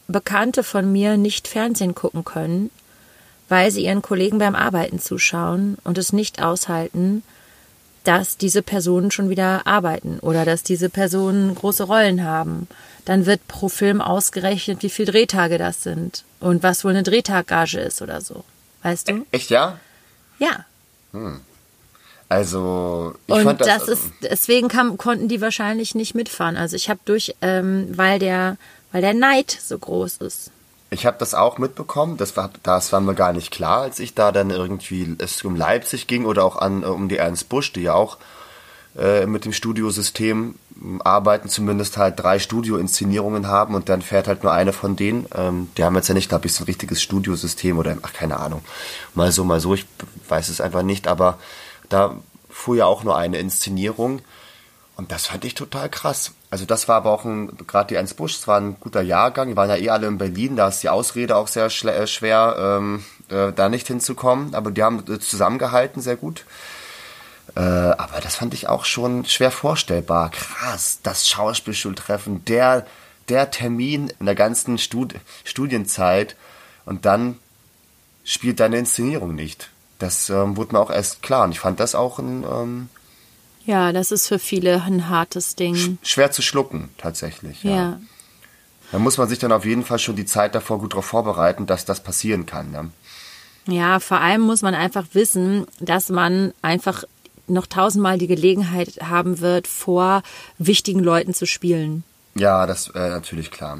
Bekannte 0.07 0.63
von 0.63 0.91
mir 0.91 1.18
nicht 1.18 1.47
Fernsehen 1.47 1.95
gucken 1.95 2.26
können, 2.26 2.70
weil 3.49 3.72
sie 3.72 3.86
ihren 3.86 4.01
Kollegen 4.01 4.39
beim 4.39 4.55
Arbeiten 4.55 4.99
zuschauen 4.99 5.78
und 5.84 5.97
es 5.97 6.13
nicht 6.13 6.41
aushalten, 6.41 7.24
dass 8.05 8.37
diese 8.37 8.61
Personen 8.61 9.11
schon 9.11 9.29
wieder 9.29 9.65
arbeiten 9.67 10.19
oder 10.19 10.45
dass 10.45 10.63
diese 10.63 10.89
Personen 10.89 11.55
große 11.55 11.83
Rollen 11.83 12.23
haben. 12.23 12.67
Dann 13.03 13.25
wird 13.25 13.47
pro 13.47 13.69
Film 13.69 14.01
ausgerechnet, 14.01 14.81
wie 14.81 14.89
viele 14.89 15.11
Drehtage 15.11 15.57
das 15.57 15.83
sind 15.83 16.23
und 16.39 16.63
was 16.63 16.83
wohl 16.83 16.91
eine 16.91 17.03
Drehtaggage 17.03 17.79
ist 17.79 18.01
oder 18.01 18.21
so. 18.21 18.43
Weißt 18.83 19.09
du? 19.09 19.25
Echt, 19.31 19.49
ja? 19.49 19.79
Ja. 20.39 20.65
Hm. 21.11 21.41
Also 22.29 23.15
ich 23.27 23.35
und 23.35 23.43
fand 23.43 23.61
das, 23.61 23.67
das 23.67 23.87
ist 23.87 24.11
deswegen 24.21 24.67
kam, 24.67 24.97
konnten 24.97 25.27
die 25.27 25.41
wahrscheinlich 25.41 25.93
nicht 25.93 26.15
mitfahren. 26.15 26.57
Also 26.57 26.75
ich 26.75 26.89
habe 26.89 26.99
durch, 27.05 27.35
ähm, 27.41 27.87
weil 27.91 28.17
der, 28.19 28.57
weil 28.91 29.01
der 29.01 29.13
Neid 29.13 29.51
so 29.51 29.77
groß 29.77 30.17
ist. 30.17 30.51
Ich 30.95 31.05
habe 31.05 31.17
das 31.19 31.33
auch 31.33 31.57
mitbekommen. 31.57 32.15
Das 32.15 32.37
war, 32.37 32.49
das 32.63 32.93
war 32.93 33.01
mir 33.01 33.15
gar 33.15 33.33
nicht 33.33 33.51
klar, 33.51 33.81
als 33.81 33.99
ich 33.99 34.15
da 34.15 34.31
dann 34.31 34.49
irgendwie 34.49 35.13
es 35.17 35.43
um 35.43 35.57
Leipzig 35.57 36.07
ging 36.07 36.25
oder 36.25 36.45
auch 36.45 36.55
an 36.55 36.85
um 36.85 37.09
die 37.09 37.17
Ernst 37.17 37.49
Busch, 37.49 37.73
die 37.73 37.81
ja 37.81 37.93
auch 37.93 38.17
äh, 38.97 39.25
mit 39.25 39.43
dem 39.43 39.51
Studiosystem 39.51 40.55
arbeiten, 41.03 41.49
zumindest 41.49 41.97
halt 41.97 42.17
drei 42.17 42.39
Studioinszenierungen 42.39 43.47
haben 43.47 43.75
und 43.75 43.89
dann 43.89 44.01
fährt 44.01 44.29
halt 44.29 44.43
nur 44.43 44.53
eine 44.53 44.71
von 44.71 44.95
denen. 44.95 45.27
Ähm, 45.35 45.69
die 45.77 45.83
haben 45.83 45.95
jetzt 45.97 46.07
ja 46.07 46.13
nicht, 46.13 46.29
glaube 46.29 46.45
ich, 46.45 46.53
so 46.53 46.63
ein 46.63 46.67
richtiges 46.67 47.01
Studiosystem 47.01 47.77
oder 47.77 47.97
ach 48.01 48.13
keine 48.13 48.37
Ahnung, 48.37 48.63
mal 49.13 49.33
so, 49.33 49.43
mal 49.43 49.59
so. 49.59 49.73
Ich 49.73 49.85
weiß 50.29 50.47
es 50.47 50.61
einfach 50.61 50.83
nicht, 50.83 51.09
aber 51.09 51.39
da 51.89 52.15
fuhr 52.49 52.77
ja 52.77 52.85
auch 52.85 53.03
nur 53.03 53.17
eine 53.17 53.37
Inszenierung. 53.39 54.21
Und 54.95 55.11
das 55.11 55.25
fand 55.25 55.43
ich 55.43 55.55
total 55.55 55.89
krass. 55.89 56.31
Also 56.55 56.63
das 56.63 56.87
war 56.87 56.95
aber 56.95 57.11
auch 57.11 57.25
ein, 57.25 57.51
gerade 57.67 57.89
die 57.89 57.95
Ernst 57.95 58.15
Busch, 58.15 58.37
es 58.37 58.47
war 58.47 58.61
ein 58.61 58.77
guter 58.79 59.01
Jahrgang, 59.01 59.49
die 59.49 59.57
waren 59.57 59.67
ja 59.67 59.75
eh 59.75 59.89
alle 59.89 60.07
in 60.07 60.17
Berlin, 60.17 60.55
da 60.55 60.69
ist 60.69 60.83
die 60.83 60.87
Ausrede 60.87 61.35
auch 61.35 61.49
sehr 61.49 61.65
äh, 61.65 62.07
schwer, 62.07 62.55
ähm, 62.57 63.03
äh, 63.27 63.51
da 63.51 63.67
nicht 63.67 63.87
hinzukommen, 63.87 64.55
aber 64.55 64.71
die 64.71 64.81
haben 64.81 65.03
äh, 65.11 65.19
zusammengehalten, 65.19 66.01
sehr 66.01 66.15
gut. 66.15 66.45
Äh, 67.57 67.59
aber 67.59 68.21
das 68.21 68.37
fand 68.37 68.53
ich 68.53 68.69
auch 68.69 68.85
schon 68.85 69.25
schwer 69.25 69.51
vorstellbar. 69.51 70.31
Krass, 70.31 70.99
das 71.03 71.27
Schauspielschultreffen, 71.27 72.45
der, 72.45 72.85
der 73.27 73.51
Termin 73.51 74.13
in 74.17 74.25
der 74.25 74.35
ganzen 74.35 74.77
Stud 74.77 75.15
Studienzeit 75.43 76.37
und 76.85 77.03
dann 77.03 77.37
spielt 78.23 78.61
deine 78.61 78.77
Inszenierung 78.77 79.35
nicht. 79.35 79.71
Das 79.99 80.29
ähm, 80.29 80.55
wurde 80.55 80.73
mir 80.73 80.79
auch 80.79 80.89
erst 80.89 81.21
klar. 81.21 81.43
Und 81.43 81.51
ich 81.51 81.59
fand 81.59 81.81
das 81.81 81.95
auch 81.95 82.17
ein. 82.17 82.45
Ähm, 82.49 82.89
ja, 83.66 83.91
das 83.91 84.11
ist 84.11 84.28
für 84.28 84.39
viele 84.39 84.82
ein 84.84 85.09
hartes 85.09 85.55
Ding. 85.55 85.76
Sch 85.76 85.89
schwer 86.03 86.32
zu 86.32 86.41
schlucken, 86.41 86.89
tatsächlich. 86.97 87.63
Ja. 87.63 87.72
ja. 87.72 87.99
Da 88.91 88.99
muss 88.99 89.18
man 89.18 89.28
sich 89.28 89.39
dann 89.39 89.51
auf 89.51 89.66
jeden 89.66 89.84
Fall 89.84 89.99
schon 89.99 90.16
die 90.16 90.26
Zeit 90.26 90.55
davor 90.55 90.80
gut 90.80 90.93
darauf 90.93 91.05
vorbereiten, 91.05 91.66
dass 91.66 91.86
das 91.86 92.01
passieren 92.01 92.45
kann. 92.45 92.72
Ne? 92.72 92.91
Ja, 93.68 93.99
vor 93.99 94.22
allem 94.22 94.41
muss 94.41 94.61
man 94.61 94.76
einfach 94.76 95.07
wissen, 95.13 95.66
dass 95.80 96.09
man 96.09 96.53
einfach 96.61 97.03
noch 97.47 97.68
tausendmal 97.68 98.18
die 98.18 98.28
Gelegenheit 98.28 98.99
haben 99.01 99.39
wird, 99.39 99.68
vor 99.68 100.24
wichtigen 100.57 100.99
Leuten 100.99 101.34
zu 101.34 101.45
spielen. 101.45 102.03
Ja, 102.36 102.66
das 102.66 102.89
äh, 102.89 103.09
natürlich 103.09 103.51
klar. 103.51 103.80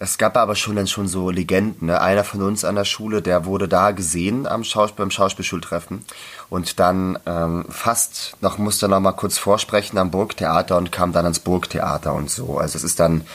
Es 0.00 0.16
gab 0.16 0.36
aber 0.36 0.54
schon 0.54 0.76
dann 0.76 0.86
schon 0.86 1.08
so 1.08 1.30
Legenden. 1.30 1.88
Ne? 1.88 2.00
Einer 2.00 2.22
von 2.22 2.42
uns 2.42 2.64
an 2.64 2.76
der 2.76 2.84
Schule, 2.84 3.20
der 3.20 3.44
wurde 3.44 3.66
da 3.66 3.90
gesehen 3.90 4.46
am 4.46 4.62
Schaus 4.62 4.92
beim 4.92 5.10
Schauspielschultreffen 5.10 6.04
und 6.48 6.78
dann 6.78 7.18
ähm, 7.26 7.66
fast 7.68 8.36
noch 8.40 8.58
musste 8.58 8.88
noch 8.88 9.00
mal 9.00 9.12
kurz 9.12 9.38
vorsprechen 9.38 9.98
am 9.98 10.12
Burgtheater 10.12 10.76
und 10.76 10.92
kam 10.92 11.12
dann 11.12 11.24
ans 11.24 11.40
Burgtheater 11.40 12.14
und 12.14 12.30
so. 12.30 12.58
Also 12.58 12.76
es 12.76 12.84
ist 12.84 13.00
dann 13.00 13.26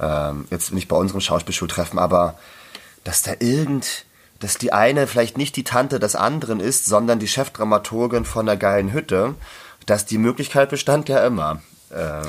ähm, 0.00 0.46
jetzt 0.50 0.72
nicht 0.72 0.88
bei 0.88 0.96
unserem 0.96 1.20
Schauspielschultreffen, 1.20 1.98
aber 1.98 2.38
dass 3.04 3.22
da 3.22 3.32
irgend, 3.38 4.06
dass 4.40 4.56
die 4.56 4.72
eine 4.72 5.06
vielleicht 5.06 5.36
nicht 5.36 5.56
die 5.56 5.64
Tante 5.64 5.98
des 5.98 6.16
anderen 6.16 6.60
ist, 6.60 6.86
sondern 6.86 7.18
die 7.18 7.28
Chefdramaturgin 7.28 8.24
von 8.24 8.46
der 8.46 8.56
geilen 8.56 8.92
Hütte, 8.92 9.34
dass 9.84 10.06
die 10.06 10.18
Möglichkeit 10.18 10.70
bestand 10.70 11.10
ja 11.10 11.24
immer. 11.26 11.60
Äh, 11.90 12.22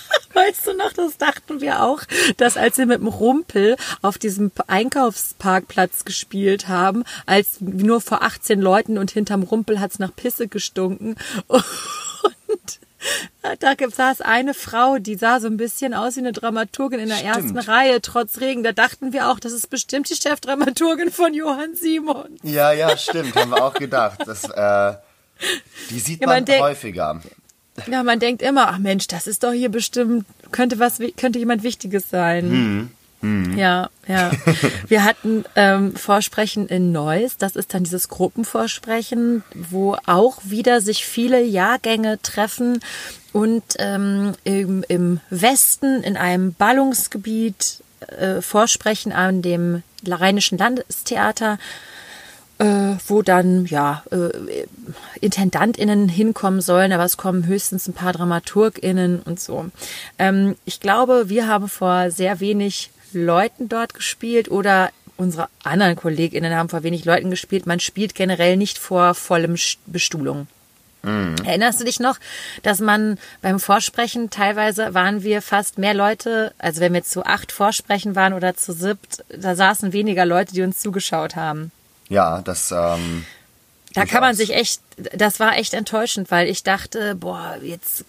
Weißt 0.32 0.66
du 0.66 0.74
noch, 0.74 0.92
das 0.92 1.18
dachten 1.18 1.60
wir 1.60 1.82
auch, 1.82 2.02
dass 2.38 2.56
als 2.56 2.78
wir 2.78 2.86
mit 2.86 3.00
dem 3.00 3.08
Rumpel 3.08 3.76
auf 4.00 4.16
diesem 4.18 4.50
Einkaufsparkplatz 4.66 6.04
gespielt 6.04 6.68
haben, 6.68 7.04
als 7.26 7.60
nur 7.60 8.00
vor 8.00 8.22
18 8.22 8.60
Leuten 8.60 8.98
und 8.98 9.10
hinterm 9.10 9.42
Rumpel 9.42 9.80
hat's 9.80 9.98
nach 9.98 10.14
Pisse 10.14 10.48
gestunken 10.48 11.16
und 11.46 12.80
da 13.42 13.74
saß 13.90 14.20
eine 14.20 14.54
Frau, 14.54 14.98
die 14.98 15.16
sah 15.16 15.40
so 15.40 15.48
ein 15.48 15.56
bisschen 15.56 15.94
aus 15.94 16.16
wie 16.16 16.20
eine 16.20 16.32
Dramaturgin 16.32 17.00
in 17.00 17.08
der 17.08 17.16
stimmt. 17.16 17.36
ersten 17.36 17.58
Reihe, 17.58 18.00
trotz 18.00 18.40
Regen. 18.40 18.62
Da 18.62 18.72
dachten 18.72 19.12
wir 19.12 19.28
auch, 19.28 19.40
das 19.40 19.52
ist 19.52 19.70
bestimmt 19.70 20.08
die 20.08 20.14
Chefdramaturgin 20.14 21.10
von 21.10 21.34
Johann 21.34 21.74
Simon. 21.74 22.38
Ja, 22.42 22.72
ja, 22.72 22.96
stimmt, 22.96 23.34
haben 23.34 23.50
wir 23.50 23.64
auch 23.64 23.74
gedacht. 23.74 24.20
Das, 24.24 24.44
äh, 24.44 24.96
die 25.90 25.98
sieht 25.98 26.20
ja, 26.20 26.28
man, 26.28 26.44
man 26.44 26.60
häufiger. 26.60 27.20
Ja, 27.90 28.02
man 28.02 28.18
denkt 28.18 28.42
immer, 28.42 28.68
ach 28.68 28.78
Mensch, 28.78 29.06
das 29.06 29.26
ist 29.26 29.42
doch 29.44 29.52
hier 29.52 29.68
bestimmt, 29.68 30.26
könnte 30.50 30.78
was, 30.78 30.98
könnte 31.16 31.38
jemand 31.38 31.62
Wichtiges 31.62 32.10
sein. 32.10 32.50
Hm. 32.50 32.90
Hm. 33.22 33.56
Ja, 33.56 33.88
ja. 34.08 34.32
Wir 34.88 35.04
hatten 35.04 35.44
ähm, 35.54 35.94
Vorsprechen 35.94 36.66
in 36.66 36.90
Neuss. 36.90 37.36
Das 37.38 37.54
ist 37.54 37.72
dann 37.72 37.84
dieses 37.84 38.08
Gruppenvorsprechen, 38.08 39.44
wo 39.54 39.96
auch 40.06 40.38
wieder 40.42 40.80
sich 40.80 41.06
viele 41.06 41.42
Jahrgänge 41.42 42.20
treffen 42.20 42.80
und 43.32 43.62
ähm, 43.78 44.32
im, 44.42 44.84
im 44.88 45.20
Westen 45.30 46.02
in 46.02 46.16
einem 46.16 46.52
Ballungsgebiet 46.54 47.82
äh, 48.08 48.42
vorsprechen 48.42 49.12
an 49.12 49.40
dem 49.40 49.82
Rheinischen 50.06 50.58
Landestheater 50.58 51.58
äh, 52.62 52.96
wo 53.08 53.22
dann 53.22 53.66
ja 53.66 54.04
äh, 54.12 54.66
IntendantInnen 55.20 56.08
hinkommen 56.08 56.60
sollen, 56.60 56.92
aber 56.92 57.04
es 57.04 57.16
kommen 57.16 57.46
höchstens 57.46 57.88
ein 57.88 57.92
paar 57.92 58.12
DramaturgInnen 58.12 59.20
und 59.20 59.40
so. 59.40 59.66
Ähm, 60.18 60.54
ich 60.64 60.78
glaube, 60.78 61.28
wir 61.28 61.48
haben 61.48 61.68
vor 61.68 62.12
sehr 62.12 62.38
wenig 62.38 62.90
Leuten 63.12 63.68
dort 63.68 63.94
gespielt 63.94 64.48
oder 64.48 64.90
unsere 65.16 65.48
anderen 65.64 65.96
KollegInnen 65.96 66.54
haben 66.54 66.68
vor 66.68 66.84
wenig 66.84 67.04
Leuten 67.04 67.30
gespielt. 67.30 67.66
Man 67.66 67.80
spielt 67.80 68.14
generell 68.14 68.56
nicht 68.56 68.78
vor 68.78 69.14
vollem 69.14 69.56
Bestuhlung. 69.86 70.46
Mhm. 71.02 71.34
Erinnerst 71.44 71.80
du 71.80 71.84
dich 71.84 71.98
noch, 71.98 72.18
dass 72.62 72.78
man 72.78 73.18
beim 73.40 73.58
Vorsprechen 73.58 74.30
teilweise 74.30 74.94
waren 74.94 75.24
wir 75.24 75.42
fast 75.42 75.78
mehr 75.78 75.94
Leute, 75.94 76.54
also 76.58 76.80
wenn 76.80 76.94
wir 76.94 77.02
zu 77.02 77.24
acht 77.24 77.50
Vorsprechen 77.50 78.14
waren 78.14 78.34
oder 78.34 78.54
zu 78.54 78.72
siebt, 78.72 79.24
da 79.28 79.56
saßen 79.56 79.92
weniger 79.92 80.24
Leute, 80.24 80.54
die 80.54 80.62
uns 80.62 80.78
zugeschaut 80.78 81.34
haben. 81.34 81.72
Ja, 82.12 82.42
das. 82.42 82.70
Ähm 82.72 83.24
Da 83.94 84.04
kann 84.04 84.20
man 84.20 84.34
sich 84.34 84.54
echt, 84.54 84.80
das 84.96 85.40
war 85.40 85.56
echt 85.56 85.74
enttäuschend, 85.74 86.30
weil 86.30 86.48
ich 86.48 86.62
dachte, 86.62 87.14
boah, 87.14 87.58
jetzt 87.62 88.04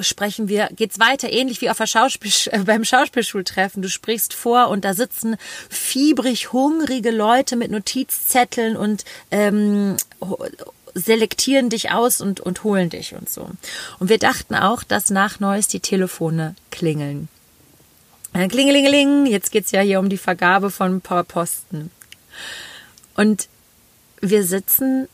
sprechen 0.00 0.48
wir, 0.48 0.68
geht's 0.74 0.98
weiter, 0.98 1.30
ähnlich 1.30 1.60
wie 1.60 1.70
auf 1.70 1.78
der 1.78 1.86
Schauspiel, 1.86 2.32
äh, 2.52 2.60
beim 2.60 2.84
Schauspielschultreffen. 2.84 3.82
Du 3.82 3.88
sprichst 3.88 4.32
vor 4.32 4.68
und 4.68 4.84
da 4.84 4.94
sitzen 4.94 5.36
fiebrig 5.68 6.52
hungrige 6.52 7.10
Leute 7.10 7.56
mit 7.56 7.70
Notizzetteln 7.70 8.76
und 8.76 9.04
ähm, 9.32 9.96
selektieren 10.94 11.68
dich 11.68 11.90
aus 11.90 12.20
und, 12.20 12.40
und 12.40 12.62
holen 12.62 12.90
dich 12.90 13.14
und 13.14 13.28
so. 13.28 13.50
Und 13.98 14.08
wir 14.08 14.18
dachten 14.18 14.54
auch, 14.54 14.84
dass 14.84 15.10
nach 15.10 15.40
Neues 15.40 15.66
die 15.66 15.80
Telefone 15.80 16.54
klingeln. 16.70 17.28
Äh, 18.34 18.46
Klingelingeling, 18.46 19.26
jetzt 19.26 19.50
geht's 19.50 19.72
ja 19.72 19.80
hier 19.80 19.98
um 19.98 20.08
die 20.08 20.18
Vergabe 20.18 20.70
von 20.70 20.96
ein 20.96 21.00
paar 21.00 21.24
Posten. 21.24 21.90
Und 23.18 23.48
wir 24.20 24.44
sitzen, 24.44 25.08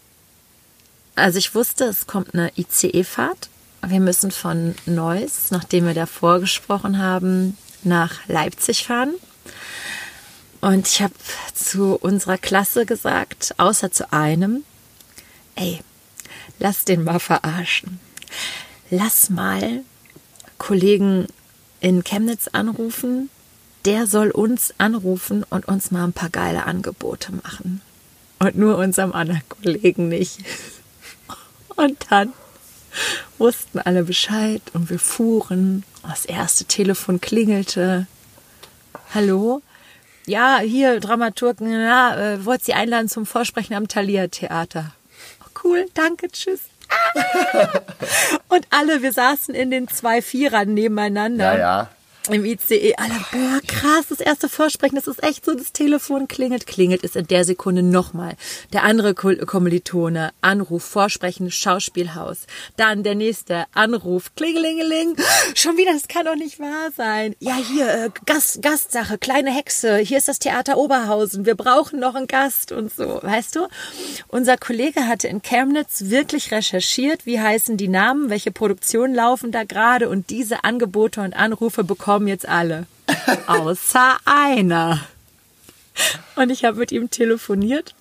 also 1.14 1.38
ich 1.38 1.54
wusste, 1.54 1.84
es 1.84 2.06
kommt 2.06 2.34
eine 2.34 2.52
ICE-Fahrt. 2.54 3.48
Wir 3.80 4.00
müssen 4.00 4.30
von 4.30 4.74
Neuss, 4.84 5.50
nachdem 5.50 5.86
wir 5.86 5.94
davor 5.94 6.38
gesprochen 6.40 6.98
haben, 6.98 7.56
nach 7.82 8.28
Leipzig 8.28 8.86
fahren. 8.86 9.14
Und 10.60 10.86
ich 10.86 11.00
habe 11.00 11.14
zu 11.54 11.96
unserer 11.96 12.36
Klasse 12.36 12.84
gesagt, 12.84 13.54
außer 13.56 13.90
zu 13.90 14.12
einem, 14.12 14.64
ey, 15.54 15.80
lass 16.58 16.84
den 16.84 17.04
mal 17.04 17.20
verarschen. 17.20 18.00
Lass 18.90 19.30
mal 19.30 19.80
Kollegen 20.58 21.26
in 21.80 22.04
Chemnitz 22.04 22.48
anrufen. 22.48 23.30
Der 23.86 24.06
soll 24.06 24.30
uns 24.30 24.74
anrufen 24.76 25.42
und 25.48 25.66
uns 25.68 25.90
mal 25.90 26.04
ein 26.04 26.12
paar 26.12 26.28
geile 26.28 26.64
Angebote 26.64 27.32
machen. 27.32 27.80
Und 28.44 28.56
nur 28.56 28.78
unserem 28.78 29.12
anderen 29.12 29.42
Kollegen 29.48 30.08
nicht. 30.08 30.38
Und 31.76 32.06
dann 32.10 32.32
wussten 33.38 33.78
alle 33.78 34.04
Bescheid 34.04 34.62
und 34.72 34.90
wir 34.90 34.98
fuhren. 34.98 35.84
Das 36.02 36.24
erste 36.24 36.64
Telefon 36.66 37.20
klingelte. 37.20 38.06
Hallo? 39.14 39.62
Ja, 40.26 40.58
hier, 40.58 41.00
Dramaturgen, 41.00 41.70
ja, 41.70 42.16
äh, 42.16 42.44
wollt 42.44 42.64
Sie 42.64 42.74
einladen 42.74 43.08
zum 43.08 43.26
Vorsprechen 43.26 43.74
am 43.74 43.88
Thalia 43.88 44.28
Theater 44.28 44.92
cool, 45.64 45.86
danke, 45.94 46.28
tschüss. 46.30 46.60
und 48.48 48.66
alle, 48.70 49.02
wir 49.02 49.12
saßen 49.12 49.54
in 49.54 49.70
den 49.70 49.88
zwei 49.88 50.22
Vierern 50.22 50.74
nebeneinander. 50.74 51.52
Ja, 51.52 51.58
ja 51.58 51.90
im 52.30 52.44
ICE 52.46 52.94
alle, 52.96 53.14
boah, 53.32 53.60
krass, 53.66 54.06
das 54.08 54.20
erste 54.20 54.48
Vorsprechen, 54.48 54.96
das 54.96 55.06
ist 55.06 55.22
echt 55.22 55.44
so, 55.44 55.54
das 55.54 55.72
Telefon 55.72 56.26
klingelt, 56.26 56.66
klingelt 56.66 57.02
ist 57.02 57.16
in 57.16 57.26
der 57.26 57.44
Sekunde 57.44 57.82
nochmal. 57.82 58.34
Der 58.72 58.82
andere 58.82 59.14
Kommilitone, 59.14 60.32
Anruf, 60.40 60.84
Vorsprechen, 60.84 61.50
Schauspielhaus. 61.50 62.46
Dann 62.76 63.02
der 63.02 63.14
nächste, 63.14 63.66
Anruf, 63.74 64.34
klingelingeling, 64.36 65.16
schon 65.54 65.76
wieder, 65.76 65.92
das 65.92 66.08
kann 66.08 66.24
doch 66.24 66.34
nicht 66.34 66.58
wahr 66.58 66.90
sein. 66.96 67.36
Ja, 67.40 67.56
hier, 67.56 67.88
äh, 67.92 68.10
Gast, 68.24 68.62
Gastsache, 68.62 69.18
kleine 69.18 69.50
Hexe, 69.50 69.98
hier 69.98 70.16
ist 70.16 70.28
das 70.28 70.38
Theater 70.38 70.78
Oberhausen, 70.78 71.44
wir 71.44 71.56
brauchen 71.56 72.00
noch 72.00 72.14
einen 72.14 72.26
Gast 72.26 72.72
und 72.72 72.90
so, 72.90 73.20
weißt 73.22 73.56
du? 73.56 73.68
Unser 74.28 74.56
Kollege 74.56 75.06
hatte 75.06 75.28
in 75.28 75.42
Chemnitz 75.42 76.04
wirklich 76.06 76.52
recherchiert, 76.52 77.26
wie 77.26 77.38
heißen 77.38 77.76
die 77.76 77.88
Namen, 77.88 78.30
welche 78.30 78.50
Produktionen 78.50 79.14
laufen 79.14 79.52
da 79.52 79.64
gerade 79.64 80.08
und 80.08 80.30
diese 80.30 80.64
Angebote 80.64 81.20
und 81.20 81.34
Anrufe 81.34 81.84
bekommen 81.84 82.13
kommen 82.14 82.28
jetzt 82.28 82.48
alle. 82.48 82.86
Außer 83.48 84.18
einer. 84.24 85.04
Und 86.36 86.50
ich 86.50 86.64
habe 86.64 86.78
mit 86.78 86.92
ihm 86.92 87.10
telefoniert. 87.10 87.96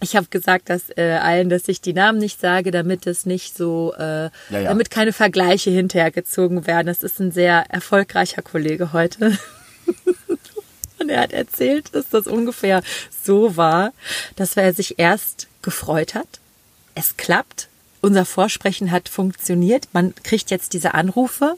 Ich 0.00 0.14
habe 0.14 0.26
gesagt, 0.30 0.70
dass 0.70 0.96
äh, 0.96 1.18
allen, 1.20 1.48
dass 1.48 1.66
ich 1.66 1.80
die 1.80 1.92
Namen 1.92 2.18
nicht 2.18 2.38
sage, 2.40 2.70
damit 2.70 3.08
es 3.08 3.26
nicht 3.26 3.56
so, 3.56 3.92
äh, 3.98 4.00
ja, 4.00 4.30
ja. 4.50 4.62
damit 4.64 4.92
keine 4.92 5.12
Vergleiche 5.12 5.70
hinterhergezogen 5.70 6.68
werden. 6.68 6.86
Das 6.86 7.02
ist 7.02 7.18
ein 7.18 7.32
sehr 7.32 7.64
erfolgreicher 7.68 8.42
Kollege 8.42 8.92
heute. 8.92 9.36
Und 11.00 11.08
er 11.08 11.22
hat 11.22 11.32
erzählt, 11.32 11.96
dass 11.96 12.08
das 12.10 12.28
ungefähr 12.28 12.80
so 13.24 13.56
war, 13.56 13.92
dass 14.36 14.56
er 14.56 14.72
sich 14.72 15.00
erst 15.00 15.48
gefreut 15.62 16.14
hat. 16.14 16.28
Es 16.94 17.16
klappt. 17.16 17.68
Unser 18.02 18.24
Vorsprechen 18.24 18.92
hat 18.92 19.08
funktioniert. 19.08 19.88
Man 19.92 20.14
kriegt 20.22 20.52
jetzt 20.52 20.74
diese 20.74 20.94
Anrufe 20.94 21.56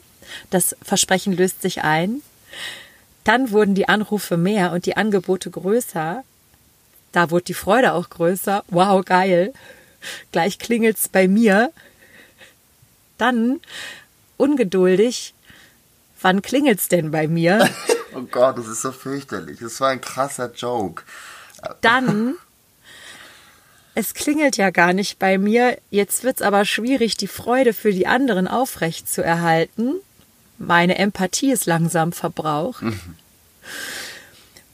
das 0.49 0.75
Versprechen 0.81 1.33
löst 1.33 1.61
sich 1.61 1.83
ein. 1.83 2.21
Dann 3.23 3.51
wurden 3.51 3.75
die 3.75 3.89
Anrufe 3.89 4.37
mehr 4.37 4.71
und 4.71 4.85
die 4.85 4.95
Angebote 4.95 5.51
größer. 5.51 6.23
Da 7.11 7.31
wurde 7.31 7.45
die 7.45 7.53
Freude 7.53 7.93
auch 7.93 8.09
größer. 8.09 8.63
Wow, 8.69 9.03
geil. 9.03 9.53
Gleich 10.31 10.59
klingelt's 10.59 11.09
bei 11.09 11.27
mir. 11.27 11.71
Dann 13.17 13.59
ungeduldig. 14.37 15.33
Wann 16.21 16.41
klingelt's 16.41 16.87
denn 16.87 17.11
bei 17.11 17.27
mir? 17.27 17.69
oh 18.15 18.21
Gott, 18.21 18.57
das 18.57 18.67
ist 18.67 18.81
so 18.81 18.91
fürchterlich. 18.91 19.59
Das 19.59 19.81
war 19.81 19.89
ein 19.89 20.01
krasser 20.01 20.51
Joke. 20.53 21.03
Dann 21.81 22.37
es 23.93 24.13
klingelt 24.13 24.57
ja 24.57 24.69
gar 24.69 24.93
nicht 24.93 25.17
bei 25.17 25.39
mir, 25.39 25.79
jetzt 25.89 26.23
wird's 26.23 26.43
aber 26.43 26.65
schwierig, 26.65 27.17
die 27.17 27.25
Freude 27.25 27.73
für 27.73 27.91
die 27.91 28.05
anderen 28.05 28.47
aufrecht 28.47 29.09
zu 29.09 29.23
erhalten 29.23 29.95
meine 30.57 30.97
Empathie 30.97 31.51
ist 31.51 31.65
langsam 31.65 32.11
verbraucht. 32.11 32.81
Mhm. 32.81 32.99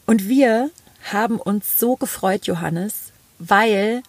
Und 0.05 0.27
wir 0.27 0.69
haben 1.11 1.39
uns 1.39 1.79
so 1.79 1.95
gefreut, 1.95 2.45
Johannes, 2.45 3.11
weil 3.39 4.03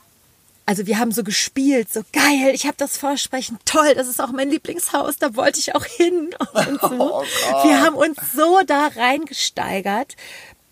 also 0.66 0.86
wir 0.86 0.98
haben 0.98 1.12
so 1.12 1.24
gespielt, 1.24 1.92
so 1.92 2.02
geil, 2.12 2.52
ich 2.54 2.64
habe 2.64 2.76
das 2.78 2.96
Vorsprechen, 2.96 3.58
toll, 3.66 3.94
das 3.94 4.08
ist 4.08 4.20
auch 4.20 4.32
mein 4.32 4.48
Lieblingshaus, 4.48 5.18
da 5.18 5.36
wollte 5.36 5.60
ich 5.60 5.74
auch 5.74 5.84
hin 5.84 6.34
und 6.54 6.80
so. 6.80 7.20
Oh 7.20 7.24
wir 7.64 7.82
haben 7.82 7.96
uns 7.96 8.16
so 8.34 8.60
da 8.66 8.86
reingesteigert, 8.86 10.16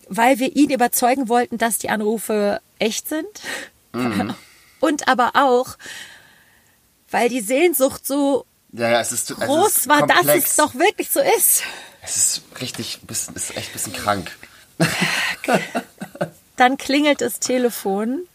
weil 0.09 0.39
wir 0.39 0.55
ihn 0.55 0.71
überzeugen 0.71 1.29
wollten, 1.29 1.57
dass 1.57 1.77
die 1.77 1.89
Anrufe 1.89 2.59
echt 2.79 3.07
sind. 3.07 3.27
Mhm. 3.93 4.33
Und 4.79 5.07
aber 5.07 5.31
auch, 5.35 5.77
weil 7.11 7.29
die 7.29 7.41
Sehnsucht 7.41 8.05
so 8.05 8.45
ja, 8.73 8.89
ja, 8.89 9.01
es 9.01 9.11
ist 9.11 9.29
es 9.31 9.37
groß 9.37 9.77
ist 9.77 9.87
war, 9.87 9.99
komplex. 9.99 10.25
dass 10.25 10.35
es 10.35 10.55
doch 10.55 10.75
wirklich 10.75 11.09
so 11.09 11.19
ist. 11.19 11.63
Es 12.01 12.17
ist 12.17 12.41
richtig, 12.59 12.99
es 13.07 13.29
ist 13.29 13.55
echt 13.55 13.69
ein 13.69 13.73
bisschen 13.73 13.93
krank. 13.93 14.31
Dann 16.57 16.77
klingelt 16.77 17.21
das 17.21 17.39
Telefon 17.39 18.27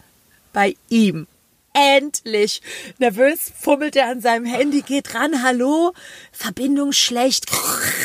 bei 0.53 0.75
ihm. 0.89 1.27
Endlich. 1.73 2.61
Nervös 2.97 3.51
fummelt 3.59 3.95
er 3.95 4.07
an 4.07 4.21
seinem 4.21 4.45
Handy, 4.45 4.81
geht 4.81 5.13
ran, 5.13 5.43
hallo, 5.43 5.93
Verbindung 6.31 6.93
schlecht, 6.93 7.45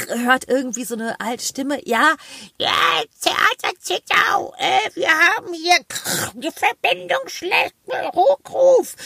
hört 0.09 0.49
irgendwie 0.49 0.85
so 0.85 0.95
eine 0.95 1.19
alte 1.19 1.45
Stimme. 1.45 1.81
Ja, 1.87 2.15
ja, 2.59 3.03
Theater 3.21 3.75
Zittau, 3.81 4.55
äh, 4.59 4.91
wir 4.95 5.09
haben 5.09 5.55
hier 5.55 5.79
die 6.35 6.51
Verbindung 6.51 7.27
schlecht, 7.27 7.75
Rückruf. 7.89 8.97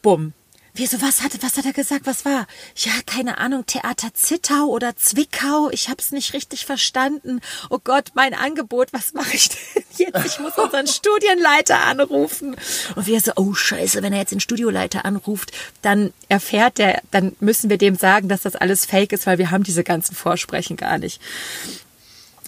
Bumm, 0.00 0.32
Wieso, 0.74 1.02
was 1.02 1.20
hat, 1.22 1.32
was 1.42 1.58
hat 1.58 1.66
er 1.66 1.74
gesagt? 1.74 2.06
Was 2.06 2.24
war? 2.24 2.46
Ja, 2.76 2.92
keine 3.04 3.36
Ahnung, 3.36 3.66
Theater 3.66 4.14
Zittau 4.14 4.68
oder 4.68 4.96
Zwickau. 4.96 5.68
Ich 5.70 5.90
hab's 5.90 6.12
nicht 6.12 6.32
richtig 6.32 6.64
verstanden. 6.64 7.40
Oh 7.68 7.78
Gott, 7.82 8.12
mein 8.14 8.32
Angebot, 8.32 8.90
was 8.94 9.12
mache 9.12 9.36
ich 9.36 9.50
denn 9.50 9.84
jetzt? 9.98 10.24
Ich 10.24 10.38
muss 10.38 10.56
unseren 10.56 10.86
Studienleiter 10.88 11.82
anrufen. 11.84 12.56
Und 12.96 13.06
wir 13.06 13.20
so, 13.20 13.32
oh 13.36 13.52
Scheiße, 13.52 14.02
wenn 14.02 14.14
er 14.14 14.20
jetzt 14.20 14.32
den 14.32 14.40
Studioleiter 14.40 15.04
anruft, 15.04 15.52
dann 15.82 16.14
erfährt 16.30 16.78
der, 16.78 17.02
dann 17.10 17.36
müssen 17.38 17.68
wir 17.68 17.76
dem 17.76 17.96
sagen, 17.96 18.28
dass 18.28 18.40
das 18.40 18.56
alles 18.56 18.86
fake 18.86 19.12
ist, 19.12 19.26
weil 19.26 19.36
wir 19.36 19.50
haben 19.50 19.64
diese 19.64 19.84
ganzen 19.84 20.14
Vorsprechen 20.14 20.78
gar 20.78 20.96
nicht. 20.96 21.20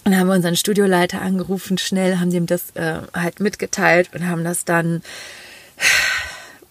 Und 0.03 0.11
dann 0.11 0.19
haben 0.19 0.27
wir 0.27 0.35
unseren 0.35 0.55
Studioleiter 0.55 1.21
angerufen, 1.21 1.77
schnell, 1.77 2.17
haben 2.17 2.31
ihm 2.31 2.47
das 2.47 2.71
äh, 2.73 3.01
halt 3.13 3.39
mitgeteilt 3.39 4.09
und 4.15 4.27
haben 4.27 4.43
das 4.43 4.65
dann 4.65 5.03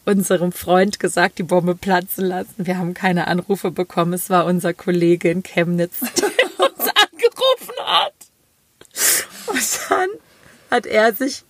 unserem 0.04 0.52
Freund 0.52 1.00
gesagt, 1.00 1.38
die 1.38 1.44
Bombe 1.44 1.74
platzen 1.74 2.26
lassen. 2.26 2.66
Wir 2.66 2.78
haben 2.78 2.94
keine 2.94 3.26
Anrufe 3.26 3.70
bekommen. 3.70 4.12
Es 4.12 4.30
war 4.30 4.44
unser 4.44 4.74
Kollege 4.74 5.30
in 5.30 5.42
Chemnitz, 5.42 6.00
der 6.00 6.66
uns 6.66 6.80
angerufen 6.80 7.74
hat. 7.84 8.14
Und 9.46 9.80
dann 9.88 10.08
hat 10.70 10.86
er 10.86 11.12
sich, 11.14 11.44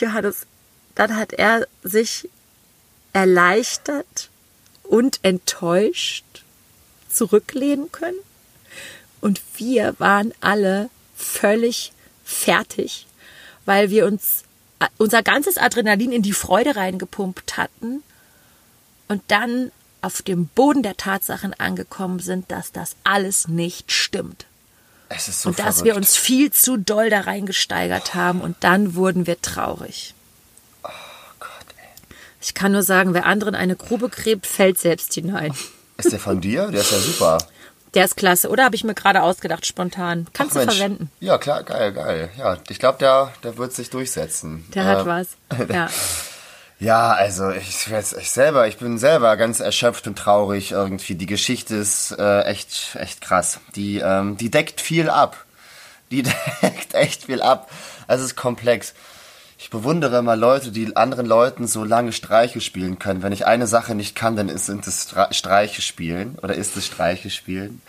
Johannes, 0.00 0.46
dann 0.94 1.16
hat 1.16 1.32
er 1.32 1.66
sich 1.82 2.28
erleichtert 3.12 4.30
und 4.82 5.20
enttäuscht 5.22 6.44
zurücklehnen 7.08 7.90
können. 7.92 8.18
Und 9.20 9.40
wir 9.56 9.94
waren 9.98 10.34
alle 10.40 10.90
völlig 11.16 11.92
fertig, 12.24 13.06
weil 13.64 13.90
wir 13.90 14.06
uns 14.06 14.44
unser 14.98 15.22
ganzes 15.22 15.58
Adrenalin 15.58 16.12
in 16.12 16.22
die 16.22 16.32
Freude 16.32 16.76
reingepumpt 16.76 17.56
hatten 17.56 18.02
und 19.08 19.22
dann 19.28 19.70
auf 20.02 20.22
dem 20.22 20.46
Boden 20.48 20.82
der 20.82 20.96
Tatsachen 20.96 21.54
angekommen 21.54 22.18
sind, 22.18 22.50
dass 22.50 22.72
das 22.72 22.96
alles 23.04 23.48
nicht 23.48 23.90
stimmt. 23.90 24.46
Es 25.08 25.28
ist 25.28 25.42
so 25.42 25.50
und 25.50 25.58
dass 25.58 25.84
wir 25.84 25.96
uns 25.96 26.16
viel 26.16 26.50
zu 26.50 26.76
doll 26.76 27.08
da 27.10 27.20
reingesteigert 27.20 28.14
haben 28.14 28.40
und 28.40 28.56
dann 28.60 28.94
wurden 28.94 29.26
wir 29.26 29.40
traurig. 29.40 30.14
Oh 30.82 30.88
Ich 32.42 32.54
kann 32.54 32.72
nur 32.72 32.82
sagen, 32.82 33.14
wer 33.14 33.26
anderen 33.26 33.54
eine 33.54 33.76
Grube 33.76 34.08
gräbt, 34.08 34.46
fällt 34.46 34.78
selbst 34.78 35.14
hinein. 35.14 35.54
Ist 35.96 36.12
der 36.12 36.18
von 36.18 36.40
dir? 36.40 36.70
Der 36.70 36.80
ist 36.80 36.92
ja 36.92 36.98
super. 36.98 37.38
Der 37.94 38.04
ist 38.04 38.16
klasse, 38.16 38.48
oder? 38.50 38.64
Habe 38.64 38.74
ich 38.76 38.84
mir 38.84 38.94
gerade 38.94 39.22
ausgedacht, 39.22 39.66
spontan. 39.66 40.26
Kannst 40.32 40.56
Ach, 40.56 40.60
du 40.60 40.66
Mensch. 40.66 40.78
verwenden. 40.78 41.10
Ja, 41.20 41.38
klar, 41.38 41.62
geil, 41.62 41.92
geil. 41.92 42.28
Ja, 42.36 42.56
ich 42.68 42.78
glaube, 42.78 42.98
der, 42.98 43.32
der 43.42 43.56
wird 43.56 43.72
sich 43.72 43.90
durchsetzen. 43.90 44.64
Der 44.74 44.84
hat 44.84 45.02
Äh, 45.02 45.06
was. 45.06 45.28
Ja. 45.72 45.88
Ja, 46.80 47.12
also 47.12 47.50
ich, 47.50 47.86
ich 47.90 48.30
selber, 48.30 48.66
ich 48.66 48.78
bin 48.78 48.98
selber 48.98 49.36
ganz 49.36 49.60
erschöpft 49.60 50.08
und 50.08 50.18
traurig 50.18 50.72
irgendwie. 50.72 51.14
Die 51.14 51.24
Geschichte 51.26 51.76
ist 51.76 52.10
äh, 52.18 52.42
echt, 52.42 52.96
echt 52.96 53.20
krass. 53.20 53.60
Die, 53.76 53.98
ähm, 54.00 54.36
die 54.36 54.50
deckt 54.50 54.80
viel 54.80 55.08
ab. 55.08 55.44
Die 56.10 56.22
deckt 56.62 56.94
echt 56.94 57.24
viel 57.24 57.40
ab. 57.42 57.70
Also 58.08 58.24
es 58.24 58.32
ist 58.32 58.36
komplex. 58.36 58.92
Ich 59.64 59.70
bewundere 59.70 60.18
immer 60.18 60.36
Leute, 60.36 60.72
die 60.72 60.94
anderen 60.94 61.24
Leuten 61.24 61.66
so 61.66 61.84
lange 61.84 62.12
Streiche 62.12 62.60
spielen 62.60 62.98
können. 62.98 63.22
Wenn 63.22 63.32
ich 63.32 63.46
eine 63.46 63.66
Sache 63.66 63.94
nicht 63.94 64.14
kann, 64.14 64.36
dann 64.36 64.50
ist, 64.50 64.66
sind 64.66 64.86
es 64.86 65.14
Streiche 65.30 65.80
spielen 65.80 66.38
oder 66.42 66.52
ist 66.54 66.76
es 66.76 66.84
Streiche 66.84 67.30
spielen. 67.30 67.80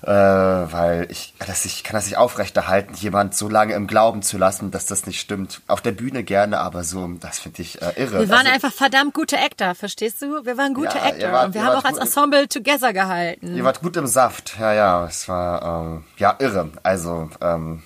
Äh, 0.00 0.06
weil 0.08 1.08
ich, 1.10 1.34
das, 1.46 1.66
ich 1.66 1.84
kann 1.84 1.96
das 1.96 2.06
nicht 2.06 2.16
aufrechterhalten, 2.16 2.94
jemand 2.94 3.34
so 3.34 3.50
lange 3.50 3.74
im 3.74 3.86
Glauben 3.88 4.22
zu 4.22 4.38
lassen, 4.38 4.70
dass 4.70 4.86
das 4.86 5.04
nicht 5.04 5.20
stimmt. 5.20 5.60
Auf 5.66 5.82
der 5.82 5.92
Bühne 5.92 6.24
gerne, 6.24 6.60
aber 6.60 6.82
so, 6.82 7.06
das 7.20 7.40
finde 7.40 7.60
ich 7.60 7.82
äh, 7.82 7.92
irre. 7.96 8.20
Wir 8.20 8.30
waren 8.30 8.46
Also, 8.46 8.52
einfach 8.52 8.72
verdammt 8.72 9.12
gute 9.12 9.36
Actor, 9.38 9.74
verstehst 9.74 10.22
du? 10.22 10.46
Wir 10.46 10.56
waren 10.56 10.72
gute 10.72 10.96
Ja, 10.96 11.04
Actor. 11.04 11.30
wart- 11.32 11.46
und 11.48 11.54
wir 11.54 11.62
haben 11.62 11.76
auch 11.76 11.84
als. 11.84 11.98
Ensemble 11.98 12.48
together 12.48 12.94
gehalten. 12.94 13.54
Ihr 13.54 13.64
wart 13.64 13.82
gut 13.82 13.98
im 13.98 14.06
Saft, 14.06 14.54
ja, 14.58 14.72
ja. 14.72 15.04
Es 15.04 15.28
war 15.28 15.82
ähm, 15.84 16.04
ja 16.16 16.36
irre. 16.38 16.70
Also 16.82 17.28
ähm, 17.42 17.82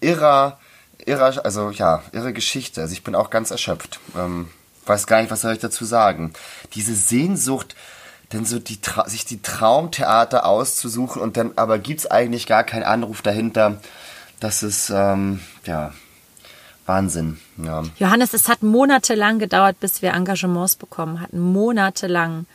irrer, 0.00 0.58
irrer, 1.08 1.44
also 1.44 1.70
ja, 1.70 2.02
irre 2.12 2.32
Geschichte. 2.32 2.80
Also 2.82 2.92
ich 2.92 3.02
bin 3.02 3.14
auch 3.14 3.30
ganz 3.30 3.50
erschöpft. 3.50 3.98
Ähm, 4.16 4.48
weiß 4.86 5.06
gar 5.06 5.20
nicht, 5.20 5.30
was 5.30 5.40
soll 5.40 5.52
ich 5.52 5.58
dazu 5.58 5.84
sagen. 5.84 6.32
Diese 6.74 6.94
Sehnsucht, 6.94 7.74
denn 8.32 8.44
so 8.44 8.58
die 8.58 8.80
Tra 8.80 9.08
sich 9.08 9.24
die 9.24 9.42
Traumtheater 9.42 10.46
auszusuchen 10.46 11.22
und 11.22 11.36
dann 11.36 11.52
aber 11.56 11.78
gibt's 11.78 12.06
eigentlich 12.06 12.46
gar 12.46 12.64
keinen 12.64 12.84
Anruf 12.84 13.22
dahinter. 13.22 13.80
Das 14.40 14.62
ist 14.62 14.90
ähm, 14.90 15.40
ja 15.64 15.92
Wahnsinn. 16.86 17.38
Ja. 17.56 17.82
Johannes, 17.98 18.34
es 18.34 18.48
hat 18.48 18.62
monatelang 18.62 19.38
gedauert, 19.38 19.80
bis 19.80 20.00
wir 20.02 20.14
Engagements 20.14 20.76
bekommen 20.76 21.20
hatten. 21.20 21.38
Monatelang. 21.38 22.46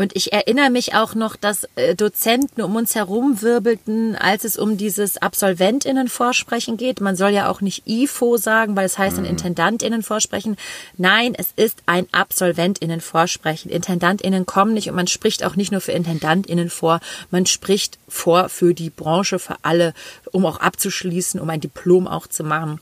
Und 0.00 0.14
ich 0.14 0.32
erinnere 0.32 0.70
mich 0.70 0.94
auch 0.94 1.16
noch, 1.16 1.34
dass 1.34 1.64
äh, 1.74 1.96
Dozenten 1.96 2.62
um 2.62 2.76
uns 2.76 2.94
herum 2.94 3.42
wirbelten, 3.42 4.14
als 4.14 4.44
es 4.44 4.56
um 4.56 4.76
dieses 4.76 5.16
Absolventinnenvorsprechen 5.16 6.76
geht. 6.76 7.00
Man 7.00 7.16
soll 7.16 7.30
ja 7.30 7.50
auch 7.50 7.60
nicht 7.60 7.82
IFO 7.88 8.36
sagen, 8.36 8.76
weil 8.76 8.86
es 8.86 8.96
heißt 8.96 9.18
ein 9.18 9.24
Intendantinnenvorsprechen. 9.24 10.56
Nein, 10.98 11.34
es 11.36 11.48
ist 11.56 11.82
ein 11.86 12.06
Absolventinnenvorsprechen. 12.12 13.72
Intendantinnen 13.72 14.46
kommen 14.46 14.72
nicht 14.72 14.88
und 14.88 14.94
man 14.94 15.08
spricht 15.08 15.44
auch 15.44 15.56
nicht 15.56 15.72
nur 15.72 15.80
für 15.80 15.92
Intendantinnen 15.92 16.70
vor, 16.70 17.00
man 17.32 17.46
spricht 17.46 17.98
vor 18.06 18.48
für 18.48 18.74
die 18.74 18.90
Branche, 18.90 19.40
für 19.40 19.56
alle, 19.62 19.94
um 20.30 20.46
auch 20.46 20.60
abzuschließen, 20.60 21.40
um 21.40 21.50
ein 21.50 21.60
Diplom 21.60 22.06
auch 22.06 22.28
zu 22.28 22.44
machen. 22.44 22.80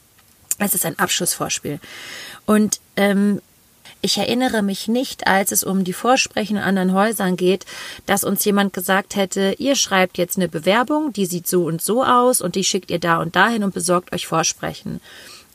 Es 0.59 0.75
ist 0.75 0.85
ein 0.85 0.99
Abschlussvorspiel. 0.99 1.81
Und 2.45 2.79
ähm, 2.97 3.41
ich 4.03 4.19
erinnere 4.19 4.63
mich 4.63 4.89
nicht, 4.89 5.27
als 5.27 5.53
es 5.53 5.65
um 5.65 5.85
die 5.85 5.93
Vorsprechen 5.93 6.57
in 6.57 6.63
anderen 6.63 6.93
Häusern 6.93 7.37
geht, 7.37 7.67
dass 8.07 8.25
uns 8.25 8.45
jemand 8.45 8.73
gesagt 8.73 9.17
hätte, 9.17 9.55
ihr 9.59 9.75
schreibt 9.75 10.19
jetzt 10.19 10.37
eine 10.37 10.49
Bewerbung, 10.49 11.13
die 11.13 11.27
sieht 11.27 11.49
so 11.49 11.65
und 11.65 11.83
so 11.83 12.05
aus 12.05 12.41
und 12.41 12.55
die 12.55 12.65
schickt 12.65 12.91
ihr 12.91 13.01
da 13.01 13.19
und 13.19 13.37
dahin 13.37 13.65
und 13.65 13.75
besorgt 13.75 14.13
euch 14.13 14.27
Vorsprechen. 14.27 15.01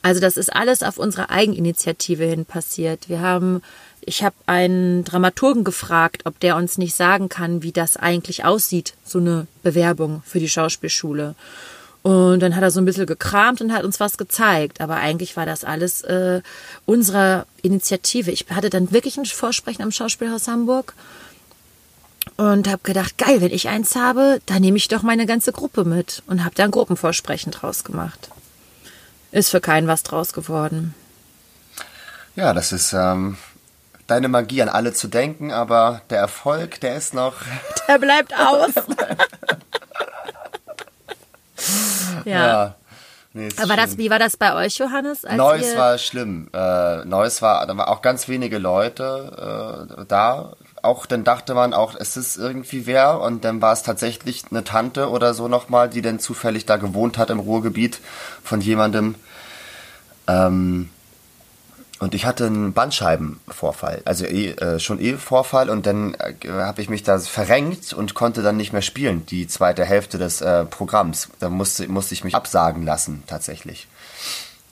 Also 0.01 0.19
das 0.19 0.37
ist 0.37 0.53
alles 0.53 0.83
auf 0.83 0.97
unsere 0.97 1.29
Eigeninitiative 1.29 2.25
hin 2.25 2.45
passiert. 2.45 3.07
Wir 3.07 3.21
haben, 3.21 3.61
ich 4.01 4.23
habe 4.23 4.35
einen 4.47 5.03
Dramaturgen 5.03 5.63
gefragt, 5.63 6.23
ob 6.25 6.39
der 6.39 6.55
uns 6.55 6.77
nicht 6.77 6.95
sagen 6.95 7.29
kann, 7.29 7.61
wie 7.61 7.71
das 7.71 7.97
eigentlich 7.97 8.43
aussieht, 8.43 8.95
so 9.05 9.19
eine 9.19 9.45
Bewerbung 9.61 10.23
für 10.25 10.39
die 10.39 10.49
Schauspielschule. 10.49 11.35
Und 12.03 12.39
dann 12.39 12.55
hat 12.55 12.63
er 12.63 12.71
so 12.71 12.81
ein 12.81 12.85
bisschen 12.85 13.05
gekramt 13.05 13.61
und 13.61 13.71
hat 13.71 13.83
uns 13.83 13.99
was 13.99 14.17
gezeigt. 14.17 14.81
Aber 14.81 14.95
eigentlich 14.95 15.37
war 15.37 15.45
das 15.45 15.63
alles 15.63 16.01
äh, 16.01 16.41
unserer 16.85 17.45
Initiative. 17.61 18.31
Ich 18.31 18.47
hatte 18.49 18.71
dann 18.71 18.91
wirklich 18.91 19.17
ein 19.17 19.25
Vorsprechen 19.25 19.83
am 19.83 19.91
Schauspielhaus 19.91 20.47
Hamburg 20.47 20.95
und 22.37 22.67
habe 22.67 22.81
gedacht, 22.83 23.17
geil, 23.17 23.41
wenn 23.41 23.51
ich 23.51 23.69
eins 23.69 23.95
habe, 23.95 24.41
dann 24.47 24.61
nehme 24.61 24.77
ich 24.77 24.87
doch 24.87 25.03
meine 25.03 25.25
ganze 25.25 25.51
Gruppe 25.51 25.85
mit 25.85 26.23
und 26.27 26.43
habe 26.43 26.55
da 26.55 26.63
ein 26.63 26.71
Gruppenvorsprechen 26.71 27.51
draus 27.51 27.83
gemacht. 27.83 28.29
Ist 29.31 29.49
für 29.49 29.61
keinen 29.61 29.87
was 29.87 30.03
draus 30.03 30.33
geworden. 30.33 30.93
Ja, 32.35 32.53
das 32.53 32.71
ist 32.71 32.93
ähm, 32.93 33.37
deine 34.07 34.27
Magie, 34.27 34.61
an 34.61 34.69
alle 34.69 34.93
zu 34.93 35.07
denken, 35.07 35.51
aber 35.51 36.01
der 36.09 36.19
Erfolg, 36.19 36.79
der 36.81 36.95
ist 36.95 37.13
noch. 37.13 37.35
Der 37.87 37.99
bleibt 37.99 38.33
aus. 38.33 38.71
ja. 42.25 42.75
Nee, 43.33 43.47
ist 43.47 43.61
Aber 43.61 43.77
das, 43.77 43.97
wie 43.97 44.09
war 44.09 44.19
das 44.19 44.35
bei 44.35 44.53
euch, 44.55 44.77
Johannes? 44.77 45.23
Neues 45.23 45.77
war 45.77 45.97
schlimm. 45.97 46.49
Äh, 46.53 47.05
Neues 47.05 47.41
war, 47.41 47.65
da 47.65 47.77
waren 47.77 47.87
auch 47.87 48.01
ganz 48.01 48.27
wenige 48.27 48.57
Leute 48.57 49.87
äh, 49.97 50.05
da. 50.05 50.53
Auch 50.81 51.05
dann 51.05 51.23
dachte 51.23 51.53
man 51.53 51.73
auch, 51.73 51.95
es 51.95 52.17
ist 52.17 52.37
irgendwie 52.37 52.87
wer 52.87 53.21
und 53.21 53.45
dann 53.45 53.61
war 53.61 53.71
es 53.71 53.83
tatsächlich 53.83 54.43
eine 54.51 54.65
Tante 54.65 55.09
oder 55.09 55.33
so 55.33 55.47
nochmal, 55.47 55.89
die 55.89 56.01
dann 56.01 56.19
zufällig 56.19 56.65
da 56.65 56.75
gewohnt 56.75 57.17
hat 57.17 57.29
im 57.29 57.39
Ruhrgebiet 57.39 57.99
von 58.43 58.59
jemandem. 58.59 59.15
Ähm, 60.27 60.89
und 62.01 62.15
ich 62.15 62.25
hatte 62.25 62.47
einen 62.47 62.73
Bandscheibenvorfall, 62.73 64.01
also 64.05 64.25
eh, 64.25 64.49
äh, 64.53 64.79
schon 64.79 64.99
eh 64.99 65.17
Vorfall 65.17 65.69
und 65.69 65.85
dann 65.85 66.15
äh, 66.15 66.33
habe 66.49 66.81
ich 66.81 66.89
mich 66.89 67.03
da 67.03 67.19
verrenkt 67.19 67.93
und 67.93 68.15
konnte 68.15 68.41
dann 68.41 68.57
nicht 68.57 68.73
mehr 68.73 68.81
spielen, 68.81 69.23
die 69.27 69.45
zweite 69.45 69.85
Hälfte 69.85 70.17
des 70.17 70.41
äh, 70.41 70.65
Programms. 70.65 71.29
Da 71.39 71.49
musste, 71.49 71.87
musste 71.87 72.15
ich 72.15 72.23
mich 72.23 72.33
absagen 72.33 72.83
lassen, 72.83 73.21
tatsächlich. 73.27 73.87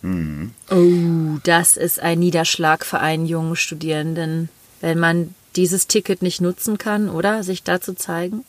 Oh, 0.01 1.37
das 1.43 1.77
ist 1.77 1.99
ein 1.99 2.17
Niederschlag 2.17 2.83
für 2.83 2.99
einen 2.99 3.27
jungen 3.27 3.55
Studierenden, 3.55 4.49
wenn 4.81 4.97
man 4.97 5.35
dieses 5.55 5.85
Ticket 5.85 6.23
nicht 6.23 6.41
nutzen 6.41 6.79
kann, 6.79 7.09
oder? 7.09 7.43
Sich 7.43 7.61
da 7.61 7.79
zu 7.79 7.93
zeigen? 7.93 8.43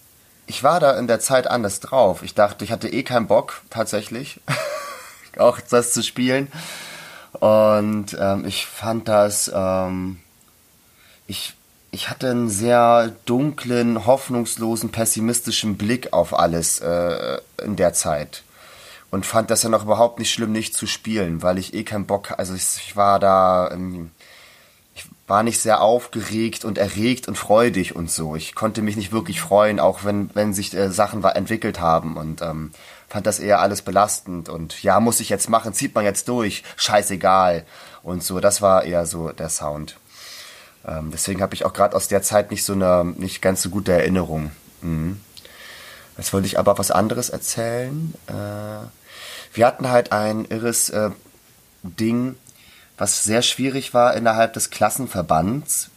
Ich 0.46 0.62
war 0.62 0.80
da 0.80 0.98
in 0.98 1.06
der 1.06 1.20
Zeit 1.20 1.48
anders 1.48 1.80
drauf. 1.80 2.22
Ich 2.22 2.34
dachte, 2.34 2.64
ich 2.64 2.72
hatte 2.72 2.88
eh 2.88 3.02
keinen 3.02 3.26
Bock, 3.26 3.60
tatsächlich, 3.68 4.40
auch 5.36 5.60
das 5.60 5.92
zu 5.92 6.02
spielen. 6.02 6.48
Und 7.32 8.16
ähm, 8.18 8.44
ich 8.44 8.66
fand 8.66 9.08
das, 9.08 9.50
ähm, 9.54 10.18
ich, 11.26 11.54
ich 11.90 12.10
hatte 12.10 12.30
einen 12.30 12.48
sehr 12.48 13.12
dunklen, 13.24 14.06
hoffnungslosen, 14.06 14.90
pessimistischen 14.90 15.76
Blick 15.76 16.12
auf 16.12 16.36
alles 16.36 16.80
äh, 16.80 17.38
in 17.62 17.76
der 17.76 17.92
Zeit. 17.92 18.42
Und 19.10 19.26
fand 19.26 19.50
das 19.50 19.62
ja 19.62 19.68
noch 19.68 19.84
überhaupt 19.84 20.18
nicht 20.18 20.32
schlimm, 20.32 20.52
nicht 20.52 20.74
zu 20.74 20.86
spielen, 20.86 21.42
weil 21.42 21.58
ich 21.58 21.74
eh 21.74 21.82
keinen 21.82 22.06
Bock, 22.06 22.32
also 22.38 22.54
ich, 22.54 22.62
ich 22.76 22.96
war 22.96 23.18
da, 23.18 23.70
ähm, 23.72 24.10
ich 24.94 25.04
war 25.26 25.42
nicht 25.42 25.60
sehr 25.60 25.80
aufgeregt 25.80 26.64
und 26.64 26.78
erregt 26.78 27.26
und 27.26 27.36
freudig 27.36 27.96
und 27.96 28.10
so. 28.10 28.36
Ich 28.36 28.54
konnte 28.54 28.82
mich 28.82 28.96
nicht 28.96 29.12
wirklich 29.12 29.40
freuen, 29.40 29.80
auch 29.80 30.04
wenn, 30.04 30.30
wenn 30.34 30.52
sich 30.52 30.74
äh, 30.74 30.90
Sachen 30.90 31.24
entwickelt 31.24 31.80
haben 31.80 32.16
und 32.16 32.42
ähm, 32.42 32.72
fand 33.10 33.26
das 33.26 33.40
eher 33.40 33.60
alles 33.60 33.82
belastend 33.82 34.48
und 34.48 34.82
ja, 34.82 35.00
muss 35.00 35.20
ich 35.20 35.28
jetzt 35.28 35.50
machen, 35.50 35.74
zieht 35.74 35.94
man 35.94 36.04
jetzt 36.04 36.28
durch, 36.28 36.62
scheißegal 36.76 37.66
und 38.02 38.22
so. 38.22 38.38
Das 38.38 38.62
war 38.62 38.84
eher 38.84 39.04
so 39.04 39.30
der 39.30 39.48
Sound. 39.48 39.96
Ähm, 40.86 41.10
deswegen 41.10 41.42
habe 41.42 41.54
ich 41.54 41.64
auch 41.64 41.72
gerade 41.72 41.96
aus 41.96 42.06
der 42.06 42.22
Zeit 42.22 42.52
nicht 42.52 42.64
so 42.64 42.72
eine, 42.72 43.04
nicht 43.04 43.42
ganz 43.42 43.62
so 43.62 43.68
gute 43.68 43.92
Erinnerung. 43.92 44.52
Mhm. 44.80 45.20
Jetzt 46.16 46.32
wollte 46.32 46.46
ich 46.46 46.58
aber 46.58 46.78
was 46.78 46.92
anderes 46.92 47.30
erzählen. 47.30 48.14
Äh, 48.28 48.86
wir 49.54 49.66
hatten 49.66 49.90
halt 49.90 50.12
ein 50.12 50.44
irres 50.44 50.90
äh, 50.90 51.10
Ding, 51.82 52.36
was 52.96 53.24
sehr 53.24 53.42
schwierig 53.42 53.92
war 53.92 54.14
innerhalb 54.14 54.52
des 54.52 54.70
Klassenverbands, 54.70 55.90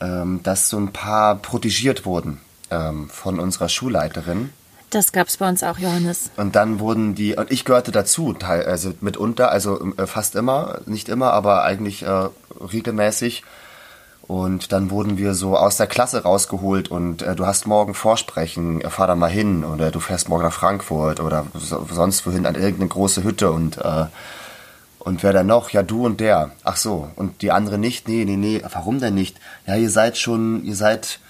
ähm, 0.00 0.42
dass 0.42 0.68
so 0.68 0.76
ein 0.76 0.92
paar 0.92 1.36
protegiert 1.36 2.04
wurden 2.04 2.40
ähm, 2.70 3.08
von 3.08 3.40
unserer 3.40 3.70
Schulleiterin. 3.70 4.52
Das 4.90 5.12
gab's 5.12 5.36
bei 5.36 5.48
uns 5.48 5.62
auch, 5.62 5.78
Johannes. 5.78 6.30
Und 6.36 6.56
dann 6.56 6.80
wurden 6.80 7.14
die, 7.14 7.36
und 7.36 7.50
ich 7.50 7.64
gehörte 7.64 7.92
dazu, 7.92 8.34
also 8.40 8.94
mitunter, 9.00 9.50
also 9.50 9.92
äh, 9.96 10.06
fast 10.06 10.34
immer, 10.34 10.80
nicht 10.86 11.08
immer, 11.08 11.32
aber 11.32 11.64
eigentlich 11.64 12.02
äh, 12.02 12.28
regelmäßig. 12.60 13.42
Und 14.22 14.72
dann 14.72 14.90
wurden 14.90 15.16
wir 15.16 15.34
so 15.34 15.56
aus 15.56 15.78
der 15.78 15.86
Klasse 15.86 16.22
rausgeholt 16.22 16.90
und 16.90 17.22
äh, 17.22 17.34
du 17.34 17.46
hast 17.46 17.66
morgen 17.66 17.94
Vorsprechen, 17.94 18.82
äh, 18.82 18.90
fahr 18.90 19.06
da 19.06 19.14
mal 19.14 19.30
hin 19.30 19.64
oder 19.64 19.90
du 19.90 20.00
fährst 20.00 20.28
morgen 20.28 20.44
nach 20.44 20.52
Frankfurt 20.52 21.20
oder 21.20 21.46
so, 21.54 21.86
sonst 21.90 22.26
wohin 22.26 22.44
an 22.44 22.54
irgendeine 22.54 22.88
große 22.88 23.24
Hütte 23.24 23.50
und 23.50 23.78
äh, 23.78 24.06
und 24.98 25.22
wer 25.22 25.32
dann 25.32 25.46
noch? 25.46 25.70
Ja, 25.70 25.82
du 25.82 26.04
und 26.04 26.20
der. 26.20 26.50
Ach 26.64 26.76
so. 26.76 27.10
Und 27.16 27.40
die 27.40 27.50
andere 27.50 27.78
nicht? 27.78 28.08
Nee, 28.08 28.26
nee, 28.26 28.36
nee. 28.36 28.62
Warum 28.70 29.00
denn 29.00 29.14
nicht? 29.14 29.38
Ja, 29.66 29.74
ihr 29.76 29.88
seid 29.88 30.18
schon, 30.18 30.62
ihr 30.64 30.76
seid, 30.76 31.20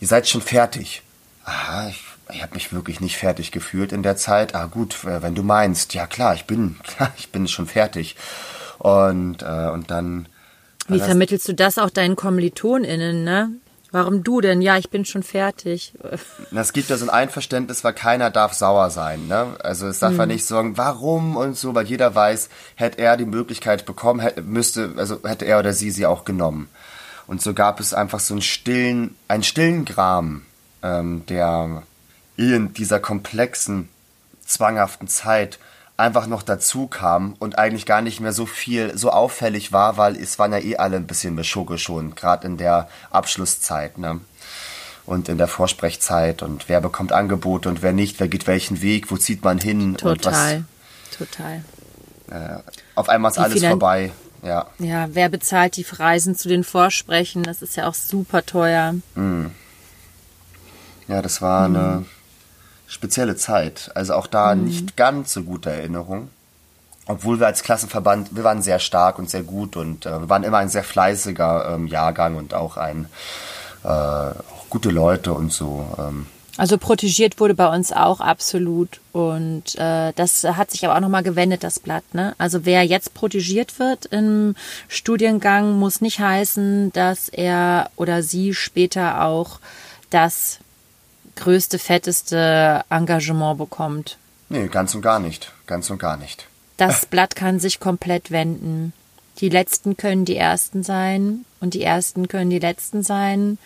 ihr 0.00 0.08
seid 0.08 0.26
schon 0.26 0.40
fertig. 0.40 1.02
Aha, 1.44 1.88
ich, 1.90 2.02
ich 2.32 2.42
habe 2.42 2.54
mich 2.54 2.72
wirklich 2.72 3.00
nicht 3.00 3.16
fertig 3.16 3.52
gefühlt 3.52 3.92
in 3.92 4.02
der 4.02 4.16
Zeit. 4.16 4.54
Ah, 4.54 4.66
gut, 4.66 5.04
äh, 5.04 5.22
wenn 5.22 5.34
du 5.34 5.42
meinst. 5.42 5.94
Ja, 5.94 6.06
klar, 6.06 6.34
ich 6.34 6.44
bin, 6.44 6.76
klar, 6.84 7.12
ich 7.16 7.30
bin 7.30 7.48
schon 7.48 7.66
fertig. 7.66 8.16
Und, 8.78 9.42
äh, 9.42 9.70
und 9.70 9.90
dann 9.90 10.28
Wie 10.88 11.00
vermittelst 11.00 11.48
du 11.48 11.54
das 11.54 11.78
auch 11.78 11.90
deinen 11.90 12.16
KommilitonInnen, 12.16 13.24
ne? 13.24 13.50
Warum 13.94 14.24
du 14.24 14.40
denn? 14.40 14.60
Ja, 14.60 14.76
ich 14.76 14.90
bin 14.90 15.04
schon 15.04 15.22
fertig. 15.22 15.92
Es 16.52 16.72
gibt 16.72 16.90
ja 16.90 16.96
so 16.96 17.04
ein 17.04 17.10
Einverständnis, 17.10 17.84
weil 17.84 17.92
keiner 17.92 18.28
darf 18.28 18.52
sauer 18.52 18.90
sein. 18.90 19.28
Ne? 19.28 19.54
Also 19.62 19.86
es 19.86 20.00
darf 20.00 20.14
mhm. 20.14 20.18
ja 20.18 20.26
nicht 20.26 20.44
sagen, 20.44 20.76
warum 20.76 21.36
und 21.36 21.56
so, 21.56 21.76
weil 21.76 21.86
jeder 21.86 22.12
weiß, 22.12 22.48
hätte 22.74 22.98
er 22.98 23.16
die 23.16 23.24
Möglichkeit 23.24 23.86
bekommen, 23.86 24.18
hätte, 24.18 24.42
müsste, 24.42 24.94
also 24.96 25.20
hätte 25.22 25.44
er 25.44 25.60
oder 25.60 25.72
sie 25.72 25.92
sie 25.92 26.06
auch 26.06 26.24
genommen. 26.24 26.68
Und 27.28 27.40
so 27.40 27.54
gab 27.54 27.78
es 27.78 27.94
einfach 27.94 28.18
so 28.18 28.34
einen 28.34 28.42
stillen, 28.42 29.14
einen 29.28 29.44
stillen 29.44 29.84
Gram, 29.84 30.42
ähm, 30.82 31.24
der 31.26 31.84
in 32.36 32.72
dieser 32.74 33.00
komplexen, 33.00 33.88
zwanghaften 34.44 35.08
Zeit 35.08 35.58
einfach 35.96 36.26
noch 36.26 36.42
dazu 36.42 36.86
kam 36.86 37.34
und 37.38 37.58
eigentlich 37.58 37.86
gar 37.86 38.02
nicht 38.02 38.20
mehr 38.20 38.32
so 38.32 38.46
viel, 38.46 38.96
so 38.98 39.10
auffällig 39.10 39.72
war, 39.72 39.96
weil 39.96 40.16
es 40.16 40.38
waren 40.38 40.52
ja 40.52 40.58
eh 40.58 40.76
alle 40.76 40.96
ein 40.96 41.06
bisschen 41.06 41.36
Beschugge 41.36 41.78
schon, 41.78 42.14
gerade 42.14 42.46
in 42.46 42.56
der 42.56 42.88
Abschlusszeit, 43.10 43.98
ne? 43.98 44.20
Und 45.06 45.28
in 45.28 45.36
der 45.36 45.48
Vorsprechzeit 45.48 46.42
und 46.42 46.68
wer 46.68 46.80
bekommt 46.80 47.12
Angebote 47.12 47.68
und 47.68 47.82
wer 47.82 47.92
nicht, 47.92 48.20
wer 48.20 48.28
geht 48.28 48.46
welchen 48.46 48.80
Weg, 48.80 49.10
wo 49.10 49.18
zieht 49.18 49.44
man 49.44 49.58
hin 49.58 49.98
total, 49.98 50.64
total. 51.16 51.62
Äh, 52.30 52.58
auf 52.94 53.10
einmal 53.10 53.30
ist 53.30 53.36
Die 53.36 53.42
alles 53.42 53.64
vorbei. 53.64 54.12
Ja. 54.42 54.66
ja, 54.78 55.08
wer 55.12 55.28
bezahlt 55.28 55.76
die 55.76 55.86
Reisen 55.88 56.36
zu 56.36 56.48
den 56.48 56.64
Vorsprechen? 56.64 57.42
Das 57.42 57.62
ist 57.62 57.76
ja 57.76 57.86
auch 57.86 57.94
super 57.94 58.44
teuer. 58.44 58.94
Mm. 59.14 59.46
Ja, 61.08 61.22
das 61.22 61.40
war 61.40 61.68
mm. 61.68 61.76
eine 61.76 62.04
spezielle 62.94 63.36
Zeit. 63.36 63.90
Also 63.94 64.14
auch 64.14 64.26
da 64.26 64.54
mhm. 64.54 64.64
nicht 64.64 64.96
ganz 64.96 65.32
so 65.32 65.42
gute 65.42 65.70
Erinnerung. 65.70 66.28
Obwohl 67.06 67.38
wir 67.38 67.46
als 67.46 67.62
Klassenverband, 67.62 68.34
wir 68.34 68.44
waren 68.44 68.62
sehr 68.62 68.78
stark 68.78 69.18
und 69.18 69.28
sehr 69.28 69.42
gut 69.42 69.76
und 69.76 70.06
äh, 70.06 70.20
wir 70.20 70.28
waren 70.30 70.42
immer 70.42 70.58
ein 70.58 70.70
sehr 70.70 70.84
fleißiger 70.84 71.74
ähm, 71.74 71.86
Jahrgang 71.86 72.36
und 72.36 72.54
auch 72.54 72.78
ein 72.78 73.06
äh, 73.82 73.88
auch 73.88 74.68
gute 74.70 74.88
Leute 74.88 75.34
und 75.34 75.52
so. 75.52 75.86
Ähm. 75.98 76.26
Also 76.56 76.78
protegiert 76.78 77.40
wurde 77.40 77.54
bei 77.54 77.68
uns 77.68 77.92
auch 77.92 78.20
absolut 78.20 79.00
und 79.12 79.74
äh, 79.76 80.12
das 80.14 80.44
hat 80.44 80.70
sich 80.70 80.86
aber 80.86 80.96
auch 80.96 81.00
nochmal 81.00 81.24
gewendet, 81.24 81.64
das 81.64 81.80
Blatt. 81.80 82.04
Ne? 82.14 82.34
Also 82.38 82.64
wer 82.64 82.84
jetzt 82.84 83.12
protegiert 83.12 83.78
wird 83.78 84.06
im 84.06 84.54
Studiengang, 84.88 85.78
muss 85.78 86.00
nicht 86.00 86.20
heißen, 86.20 86.92
dass 86.92 87.28
er 87.28 87.90
oder 87.96 88.22
sie 88.22 88.54
später 88.54 89.24
auch 89.24 89.58
das 90.10 90.60
größte, 91.36 91.78
fetteste 91.78 92.84
Engagement 92.90 93.58
bekommt. 93.58 94.18
Nee, 94.48 94.68
ganz 94.68 94.94
und 94.94 95.02
gar 95.02 95.18
nicht. 95.18 95.52
Ganz 95.66 95.90
und 95.90 95.98
gar 95.98 96.16
nicht. 96.16 96.46
Das 96.76 97.06
Blatt 97.06 97.36
kann 97.36 97.60
sich 97.60 97.80
komplett 97.80 98.30
wenden. 98.30 98.92
Die 99.38 99.48
Letzten 99.48 99.96
können 99.96 100.24
die 100.24 100.36
Ersten 100.36 100.82
sein 100.82 101.44
und 101.60 101.74
die 101.74 101.82
Ersten 101.82 102.28
können 102.28 102.50
die 102.50 102.58
Letzten 102.58 103.02
sein. 103.02 103.58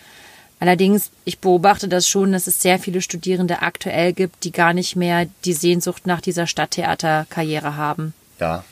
Allerdings, 0.59 1.11
ich 1.25 1.39
beobachte 1.39 1.87
das 1.87 2.07
schon, 2.07 2.33
dass 2.33 2.47
es 2.47 2.61
sehr 2.61 2.79
viele 2.79 3.01
Studierende 3.01 3.61
aktuell 3.61 4.13
gibt, 4.13 4.43
die 4.43 4.51
gar 4.51 4.73
nicht 4.73 4.95
mehr 4.95 5.27
die 5.45 5.53
Sehnsucht 5.53 6.05
nach 6.05 6.21
dieser 6.21 6.47
Stadttheaterkarriere 6.47 7.77
haben. 7.77 8.13
Ja. 8.39 8.63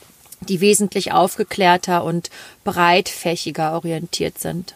Die 0.42 0.60
wesentlich 0.60 1.14
aufgeklärter 1.14 2.04
und 2.04 2.30
breitfächiger 2.64 3.74
orientiert 3.74 4.38
sind. 4.38 4.76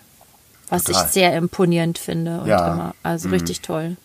Was 0.70 0.86
Total. 0.86 1.06
ich 1.06 1.12
sehr 1.12 1.36
imponierend 1.36 1.98
finde 1.98 2.42
und 2.42 2.48
ja. 2.48 2.72
immer. 2.72 2.96
Also 3.04 3.28
mhm. 3.28 3.34
richtig 3.34 3.62
toll. 3.62 3.98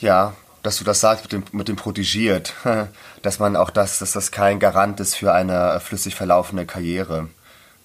Ja, 0.00 0.34
dass 0.62 0.78
du 0.78 0.84
das 0.84 1.00
sagst 1.00 1.24
mit 1.24 1.32
dem, 1.32 1.44
mit 1.52 1.68
dem 1.68 1.76
protegiert, 1.76 2.54
dass 3.22 3.38
man 3.38 3.56
auch 3.56 3.70
das, 3.70 3.98
dass 3.98 4.12
das 4.12 4.30
kein 4.30 4.58
Garant 4.58 5.00
ist 5.00 5.14
für 5.14 5.32
eine 5.32 5.80
flüssig 5.80 6.14
verlaufende 6.14 6.66
Karriere. 6.66 7.28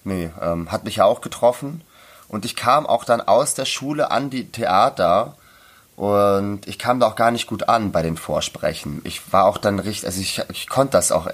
Nee, 0.04 0.30
ähm, 0.40 0.70
hat 0.72 0.84
mich 0.84 0.96
ja 0.96 1.04
auch 1.04 1.20
getroffen. 1.20 1.82
Und 2.28 2.44
ich 2.44 2.56
kam 2.56 2.86
auch 2.86 3.04
dann 3.04 3.20
aus 3.20 3.54
der 3.54 3.66
Schule 3.66 4.10
an 4.10 4.30
die 4.30 4.50
Theater 4.50 5.36
und 5.94 6.66
ich 6.66 6.78
kam 6.78 7.00
da 7.00 7.06
auch 7.06 7.16
gar 7.16 7.30
nicht 7.30 7.46
gut 7.46 7.68
an 7.68 7.92
bei 7.92 8.02
den 8.02 8.16
Vorsprechen. 8.16 9.00
Ich 9.04 9.32
war 9.32 9.44
auch 9.44 9.58
dann 9.58 9.78
richtig, 9.78 10.06
also 10.06 10.20
ich, 10.20 10.42
ich 10.50 10.68
konnte 10.68 10.92
das 10.92 11.12
auch 11.12 11.26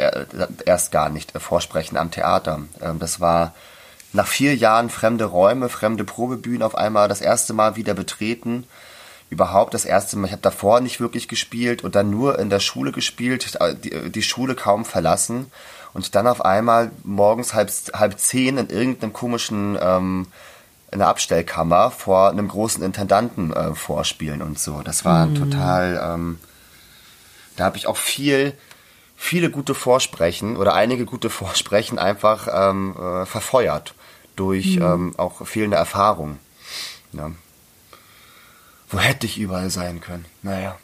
erst 0.65 0.93
gar 0.93 1.09
nicht, 1.09 1.35
äh, 1.35 1.41
vorsprechen 1.41 1.97
am 1.97 2.11
Theater. 2.11 2.61
Ähm, 2.81 2.99
das 2.99 3.21
war 3.21 3.55
nach 4.13 4.27
vier 4.27 4.55
Jahren 4.55 4.91
fremde 4.91 5.25
Räume, 5.25 5.69
fremde 5.69 6.05
Probebühnen 6.05 6.63
auf 6.63 6.75
einmal 6.75 7.09
das 7.09 7.21
erste 7.21 7.55
Mal 7.55 7.77
wieder 7.77 7.95
betreten 7.95 8.67
überhaupt 9.33 9.73
das 9.73 9.85
erste 9.87 10.17
Mal, 10.17 10.27
ich 10.27 10.33
habe 10.33 10.43
davor 10.43 10.81
nicht 10.81 11.01
wirklich 11.01 11.27
gespielt 11.27 11.83
und 11.83 11.95
dann 11.95 12.11
nur 12.11 12.39
in 12.39 12.51
der 12.51 12.61
Schule 12.61 12.93
gespielt, 12.93 13.57
äh, 13.61 13.75
die, 13.75 14.11
die 14.11 14.23
Schule 14.23 14.55
kaum 14.55 14.85
verlassen 14.85 15.51
und 15.95 16.15
dann 16.15 16.27
auf 16.27 16.45
einmal 16.45 16.91
morgens 17.03 17.55
halb, 17.55 17.71
halb 17.95 18.19
zehn 18.19 18.59
in 18.59 18.69
irgendeinem 18.69 19.13
komischen 19.13 19.79
ähm, 19.81 20.27
in 20.91 20.99
der 20.99 21.09
Abstellkammer 21.09 21.91
vor 21.91 22.29
einem 22.29 22.49
großen 22.49 22.85
Intendanten 22.85 23.53
äh, 23.55 23.75
vorspielen 23.75 24.43
und 24.43 24.59
so. 24.59 24.83
Das 24.83 25.07
war 25.07 25.27
mhm. 25.27 25.35
total, 25.37 26.13
ähm, 26.15 26.39
da 27.57 27.65
habe 27.65 27.79
ich 27.79 27.87
auch 27.87 27.97
viel, 27.97 28.53
viele 29.17 29.51
gute 29.51 29.75
Vorsprechen 29.75 30.59
oder 30.59 30.75
einige 30.75 31.07
gute 31.07 31.31
Vorsprechen 31.31 31.99
einfach 31.99 32.49
ähm, 32.53 32.95
äh, 32.97 33.25
verfeuert 33.25 33.95
durch 34.37 34.77
mhm. 34.77 34.83
ähm, 34.83 35.15
auch 35.17 35.47
fehlende 35.47 35.79
Erfahrung. 35.79 36.39
Ja. 37.13 37.31
Wo 38.93 39.01
hätte 39.01 39.27
ich 39.27 39.39
überall 39.39 39.71
sein 39.71 40.01
können? 40.01 40.27
Naja, 40.43 40.79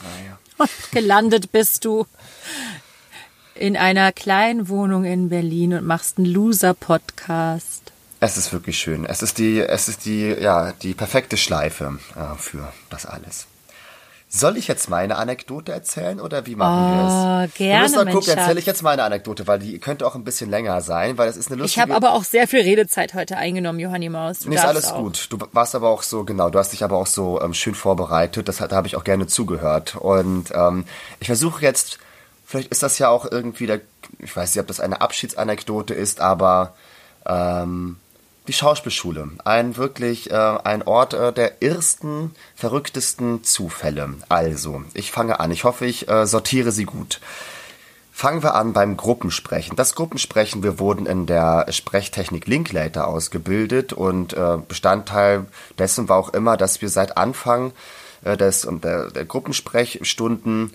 naja. 0.00 0.38
Und 0.56 0.70
gelandet 0.90 1.52
bist 1.52 1.84
du 1.84 2.06
in 3.54 3.76
einer 3.76 4.10
kleinen 4.10 4.68
Wohnung 4.68 5.04
in 5.04 5.28
Berlin 5.28 5.74
und 5.74 5.86
machst 5.86 6.16
einen 6.16 6.26
Loser-Podcast. 6.26 7.92
Es 8.20 8.38
ist 8.38 8.52
wirklich 8.52 8.78
schön. 8.78 9.04
Es 9.04 9.22
ist 9.22 9.36
die, 9.36 9.60
es 9.60 9.88
ist 9.88 10.06
die, 10.06 10.28
ja, 10.28 10.72
die 10.72 10.94
perfekte 10.94 11.36
Schleife 11.36 11.98
äh, 12.16 12.36
für 12.38 12.72
das 12.88 13.04
alles. 13.04 13.46
Soll 14.34 14.56
ich 14.56 14.66
jetzt 14.66 14.88
meine 14.88 15.16
Anekdote 15.16 15.72
erzählen 15.72 16.18
oder 16.18 16.46
wie 16.46 16.56
machen 16.56 16.72
oh, 16.72 16.96
wir 16.96 17.44
es? 17.44 17.54
Gerne, 17.54 17.74
wir 17.74 17.82
müssen 17.82 17.94
mal 17.96 18.12
gucken, 18.14 18.38
erzähle 18.38 18.60
ich 18.60 18.64
jetzt 18.64 18.82
meine 18.82 19.02
Anekdote, 19.02 19.46
weil 19.46 19.58
die 19.58 19.78
könnte 19.78 20.06
auch 20.06 20.14
ein 20.14 20.24
bisschen 20.24 20.48
länger 20.48 20.80
sein, 20.80 21.18
weil 21.18 21.28
es 21.28 21.36
ist 21.36 21.48
eine 21.48 21.60
lustige... 21.60 21.82
Ich 21.82 21.82
habe 21.82 21.94
aber 21.94 22.14
auch 22.14 22.24
sehr 22.24 22.48
viel 22.48 22.62
Redezeit 22.62 23.12
heute 23.12 23.36
eingenommen, 23.36 23.78
Johanni 23.78 24.08
Maus. 24.08 24.38
Du 24.38 24.48
nee, 24.48 24.54
ist 24.54 24.64
alles 24.64 24.86
auch. 24.86 25.02
gut. 25.02 25.26
Du 25.28 25.36
warst 25.52 25.74
aber 25.74 25.90
auch 25.90 26.02
so, 26.02 26.24
genau, 26.24 26.48
du 26.48 26.58
hast 26.58 26.72
dich 26.72 26.82
aber 26.82 26.96
auch 26.96 27.06
so 27.06 27.42
ähm, 27.42 27.52
schön 27.52 27.74
vorbereitet, 27.74 28.48
das, 28.48 28.56
da 28.56 28.70
habe 28.70 28.86
ich 28.86 28.96
auch 28.96 29.04
gerne 29.04 29.26
zugehört. 29.26 29.96
Und 29.96 30.50
ähm, 30.54 30.86
ich 31.20 31.26
versuche 31.26 31.60
jetzt, 31.60 31.98
vielleicht 32.46 32.68
ist 32.68 32.82
das 32.82 32.98
ja 32.98 33.10
auch 33.10 33.30
irgendwie 33.30 33.66
der, 33.66 33.82
ich 34.18 34.34
weiß 34.34 34.54
nicht, 34.54 34.62
ob 34.62 34.66
das 34.66 34.80
eine 34.80 35.02
Abschiedsanekdote 35.02 35.92
ist, 35.92 36.22
aber... 36.22 36.72
Ähm, 37.26 37.98
die 38.48 38.52
Schauspielschule. 38.52 39.30
Ein 39.44 39.76
wirklich 39.76 40.30
äh, 40.30 40.34
ein 40.34 40.82
Ort 40.82 41.14
äh, 41.14 41.32
der 41.32 41.62
ersten, 41.62 42.34
verrücktesten 42.54 43.44
Zufälle. 43.44 44.14
Also, 44.28 44.82
ich 44.94 45.12
fange 45.12 45.40
an. 45.40 45.50
Ich 45.50 45.64
hoffe, 45.64 45.86
ich 45.86 46.08
äh, 46.08 46.26
sortiere 46.26 46.72
sie 46.72 46.84
gut. 46.84 47.20
Fangen 48.14 48.42
wir 48.42 48.54
an 48.54 48.72
beim 48.72 48.96
Gruppensprechen. 48.96 49.74
Das 49.74 49.94
Gruppensprechen, 49.94 50.62
wir 50.62 50.78
wurden 50.78 51.06
in 51.06 51.26
der 51.26 51.66
Sprechtechnik 51.70 52.46
Linklater 52.46 53.08
ausgebildet 53.08 53.92
und 53.92 54.34
äh, 54.34 54.58
Bestandteil 54.68 55.46
dessen 55.78 56.08
war 56.08 56.18
auch 56.18 56.28
immer, 56.34 56.56
dass 56.56 56.82
wir 56.82 56.90
seit 56.90 57.16
Anfang 57.16 57.72
äh, 58.22 58.36
des, 58.36 58.68
der, 58.70 59.10
der 59.10 59.24
Gruppensprechstunden 59.24 60.74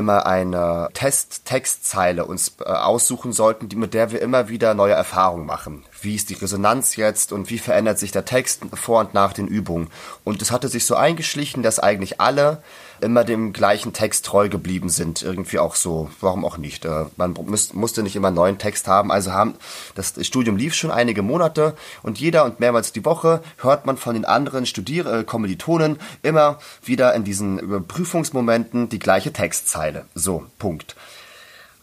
immer 0.00 0.26
eine 0.26 0.88
Test-Textzeile 0.94 2.24
uns 2.24 2.56
äh, 2.60 2.64
aussuchen 2.64 3.32
sollten, 3.32 3.68
mit 3.78 3.92
der 3.92 4.10
wir 4.10 4.22
immer 4.22 4.48
wieder 4.48 4.72
neue 4.72 4.94
Erfahrungen 4.94 5.46
machen. 5.46 5.84
Wie 6.00 6.14
ist 6.14 6.30
die 6.30 6.34
Resonanz 6.34 6.96
jetzt 6.96 7.32
und 7.32 7.50
wie 7.50 7.58
verändert 7.58 7.98
sich 7.98 8.10
der 8.10 8.24
Text 8.24 8.62
vor 8.74 9.00
und 9.00 9.12
nach 9.12 9.34
den 9.34 9.46
Übungen? 9.46 9.90
Und 10.24 10.40
es 10.40 10.50
hatte 10.50 10.68
sich 10.68 10.86
so 10.86 10.96
eingeschlichen, 10.96 11.62
dass 11.62 11.78
eigentlich 11.78 12.18
alle 12.20 12.62
immer 13.00 13.24
dem 13.24 13.52
gleichen 13.52 13.92
Text 13.92 14.24
treu 14.26 14.48
geblieben 14.48 14.88
sind. 14.88 15.22
Irgendwie 15.22 15.58
auch 15.58 15.74
so, 15.74 16.10
warum 16.20 16.44
auch 16.44 16.58
nicht. 16.58 16.84
Äh, 16.84 17.06
man 17.16 17.34
musste 17.72 18.02
nicht 18.02 18.16
immer 18.16 18.30
neuen 18.30 18.58
Text 18.58 18.88
haben. 18.88 19.10
Also 19.10 19.32
haben, 19.32 19.54
das 19.94 20.14
Studium 20.26 20.56
lief 20.56 20.74
schon 20.74 20.90
einige 20.90 21.22
Monate 21.22 21.74
und 22.02 22.18
jeder 22.18 22.44
und 22.44 22.60
mehrmals 22.60 22.92
die 22.92 23.04
Woche 23.04 23.42
hört 23.58 23.86
man 23.86 23.96
von 23.96 24.14
den 24.14 24.24
anderen 24.24 24.66
Studier 24.66 25.06
äh, 25.06 25.24
Kommilitonen 25.24 25.98
immer 26.22 26.58
wieder 26.82 27.14
in 27.14 27.24
diesen 27.24 27.86
Prüfungsmomenten 27.86 28.88
die 28.88 28.98
gleiche 28.98 29.32
Textzeile. 29.32 30.06
So, 30.14 30.46
Punkt. 30.58 30.96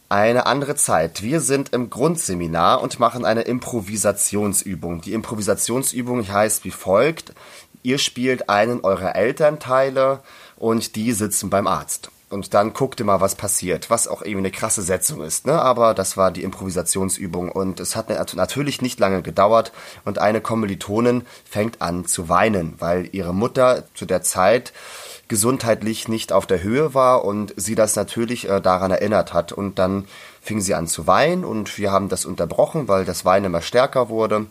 Eine 0.09 0.45
andere 0.45 0.75
Zeit. 0.75 1.21
Wir 1.21 1.41
sind 1.41 1.73
im 1.73 1.89
Grundseminar 1.89 2.81
und 2.81 2.97
machen 2.97 3.25
eine 3.25 3.41
Improvisationsübung. 3.41 5.01
Die 5.01 5.11
Improvisationsübung 5.11 6.25
heißt 6.25 6.63
wie 6.63 6.71
folgt. 6.71 7.33
Ihr 7.83 7.97
spielt 7.97 8.49
einen 8.49 8.81
eurer 8.81 9.17
Elternteile 9.17 10.21
und 10.57 10.95
die 10.95 11.13
sitzen 11.13 11.49
beim 11.49 11.67
Arzt. 11.67 12.11
Und 12.29 12.53
dann 12.53 12.73
guckt 12.73 12.99
ihr 12.99 13.05
mal, 13.05 13.21
was 13.21 13.35
passiert, 13.35 13.89
was 13.89 14.09
auch 14.09 14.21
irgendwie 14.21 14.39
eine 14.39 14.51
krasse 14.51 14.81
Setzung 14.81 15.21
ist, 15.21 15.45
ne? 15.45 15.61
Aber 15.61 15.93
das 15.93 16.17
war 16.17 16.29
die 16.29 16.43
Improvisationsübung 16.43 17.49
und 17.49 17.79
es 17.79 17.95
hat 17.95 18.09
natürlich 18.35 18.81
nicht 18.81 18.99
lange 18.99 19.21
gedauert 19.21 19.71
und 20.03 20.19
eine 20.19 20.41
Kommilitonin 20.41 21.25
fängt 21.49 21.81
an 21.81 22.05
zu 22.05 22.27
weinen, 22.27 22.73
weil 22.79 23.07
ihre 23.13 23.33
Mutter 23.33 23.85
zu 23.93 24.05
der 24.05 24.23
Zeit 24.23 24.73
gesundheitlich 25.29 26.07
nicht 26.07 26.33
auf 26.33 26.45
der 26.45 26.63
Höhe 26.63 26.93
war 26.93 27.23
und 27.23 27.53
sie 27.55 27.75
das 27.75 27.95
natürlich 27.95 28.49
äh, 28.49 28.61
daran 28.61 28.91
erinnert 28.91 29.33
hat. 29.33 29.51
Und 29.51 29.79
dann 29.79 30.05
fing 30.41 30.61
sie 30.61 30.73
an 30.73 30.87
zu 30.87 31.07
weinen 31.07 31.45
und 31.45 31.77
wir 31.77 31.91
haben 31.91 32.09
das 32.09 32.25
unterbrochen, 32.25 32.87
weil 32.87 33.05
das 33.05 33.25
Weinen 33.25 33.45
immer 33.45 33.61
stärker 33.61 34.09
wurde. 34.09 34.47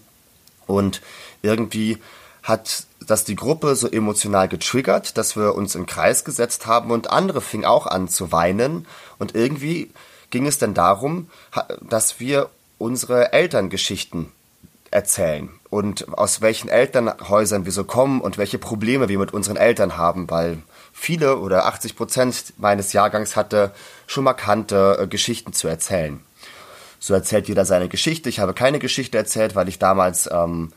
Und 0.66 1.00
irgendwie 1.42 1.98
hat 2.42 2.86
das 3.06 3.24
die 3.24 3.36
Gruppe 3.36 3.74
so 3.76 3.88
emotional 3.88 4.48
getriggert, 4.48 5.16
dass 5.16 5.36
wir 5.36 5.54
uns 5.54 5.74
in 5.74 5.86
Kreis 5.86 6.24
gesetzt 6.24 6.66
haben 6.66 6.90
und 6.90 7.10
andere 7.10 7.40
fingen 7.40 7.64
auch 7.64 7.86
an 7.86 8.08
zu 8.08 8.32
weinen. 8.32 8.86
Und 9.18 9.34
irgendwie 9.34 9.90
ging 10.30 10.46
es 10.46 10.58
dann 10.58 10.74
darum, 10.74 11.30
dass 11.80 12.20
wir 12.20 12.50
unsere 12.78 13.32
Elterngeschichten 13.32 14.32
erzählen 14.90 15.48
und 15.70 16.16
aus 16.16 16.40
welchen 16.40 16.68
Elternhäusern 16.68 17.64
wir 17.64 17.72
so 17.72 17.84
kommen 17.84 18.20
und 18.20 18.38
welche 18.38 18.58
Probleme 18.58 19.08
wir 19.08 19.18
mit 19.18 19.34
unseren 19.34 19.56
Eltern 19.56 19.96
haben, 19.96 20.30
weil 20.30 20.58
viele 20.92 21.38
oder 21.38 21.66
80 21.66 21.96
Prozent 21.96 22.54
meines 22.56 22.92
Jahrgangs 22.92 23.36
hatte 23.36 23.72
schon 24.06 24.24
markante 24.24 24.98
äh, 25.00 25.06
Geschichten 25.06 25.52
zu 25.52 25.68
erzählen. 25.68 26.20
So 26.98 27.14
erzählt 27.14 27.48
jeder 27.48 27.64
seine 27.64 27.88
Geschichte. 27.88 28.28
Ich 28.28 28.40
habe 28.40 28.54
keine 28.54 28.78
Geschichte 28.78 29.18
erzählt, 29.18 29.54
weil 29.54 29.68
ich 29.68 29.78
damals 29.78 30.28
ähm, 30.32 30.72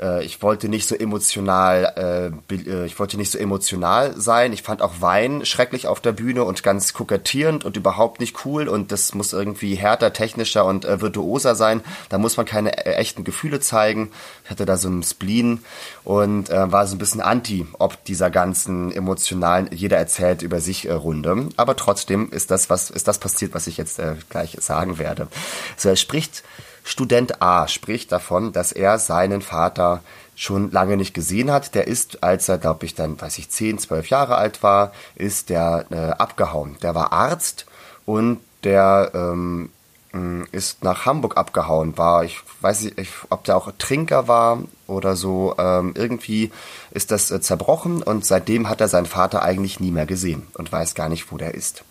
äh, 0.00 0.24
ich 0.24 0.42
wollte 0.42 0.68
nicht 0.68 0.88
so 0.88 0.94
emotional, 0.94 2.32
äh, 2.50 2.54
äh, 2.54 2.86
ich 2.86 2.98
wollte 2.98 3.16
nicht 3.16 3.30
so 3.30 3.38
emotional 3.38 4.18
sein. 4.18 4.52
Ich 4.52 4.62
fand 4.62 4.82
auch 4.82 5.00
Wein 5.00 5.44
schrecklich 5.44 5.86
auf 5.86 6.00
der 6.00 6.12
Bühne 6.12 6.44
und 6.44 6.62
ganz 6.62 6.92
kokettierend 6.92 7.64
und 7.64 7.76
überhaupt 7.76 8.20
nicht 8.20 8.44
cool 8.44 8.68
und 8.68 8.92
das 8.92 9.14
muss 9.14 9.32
irgendwie 9.32 9.74
härter, 9.74 10.12
technischer 10.12 10.64
und 10.64 10.84
äh, 10.84 11.00
virtuoser 11.00 11.54
sein. 11.54 11.82
Da 12.08 12.18
muss 12.18 12.36
man 12.36 12.46
keine 12.46 12.86
äh, 12.86 12.94
echten 12.94 13.24
Gefühle 13.24 13.60
zeigen. 13.60 14.10
Ich 14.44 14.50
hatte 14.50 14.66
da 14.66 14.76
so 14.76 14.88
einen 14.88 15.02
Spleen 15.02 15.62
und 16.04 16.50
äh, 16.50 16.72
war 16.72 16.86
so 16.86 16.96
ein 16.96 16.98
bisschen 16.98 17.20
anti, 17.20 17.66
ob 17.78 18.02
dieser 18.04 18.30
ganzen 18.30 18.92
emotionalen, 18.92 19.68
jeder 19.72 19.98
erzählt 19.98 20.42
über 20.42 20.60
sich 20.60 20.88
äh, 20.88 20.92
Runde. 20.92 21.48
Aber 21.56 21.76
trotzdem 21.76 22.30
ist 22.30 22.50
das, 22.50 22.70
was, 22.70 22.90
ist 22.90 23.08
das 23.08 23.18
passiert, 23.18 23.54
was 23.54 23.66
ich 23.66 23.76
jetzt 23.76 23.98
äh, 23.98 24.14
gleich 24.28 24.56
sagen 24.60 24.98
werde. 24.98 25.28
So, 25.76 25.88
er 25.88 25.96
spricht 25.96 26.42
Student 26.90 27.40
A 27.40 27.68
spricht 27.68 28.10
davon, 28.10 28.50
dass 28.50 28.72
er 28.72 28.98
seinen 28.98 29.42
Vater 29.42 30.02
schon 30.34 30.72
lange 30.72 30.96
nicht 30.96 31.14
gesehen 31.14 31.52
hat. 31.52 31.76
Der 31.76 31.86
ist, 31.86 32.24
als 32.24 32.48
er, 32.48 32.58
glaube 32.58 32.84
ich, 32.84 32.96
dann, 32.96 33.20
weiß 33.20 33.38
ich, 33.38 33.48
10, 33.48 33.78
12 33.78 34.08
Jahre 34.08 34.34
alt 34.34 34.64
war, 34.64 34.90
ist 35.14 35.50
der 35.50 35.86
äh, 35.90 36.10
abgehauen. 36.20 36.76
Der 36.82 36.96
war 36.96 37.12
Arzt 37.12 37.66
und 38.06 38.40
der 38.64 39.12
ähm, 39.14 39.70
mm, 40.12 40.42
ist 40.50 40.82
nach 40.82 41.06
Hamburg 41.06 41.36
abgehauen. 41.36 41.96
War, 41.96 42.24
ich 42.24 42.40
weiß 42.60 42.82
nicht, 42.82 43.12
ob 43.28 43.44
der 43.44 43.56
auch 43.56 43.70
Trinker 43.78 44.26
war 44.26 44.58
oder 44.88 45.14
so. 45.14 45.54
Ähm, 45.58 45.92
irgendwie 45.94 46.50
ist 46.90 47.12
das 47.12 47.30
äh, 47.30 47.40
zerbrochen 47.40 48.02
und 48.02 48.26
seitdem 48.26 48.68
hat 48.68 48.80
er 48.80 48.88
seinen 48.88 49.06
Vater 49.06 49.42
eigentlich 49.42 49.78
nie 49.78 49.92
mehr 49.92 50.06
gesehen 50.06 50.48
und 50.54 50.72
weiß 50.72 50.96
gar 50.96 51.08
nicht, 51.08 51.30
wo 51.30 51.36
der 51.36 51.54
ist. 51.54 51.84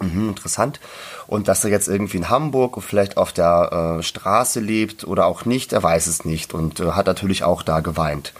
Mhm, 0.00 0.30
interessant. 0.30 0.80
Und 1.26 1.48
dass 1.48 1.64
er 1.64 1.70
jetzt 1.70 1.88
irgendwie 1.88 2.16
in 2.16 2.28
Hamburg 2.28 2.82
vielleicht 2.82 3.16
auf 3.16 3.32
der 3.32 3.98
äh, 3.98 4.02
Straße 4.02 4.60
lebt 4.60 5.04
oder 5.04 5.26
auch 5.26 5.44
nicht, 5.44 5.72
er 5.72 5.82
weiß 5.82 6.06
es 6.06 6.24
nicht 6.24 6.54
und 6.54 6.80
äh, 6.80 6.92
hat 6.92 7.06
natürlich 7.06 7.44
auch 7.44 7.62
da 7.62 7.80
geweint. 7.80 8.32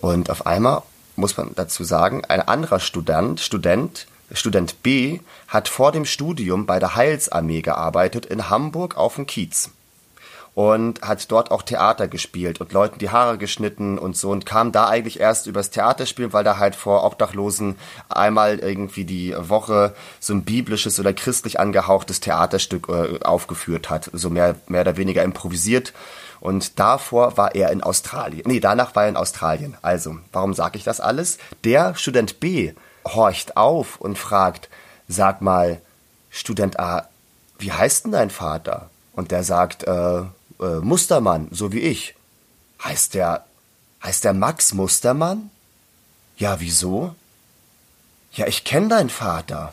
Und 0.00 0.30
auf 0.30 0.46
einmal 0.46 0.82
muss 1.16 1.36
man 1.36 1.52
dazu 1.54 1.84
sagen, 1.84 2.24
ein 2.24 2.40
anderer 2.40 2.80
Student, 2.80 3.40
Student, 3.40 4.06
Student 4.32 4.82
B, 4.82 5.20
hat 5.48 5.68
vor 5.68 5.92
dem 5.92 6.04
Studium 6.04 6.66
bei 6.66 6.78
der 6.78 6.96
Heilsarmee 6.96 7.62
gearbeitet 7.62 8.26
in 8.26 8.50
Hamburg 8.50 8.96
auf 8.96 9.16
dem 9.16 9.26
Kiez 9.26 9.70
und 10.54 11.02
hat 11.02 11.30
dort 11.32 11.50
auch 11.50 11.62
Theater 11.62 12.06
gespielt 12.06 12.60
und 12.60 12.72
Leuten 12.72 12.98
die 12.98 13.10
Haare 13.10 13.38
geschnitten 13.38 13.98
und 13.98 14.16
so 14.16 14.30
und 14.30 14.46
kam 14.46 14.70
da 14.70 14.86
eigentlich 14.86 15.18
erst 15.18 15.46
übers 15.46 15.70
Theaterspielen, 15.70 16.32
weil 16.32 16.44
da 16.44 16.58
halt 16.58 16.76
vor 16.76 17.04
Obdachlosen 17.04 17.76
einmal 18.08 18.60
irgendwie 18.60 19.04
die 19.04 19.34
Woche 19.36 19.94
so 20.20 20.32
ein 20.32 20.44
biblisches 20.44 21.00
oder 21.00 21.12
christlich 21.12 21.58
angehauchtes 21.58 22.20
Theaterstück 22.20 22.88
äh, 22.88 23.24
aufgeführt 23.24 23.90
hat, 23.90 24.10
so 24.12 24.30
mehr, 24.30 24.54
mehr 24.68 24.82
oder 24.82 24.96
weniger 24.96 25.22
improvisiert. 25.22 25.92
Und 26.40 26.78
davor 26.78 27.36
war 27.36 27.54
er 27.54 27.72
in 27.72 27.82
Australien. 27.82 28.42
Nee, 28.46 28.60
danach 28.60 28.94
war 28.94 29.04
er 29.04 29.08
in 29.08 29.16
Australien. 29.16 29.76
Also, 29.82 30.18
warum 30.30 30.52
sage 30.52 30.76
ich 30.76 30.84
das 30.84 31.00
alles? 31.00 31.38
Der 31.64 31.94
Student 31.94 32.38
B 32.38 32.74
horcht 33.06 33.56
auf 33.56 34.00
und 34.00 34.18
fragt, 34.18 34.68
sag 35.08 35.40
mal, 35.40 35.80
Student 36.30 36.78
A, 36.78 37.08
wie 37.58 37.72
heißt 37.72 38.04
denn 38.04 38.12
dein 38.12 38.30
Vater? 38.30 38.90
Und 39.14 39.30
der 39.30 39.42
sagt, 39.42 39.84
äh, 39.84 40.22
äh, 40.64 40.80
Mustermann, 40.80 41.48
so 41.50 41.72
wie 41.72 41.80
ich. 41.80 42.14
Heißt 42.82 43.14
der, 43.14 43.44
heißt 44.02 44.24
der 44.24 44.34
Max 44.34 44.74
Mustermann? 44.74 45.50
Ja, 46.36 46.60
wieso? 46.60 47.14
Ja, 48.32 48.46
ich 48.46 48.64
kenne 48.64 48.88
deinen 48.88 49.10
Vater. 49.10 49.72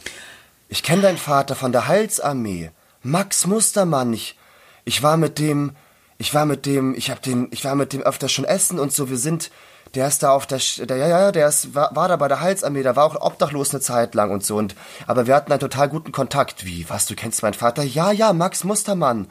Ich 0.69 0.83
kenne 0.83 1.01
deinen 1.01 1.17
Vater 1.17 1.55
von 1.55 1.71
der 1.71 1.87
Heilsarmee. 1.87 2.71
Max 3.03 3.47
Mustermann. 3.47 4.13
Ich, 4.13 4.37
ich 4.85 5.01
war 5.01 5.17
mit 5.17 5.39
dem, 5.39 5.75
ich 6.17 6.33
war 6.33 6.45
mit 6.45 6.65
dem, 6.65 6.93
ich 6.95 7.09
hab 7.09 7.21
den, 7.21 7.47
ich 7.51 7.65
war 7.65 7.75
mit 7.75 7.93
dem 7.93 8.01
öfter 8.01 8.29
schon 8.29 8.45
essen 8.45 8.79
und 8.79 8.93
so. 8.93 9.09
Wir 9.09 9.17
sind, 9.17 9.51
der 9.95 10.07
ist 10.07 10.21
da 10.21 10.31
auf 10.31 10.45
der, 10.45 10.61
der 10.85 10.97
ja, 10.97 11.07
ja, 11.07 11.31
der 11.31 11.47
ist, 11.47 11.73
war, 11.73 11.95
war 11.95 12.07
da 12.07 12.15
bei 12.15 12.27
der 12.27 12.39
Heilsarmee, 12.39 12.83
der 12.83 12.95
war 12.95 13.05
auch 13.05 13.19
obdachlos 13.19 13.71
eine 13.71 13.81
Zeit 13.81 14.13
lang 14.13 14.31
und 14.31 14.45
so. 14.45 14.55
Und, 14.57 14.75
aber 15.07 15.25
wir 15.25 15.35
hatten 15.35 15.51
einen 15.51 15.59
total 15.59 15.89
guten 15.89 16.11
Kontakt. 16.11 16.63
Wie, 16.63 16.87
was, 16.89 17.07
du 17.07 17.15
kennst 17.15 17.41
meinen 17.41 17.55
Vater? 17.55 17.83
Ja, 17.83 18.11
ja, 18.11 18.31
Max 18.31 18.63
Mustermann. 18.63 19.27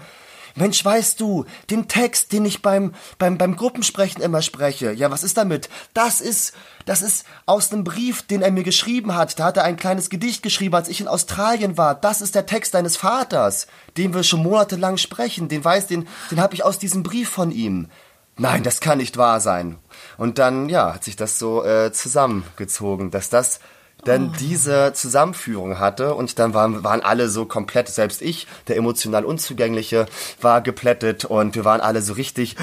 Mensch, 0.55 0.85
weißt 0.85 1.21
du, 1.21 1.45
den 1.71 1.89
Text, 1.89 2.33
den 2.33 2.45
ich 2.45 2.63
beim, 2.63 2.95
beim, 3.19 3.39
beim 3.39 3.57
Gruppensprechen 3.57 4.23
immer 4.23 4.43
spreche, 4.43 4.93
ja, 4.93 5.11
was 5.11 5.25
ist 5.25 5.37
damit? 5.37 5.69
Das 5.95 6.21
ist, 6.21 6.55
das 6.87 7.03
ist 7.03 7.25
aus 7.47 7.73
einem 7.73 7.85
Brief, 7.85 8.23
den 8.23 8.43
er 8.43 8.51
mir 8.51 8.65
geschrieben 8.65 9.15
hat. 9.15 9.39
Da 9.39 9.45
hat 9.45 9.57
er 9.57 9.65
ein 9.65 9.77
kleines 9.77 10.11
Gedicht 10.11 10.43
geschrieben, 10.43 10.75
als 10.75 10.89
ich 10.89 11.01
in 11.01 11.09
Australien 11.09 11.77
war. 11.77 11.95
Das 11.95 12.21
ist 12.21 12.35
der 12.35 12.47
Text 12.47 12.75
deines 12.75 12.97
Vaters, 12.97 13.67
den 13.97 14.15
wir 14.15 14.23
schon 14.23 14.43
monatelang 14.43 14.97
sprechen. 14.97 15.49
Den 15.49 15.65
weiß, 15.65 15.87
den, 15.87 16.09
den 16.31 16.41
habe 16.41 16.55
ich 16.55 16.65
aus 16.65 16.79
diesem 16.79 17.03
Brief 17.03 17.29
von 17.29 17.51
ihm. 17.51 17.89
Nein, 18.37 18.63
das 18.63 18.81
kann 18.81 18.99
nicht 18.99 19.19
wahr 19.19 19.41
sein. 19.41 19.77
Und 20.17 20.39
dann, 20.39 20.69
ja, 20.69 20.95
hat 20.95 21.05
sich 21.05 21.17
das 21.17 21.39
so 21.39 21.65
äh, 21.65 21.93
zusammengezogen, 21.93 23.11
dass 23.11 23.29
das 23.29 23.61
dann 24.05 24.31
oh. 24.31 24.33
diese 24.39 24.93
Zusammenführung 24.95 25.79
hatte 25.79 26.15
und 26.15 26.39
dann 26.39 26.55
waren, 26.55 26.85
waren 26.85 27.01
alle 27.01 27.29
so 27.29 27.45
komplett, 27.45 27.89
selbst 27.89 28.23
ich, 28.23 28.47
der 28.69 28.77
emotional 28.77 29.25
Unzugängliche, 29.25 30.07
war 30.41 30.61
geplättet 30.61 31.25
und 31.25 31.55
wir 31.55 31.65
waren 31.65 31.81
alle 31.81 32.03
so 32.03 32.15
richtig, 32.15 32.57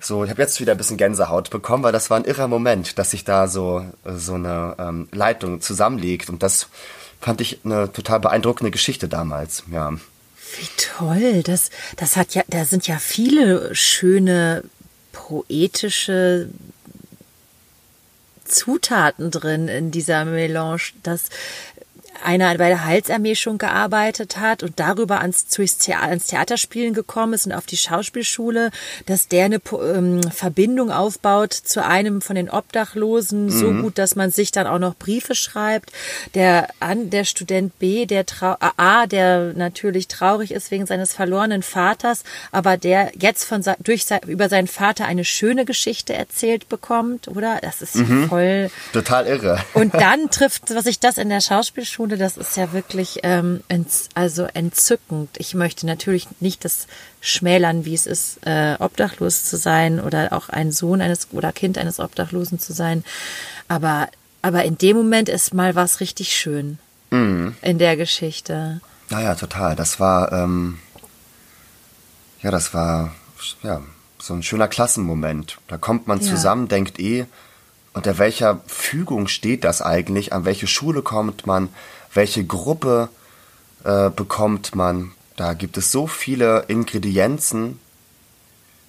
so, 0.00 0.24
ich 0.24 0.30
habe 0.30 0.42
jetzt 0.42 0.60
wieder 0.60 0.72
ein 0.72 0.78
bisschen 0.78 0.96
Gänsehaut 0.96 1.50
bekommen, 1.50 1.82
weil 1.82 1.92
das 1.92 2.10
war 2.10 2.16
ein 2.16 2.24
irrer 2.24 2.48
Moment, 2.48 2.98
dass 2.98 3.10
sich 3.10 3.24
da 3.24 3.48
so, 3.48 3.84
so 4.04 4.34
eine 4.34 4.76
ähm, 4.78 5.08
Leitung 5.12 5.60
zusammenlegt 5.60 6.28
und 6.30 6.42
das 6.42 6.68
fand 7.20 7.40
ich 7.40 7.60
eine 7.64 7.92
total 7.92 8.20
beeindruckende 8.20 8.70
Geschichte 8.70 9.08
damals, 9.08 9.64
ja. 9.70 9.92
Wie 9.92 10.68
toll, 10.76 11.42
das, 11.42 11.70
das 11.96 12.16
hat 12.16 12.34
ja, 12.34 12.42
da 12.48 12.64
sind 12.64 12.86
ja 12.86 12.98
viele 12.98 13.74
schöne 13.74 14.62
poetische 15.12 16.48
Zutaten 18.44 19.30
drin 19.30 19.68
in 19.68 19.90
dieser 19.90 20.24
Melange, 20.24 20.92
dass 21.02 21.28
einer 22.22 22.56
bei 22.56 22.68
der 22.68 22.84
Heilsarmee 22.84 23.34
schon 23.34 23.58
gearbeitet 23.58 24.38
hat 24.38 24.62
und 24.62 24.78
darüber 24.80 25.20
ans, 25.20 25.46
ans 25.58 26.26
Theaterspielen 26.26 26.94
gekommen 26.94 27.34
ist 27.34 27.46
und 27.46 27.52
auf 27.52 27.66
die 27.66 27.76
Schauspielschule, 27.76 28.70
dass 29.06 29.28
der 29.28 29.46
eine 29.46 29.60
ähm, 29.72 30.22
Verbindung 30.30 30.90
aufbaut 30.90 31.52
zu 31.52 31.84
einem 31.84 32.20
von 32.20 32.36
den 32.36 32.50
Obdachlosen, 32.50 33.46
mhm. 33.46 33.50
so 33.50 33.72
gut, 33.72 33.98
dass 33.98 34.16
man 34.16 34.30
sich 34.30 34.52
dann 34.52 34.66
auch 34.66 34.78
noch 34.78 34.94
Briefe 34.94 35.34
schreibt. 35.34 35.92
Der, 36.34 36.68
an, 36.80 37.10
der 37.10 37.24
Student 37.24 37.78
B, 37.78 38.06
der 38.06 38.26
trau 38.26 38.56
A, 38.76 39.06
der 39.06 39.52
natürlich 39.54 40.08
traurig 40.08 40.52
ist 40.52 40.70
wegen 40.70 40.86
seines 40.86 41.12
verlorenen 41.12 41.62
Vaters, 41.62 42.24
aber 42.52 42.76
der 42.76 43.12
jetzt 43.18 43.44
von 43.44 43.62
durch 43.82 44.06
über 44.26 44.48
seinen 44.48 44.68
Vater 44.68 45.06
eine 45.06 45.24
schöne 45.24 45.64
Geschichte 45.64 46.14
erzählt 46.14 46.68
bekommt, 46.68 47.28
oder? 47.28 47.58
Das 47.62 47.82
ist 47.82 47.96
mhm. 47.96 48.28
voll 48.28 48.70
total 48.92 49.26
irre. 49.26 49.58
Und 49.74 49.94
dann 49.94 50.30
trifft, 50.30 50.74
was 50.74 50.86
ich 50.86 51.00
das 51.00 51.18
in 51.18 51.28
der 51.28 51.40
Schauspielschule 51.40 52.03
Schule, 52.04 52.18
das 52.18 52.36
ist 52.36 52.54
ja 52.58 52.74
wirklich 52.74 53.20
ähm, 53.22 53.62
ents 53.68 54.10
also 54.12 54.44
entzückend. 54.52 55.30
Ich 55.38 55.54
möchte 55.54 55.86
natürlich 55.86 56.28
nicht 56.38 56.66
das 56.66 56.86
schmälern, 57.22 57.86
wie 57.86 57.94
es 57.94 58.06
ist, 58.06 58.46
äh, 58.46 58.76
obdachlos 58.78 59.44
zu 59.44 59.56
sein 59.56 60.00
oder 60.00 60.34
auch 60.34 60.50
ein 60.50 60.70
Sohn 60.70 61.00
eines 61.00 61.28
oder 61.32 61.50
Kind 61.52 61.78
eines 61.78 62.00
Obdachlosen 62.00 62.58
zu 62.58 62.74
sein. 62.74 63.04
Aber, 63.68 64.08
aber 64.42 64.64
in 64.66 64.76
dem 64.76 64.98
Moment 64.98 65.30
ist 65.30 65.54
mal 65.54 65.74
was 65.74 66.00
richtig 66.00 66.36
schön 66.36 66.78
mhm. 67.10 67.56
in 67.62 67.78
der 67.78 67.96
Geschichte. 67.96 68.82
Naja, 69.08 69.34
total. 69.34 69.74
Das 69.74 69.98
war, 69.98 70.30
ähm, 70.30 70.80
ja, 72.42 72.50
das 72.50 72.74
war, 72.74 73.14
ja, 73.62 73.80
so 74.18 74.34
ein 74.34 74.42
schöner 74.42 74.68
Klassenmoment. 74.68 75.56
Da 75.68 75.78
kommt 75.78 76.06
man 76.06 76.20
ja. 76.20 76.26
zusammen, 76.26 76.68
denkt 76.68 76.98
eh, 76.98 77.24
unter 77.94 78.18
welcher 78.18 78.60
Fügung 78.66 79.28
steht 79.28 79.64
das 79.64 79.80
eigentlich? 79.80 80.32
An 80.32 80.44
welche 80.44 80.66
Schule 80.66 81.02
kommt 81.02 81.46
man? 81.46 81.70
welche 82.14 82.44
Gruppe 82.44 83.08
äh, 83.84 84.10
bekommt 84.10 84.74
man. 84.74 85.12
Da 85.36 85.52
gibt 85.52 85.76
es 85.76 85.90
so 85.90 86.06
viele 86.06 86.64
Ingredienzen, 86.68 87.80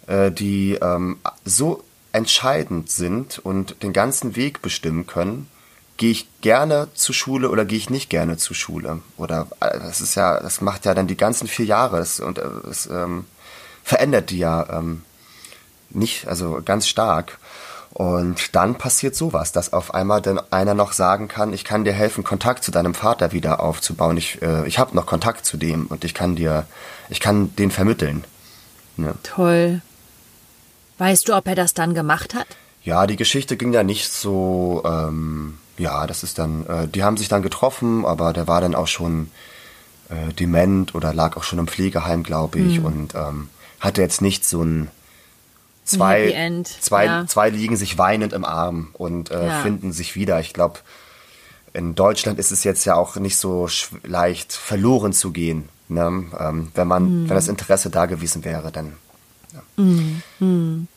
äh, 0.08 0.32
die 0.32 0.76
ähm, 0.76 1.18
so 1.44 1.84
entscheidend 2.12 2.90
sind 2.90 3.40
und 3.40 3.84
den 3.84 3.92
ganzen 3.92 4.36
Weg 4.36 4.62
bestimmen 4.62 5.08
können. 5.08 5.50
Gehe 5.98 6.12
ich 6.12 6.28
gerne 6.42 6.90
zur 6.94 7.16
Schule 7.16 7.50
oder 7.50 7.66
gehe 7.66 7.78
ich 7.78 7.90
nicht 7.90 8.10
gerne 8.10 8.38
zur 8.38 8.56
Schule? 8.56 9.02
Oder 9.18 9.48
äh, 9.60 9.80
das 9.80 10.02
ist 10.02 10.16
ja, 10.16 10.40
das 10.40 10.62
macht 10.62 10.86
ja 10.86 10.94
dann 10.94 11.08
die 11.08 11.18
ganzen 11.18 11.48
vier 11.48 11.66
Jahre 11.66 11.98
das, 11.98 12.20
und 12.20 12.38
es 12.38 12.86
ähm, 12.86 13.26
verändert 13.84 14.30
die 14.30 14.38
ja 14.38 14.68
ähm, 14.78 15.04
nicht, 15.90 16.28
also 16.28 16.62
ganz 16.64 16.88
stark. 16.88 17.40
Und 17.96 18.58
dann 18.58 18.76
passiert 18.76 19.16
sowas, 19.16 19.54
dass 19.54 19.72
auf 19.72 19.94
einmal 19.94 20.22
dann 20.22 20.42
einer 20.52 20.74
noch 20.74 20.92
sagen 20.92 21.30
kann, 21.30 21.54
ich 21.54 21.64
kann 21.64 21.86
dir 21.86 21.94
helfen, 21.94 22.26
Kontakt 22.26 22.62
zu 22.62 22.72
deinem 22.72 22.94
Vater 22.94 23.32
wieder 23.32 23.62
aufzubauen. 23.62 24.18
Ich, 24.18 24.42
äh, 24.42 24.68
ich 24.68 24.80
habe 24.80 24.94
noch 24.98 25.06
Kontakt 25.06 25.46
zu 25.46 25.56
dem 25.56 25.88
und 25.88 26.04
ich 26.04 26.14
kann 26.14 26.36
dir, 26.36 26.66
ich 27.10 27.22
kann 27.22 27.56
den 27.56 27.72
vermitteln. 27.72 28.26
Ja. 28.98 29.14
Toll. 29.24 29.82
Weißt 30.98 31.30
du, 31.30 31.38
ob 31.38 31.48
er 31.48 31.56
das 31.56 31.74
dann 31.74 31.94
gemacht 31.94 32.34
hat? 32.34 32.48
Ja, 32.84 33.08
die 33.08 33.16
Geschichte 33.16 33.56
ging 33.56 33.72
ja 33.72 33.84
nicht 33.84 34.12
so, 34.12 34.84
ähm, 34.86 35.58
ja, 35.78 36.06
das 36.06 36.24
ist 36.24 36.38
dann, 36.38 36.66
äh, 36.68 36.88
die 36.90 37.02
haben 37.02 37.16
sich 37.16 37.30
dann 37.30 37.44
getroffen, 37.44 38.06
aber 38.06 38.34
der 38.34 38.46
war 38.46 38.60
dann 38.60 38.76
auch 38.76 38.88
schon 38.88 39.32
äh, 40.10 40.34
dement 40.34 40.96
oder 40.96 41.14
lag 41.14 41.38
auch 41.38 41.44
schon 41.44 41.60
im 41.60 41.70
Pflegeheim, 41.70 42.24
glaube 42.24 42.60
ich, 42.60 42.80
mhm. 42.80 42.86
und 42.86 43.16
ähm, 43.16 43.48
hatte 43.80 44.02
jetzt 44.02 44.22
nicht 44.22 44.44
so 44.44 44.64
ein 44.64 44.90
zwei, 45.86 46.64
zwei, 46.82 47.06
ja. 47.06 47.28
zwei 47.28 47.50
liegen 47.50 47.78
sich 47.78 47.98
weinend 47.98 48.34
im 48.34 48.44
Arm 48.44 48.90
und 48.94 49.32
äh, 49.32 49.48
ja. 49.48 49.62
finden 49.62 49.94
sich 49.94 50.16
wieder. 50.16 50.40
Ich 50.40 50.54
glaube, 50.54 50.80
in 51.74 51.96
Deutschland 51.96 52.40
ist 52.40 52.52
es 52.52 52.64
jetzt 52.64 52.86
ja 52.86 52.96
auch 52.96 53.16
nicht 53.18 53.38
so 53.38 53.68
leicht 54.04 54.54
verloren 54.54 55.14
zu 55.14 55.32
gehen. 55.32 55.70
Ne? 55.88 56.26
Ähm, 56.40 56.72
wenn 56.74 56.88
man, 56.88 57.04
mhm. 57.04 57.30
wenn 57.30 57.36
das 57.36 57.48
Interesse 57.48 57.90
da 57.90 58.06
gewesen 58.06 58.44
wäre, 58.44 58.72
dann. 58.72 58.94
Ja. 59.54 59.84
Mhm. 59.84 60.22
mhm. 60.40 60.88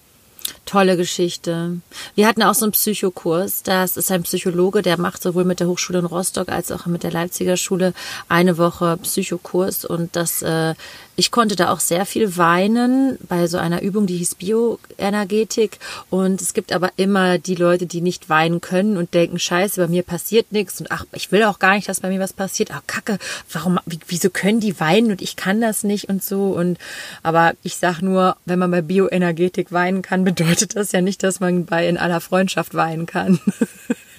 Tolle 0.64 0.96
Geschichte. 0.96 1.78
Wir 2.14 2.26
hatten 2.26 2.42
auch 2.42 2.54
so 2.54 2.64
einen 2.64 2.72
Psychokurs. 2.72 3.62
Das 3.62 3.96
ist 3.96 4.10
ein 4.10 4.22
Psychologe, 4.22 4.82
der 4.82 4.98
macht 4.98 5.22
sowohl 5.22 5.44
mit 5.44 5.60
der 5.60 5.66
Hochschule 5.66 5.98
in 5.98 6.04
Rostock 6.04 6.48
als 6.48 6.70
auch 6.72 6.86
mit 6.86 7.02
der 7.02 7.10
Leipziger 7.10 7.56
Schule 7.56 7.92
eine 8.28 8.58
Woche 8.58 8.98
Psychokurs. 9.02 9.84
Und 9.84 10.14
das, 10.16 10.42
äh, 10.42 10.74
ich 11.18 11.32
konnte 11.32 11.56
da 11.56 11.72
auch 11.72 11.80
sehr 11.80 12.06
viel 12.06 12.36
weinen 12.36 13.18
bei 13.28 13.48
so 13.48 13.58
einer 13.58 13.82
Übung, 13.82 14.06
die 14.06 14.18
hieß 14.18 14.36
Bioenergetik. 14.36 15.80
Und 16.10 16.40
es 16.40 16.54
gibt 16.54 16.72
aber 16.72 16.92
immer 16.94 17.38
die 17.38 17.56
Leute, 17.56 17.86
die 17.86 18.00
nicht 18.00 18.28
weinen 18.28 18.60
können 18.60 18.96
und 18.96 19.14
denken, 19.14 19.40
scheiße, 19.40 19.80
bei 19.80 19.88
mir 19.88 20.04
passiert 20.04 20.52
nichts. 20.52 20.80
Und 20.80 20.92
ach, 20.92 21.06
ich 21.10 21.32
will 21.32 21.42
auch 21.42 21.58
gar 21.58 21.74
nicht, 21.74 21.88
dass 21.88 21.98
bei 21.98 22.08
mir 22.08 22.20
was 22.20 22.32
passiert. 22.32 22.70
Ach, 22.72 22.82
kacke, 22.86 23.18
warum, 23.52 23.80
wieso 24.06 24.30
können 24.30 24.60
die 24.60 24.78
weinen 24.78 25.10
und 25.10 25.20
ich 25.20 25.34
kann 25.34 25.60
das 25.60 25.82
nicht 25.82 26.08
und 26.08 26.22
so. 26.22 26.52
Und, 26.52 26.78
aber 27.24 27.54
ich 27.64 27.78
sag 27.78 28.00
nur, 28.00 28.36
wenn 28.44 28.60
man 28.60 28.70
bei 28.70 28.82
Bioenergetik 28.82 29.72
weinen 29.72 30.02
kann, 30.02 30.22
bedeutet 30.38 30.76
das 30.76 30.92
ja 30.92 31.00
nicht, 31.00 31.24
dass 31.24 31.40
man 31.40 31.66
bei 31.66 31.88
in 31.88 31.98
aller 31.98 32.20
Freundschaft 32.20 32.74
weinen 32.74 33.06
kann. 33.06 33.40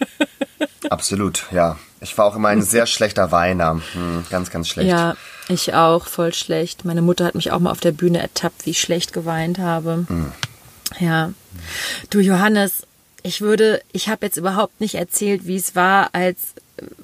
Absolut, 0.89 1.45
ja. 1.51 1.79
Ich 2.01 2.17
war 2.17 2.25
auch 2.25 2.35
immer 2.35 2.49
ein 2.49 2.61
sehr 2.61 2.87
schlechter 2.87 3.31
Weiner. 3.31 3.79
Hm, 3.93 4.25
ganz, 4.29 4.49
ganz 4.49 4.67
schlecht. 4.67 4.89
Ja, 4.89 5.15
ich 5.49 5.73
auch, 5.73 6.07
voll 6.07 6.33
schlecht. 6.33 6.85
Meine 6.85 7.01
Mutter 7.01 7.25
hat 7.25 7.35
mich 7.35 7.51
auch 7.51 7.59
mal 7.59 7.71
auf 7.71 7.79
der 7.79 7.91
Bühne 7.91 8.19
ertappt, 8.19 8.65
wie 8.65 8.71
ich 8.71 8.81
schlecht 8.81 9.13
geweint 9.13 9.59
habe. 9.59 10.05
Hm. 10.07 10.31
Ja. 10.99 11.33
Du 12.09 12.19
Johannes, 12.19 12.87
ich 13.23 13.41
würde, 13.41 13.81
ich 13.91 14.09
habe 14.09 14.25
jetzt 14.25 14.37
überhaupt 14.37 14.79
nicht 14.79 14.95
erzählt, 14.95 15.45
wie 15.45 15.57
es 15.57 15.75
war, 15.75 16.09
als 16.13 16.53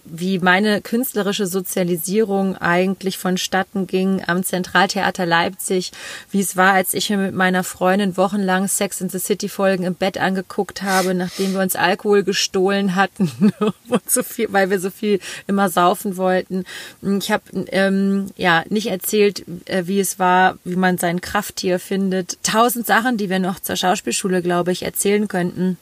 wie 0.04 0.40
meine 0.40 0.82
künstlerische 0.82 1.48
Sozialisierung 1.48 2.56
eigentlich 2.58 3.18
vonstatten 3.18 3.88
ging 3.88 4.22
am 4.26 4.44
Zentraltheater 4.44 5.26
Leipzig, 5.26 5.92
wie 6.32 6.40
es 6.40 6.56
war, 6.56 6.74
als 6.74 6.94
ich 6.94 7.10
mir 7.10 7.18
mit 7.18 7.36
meiner 7.36 7.64
Freundin 7.64 8.18
wochenlang 8.18 8.68
Sex 8.68 9.02
in 9.02 9.10
the 9.10 9.20
City 9.20 9.50
Folgen 9.50 9.84
im 9.84 9.96
Bett 9.96 10.18
angeguckt 10.18 10.84
habe, 10.84 11.14
nachdem 11.14 11.54
wir 11.54 11.62
uns 11.62 11.76
Alkohol 11.76 12.24
gestohlen 12.24 12.96
hatten 12.96 13.54
und 13.90 14.10
so 14.10 14.24
viel, 14.24 14.52
weil 14.52 14.70
wir 14.70 14.80
so 14.80 14.90
viel 14.90 15.20
immer 15.48 15.70
saufen 15.70 16.18
wollten. 16.18 16.66
Ich 17.02 17.32
habe 17.32 17.44
ähm, 17.68 18.28
ja 18.38 18.64
nicht 18.70 18.88
erzählt, 18.88 19.44
äh, 19.66 19.88
wie 19.88 20.00
es 20.00 20.20
war, 20.20 20.58
wie 20.64 20.76
man 20.76 20.98
sein 20.98 21.22
Krafttier 21.22 21.80
findet. 21.80 22.38
Tausend 22.44 22.88
Sachen, 22.88 23.18
die 23.18 23.30
wir 23.30 23.40
noch 23.40 23.60
zur 23.60 23.76
Schauspielschule, 23.76 24.42
glaube 24.42 24.72
ich, 24.72 24.84
erzählen 24.84 25.28
könnten, 25.28 25.78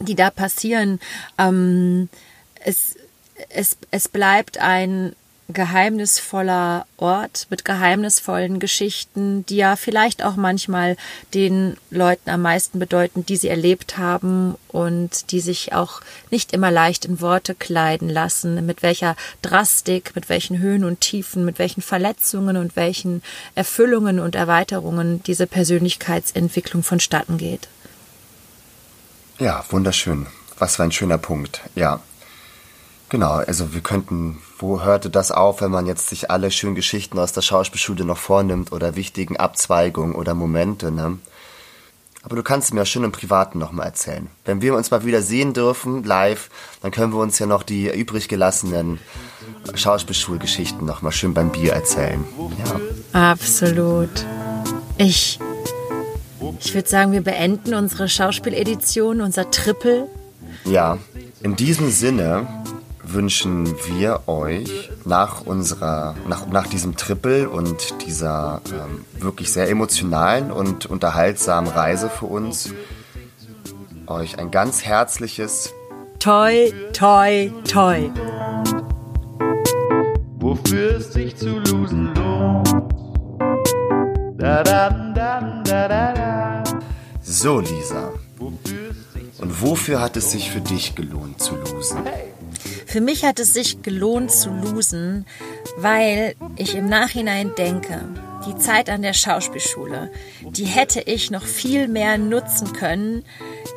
die 0.00 0.14
da 0.14 0.30
passieren. 0.30 1.00
Ähm, 1.38 2.08
es, 2.64 2.96
es, 3.50 3.76
es 3.90 4.08
bleibt 4.08 4.58
ein 4.58 5.14
geheimnisvoller 5.50 6.86
Ort 6.96 7.46
mit 7.50 7.66
geheimnisvollen 7.66 8.60
Geschichten, 8.60 9.44
die 9.46 9.56
ja 9.56 9.76
vielleicht 9.76 10.24
auch 10.24 10.36
manchmal 10.36 10.96
den 11.34 11.76
Leuten 11.90 12.30
am 12.30 12.40
meisten 12.40 12.78
bedeuten, 12.78 13.26
die 13.26 13.36
sie 13.36 13.48
erlebt 13.48 13.98
haben 13.98 14.54
und 14.68 15.30
die 15.32 15.40
sich 15.40 15.74
auch 15.74 16.00
nicht 16.30 16.54
immer 16.54 16.70
leicht 16.70 17.04
in 17.04 17.20
Worte 17.20 17.54
kleiden 17.54 18.08
lassen, 18.08 18.64
mit 18.64 18.82
welcher 18.82 19.16
Drastik, 19.42 20.12
mit 20.14 20.30
welchen 20.30 20.58
Höhen 20.60 20.82
und 20.82 21.02
Tiefen, 21.02 21.44
mit 21.44 21.58
welchen 21.58 21.82
Verletzungen 21.82 22.56
und 22.56 22.74
welchen 22.74 23.22
Erfüllungen 23.54 24.20
und 24.20 24.34
Erweiterungen 24.34 25.22
diese 25.24 25.46
Persönlichkeitsentwicklung 25.46 26.82
vonstatten 26.82 27.36
geht. 27.36 27.68
Ja, 29.38 29.62
wunderschön. 29.68 30.26
Was 30.58 30.76
für 30.76 30.84
ein 30.84 30.92
schöner 30.92 31.18
Punkt. 31.18 31.60
Ja, 31.74 32.00
Genau, 33.08 33.32
also 33.32 33.74
wir 33.74 33.80
könnten, 33.80 34.38
wo 34.58 34.82
hörte 34.82 35.10
das 35.10 35.30
auf, 35.30 35.60
wenn 35.60 35.70
man 35.70 35.86
jetzt 35.86 36.08
sich 36.08 36.30
alle 36.30 36.50
schönen 36.50 36.74
Geschichten 36.74 37.18
aus 37.18 37.32
der 37.32 37.42
Schauspielschule 37.42 38.04
noch 38.04 38.18
vornimmt 38.18 38.72
oder 38.72 38.96
wichtigen 38.96 39.36
Abzweigungen 39.36 40.14
oder 40.14 40.34
Momente, 40.34 40.90
ne? 40.90 41.18
Aber 42.24 42.36
du 42.36 42.42
kannst 42.42 42.72
mir 42.72 42.80
ja 42.80 42.86
schön 42.86 43.04
im 43.04 43.12
Privaten 43.12 43.58
nochmal 43.58 43.84
erzählen. 43.84 44.28
Wenn 44.46 44.62
wir 44.62 44.74
uns 44.74 44.90
mal 44.90 45.04
wieder 45.04 45.20
sehen 45.20 45.52
dürfen, 45.52 46.04
live, 46.04 46.48
dann 46.80 46.90
können 46.90 47.12
wir 47.12 47.20
uns 47.20 47.38
ja 47.38 47.44
noch 47.44 47.62
die 47.62 47.88
übrig 47.88 48.28
gelassenen 48.28 48.98
Schauspielschulgeschichten 49.74 50.86
nochmal 50.86 51.12
schön 51.12 51.34
beim 51.34 51.52
Bier 51.52 51.74
erzählen. 51.74 52.24
Ja. 53.12 53.30
Absolut. 53.30 54.24
Ich, 54.96 55.38
ich 56.60 56.74
würde 56.74 56.88
sagen, 56.88 57.12
wir 57.12 57.20
beenden 57.20 57.74
unsere 57.74 58.08
Schauspieledition, 58.08 59.20
unser 59.20 59.50
Triple. 59.50 60.08
Ja, 60.64 60.96
in 61.42 61.56
diesem 61.56 61.90
Sinne 61.90 62.46
wünschen 63.14 63.74
wir 63.86 64.28
euch 64.28 64.90
nach 65.04 65.46
unserer, 65.46 66.14
nach, 66.28 66.46
nach 66.46 66.66
diesem 66.66 66.96
Triple 66.96 67.48
und 67.48 67.94
dieser 68.06 68.60
ähm, 68.66 69.04
wirklich 69.22 69.52
sehr 69.52 69.70
emotionalen 69.70 70.50
und 70.50 70.86
unterhaltsamen 70.86 71.70
Reise 71.70 72.10
für 72.10 72.26
uns 72.26 72.74
euch 74.06 74.38
ein 74.38 74.50
ganz 74.50 74.84
herzliches 74.84 75.72
Toi, 76.18 76.72
toi, 76.92 77.50
toi. 77.70 78.10
Wofür 80.38 80.96
es 80.96 81.12
sich 81.12 81.36
zu 81.36 81.58
losen 81.58 82.14
lohnt. 82.14 82.72
Da, 84.38 84.62
da, 84.62 84.88
da. 84.88 86.64
So, 87.22 87.60
Lisa. 87.60 88.12
Und 88.38 89.62
wofür 89.62 90.00
hat 90.00 90.16
es 90.16 90.30
sich 90.30 90.50
für 90.50 90.60
dich 90.60 90.94
gelohnt 90.94 91.42
zu 91.42 91.56
losen? 91.56 91.98
Für 92.94 93.00
mich 93.00 93.24
hat 93.24 93.40
es 93.40 93.52
sich 93.52 93.82
gelohnt 93.82 94.30
zu 94.30 94.50
losen, 94.50 95.26
weil 95.76 96.36
ich 96.54 96.76
im 96.76 96.88
Nachhinein 96.88 97.50
denke, 97.58 98.00
die 98.46 98.56
Zeit 98.56 98.88
an 98.88 99.02
der 99.02 99.14
Schauspielschule, 99.14 100.12
die 100.50 100.66
hätte 100.66 101.00
ich 101.00 101.32
noch 101.32 101.42
viel 101.42 101.88
mehr 101.88 102.18
nutzen 102.18 102.72
können, 102.72 103.24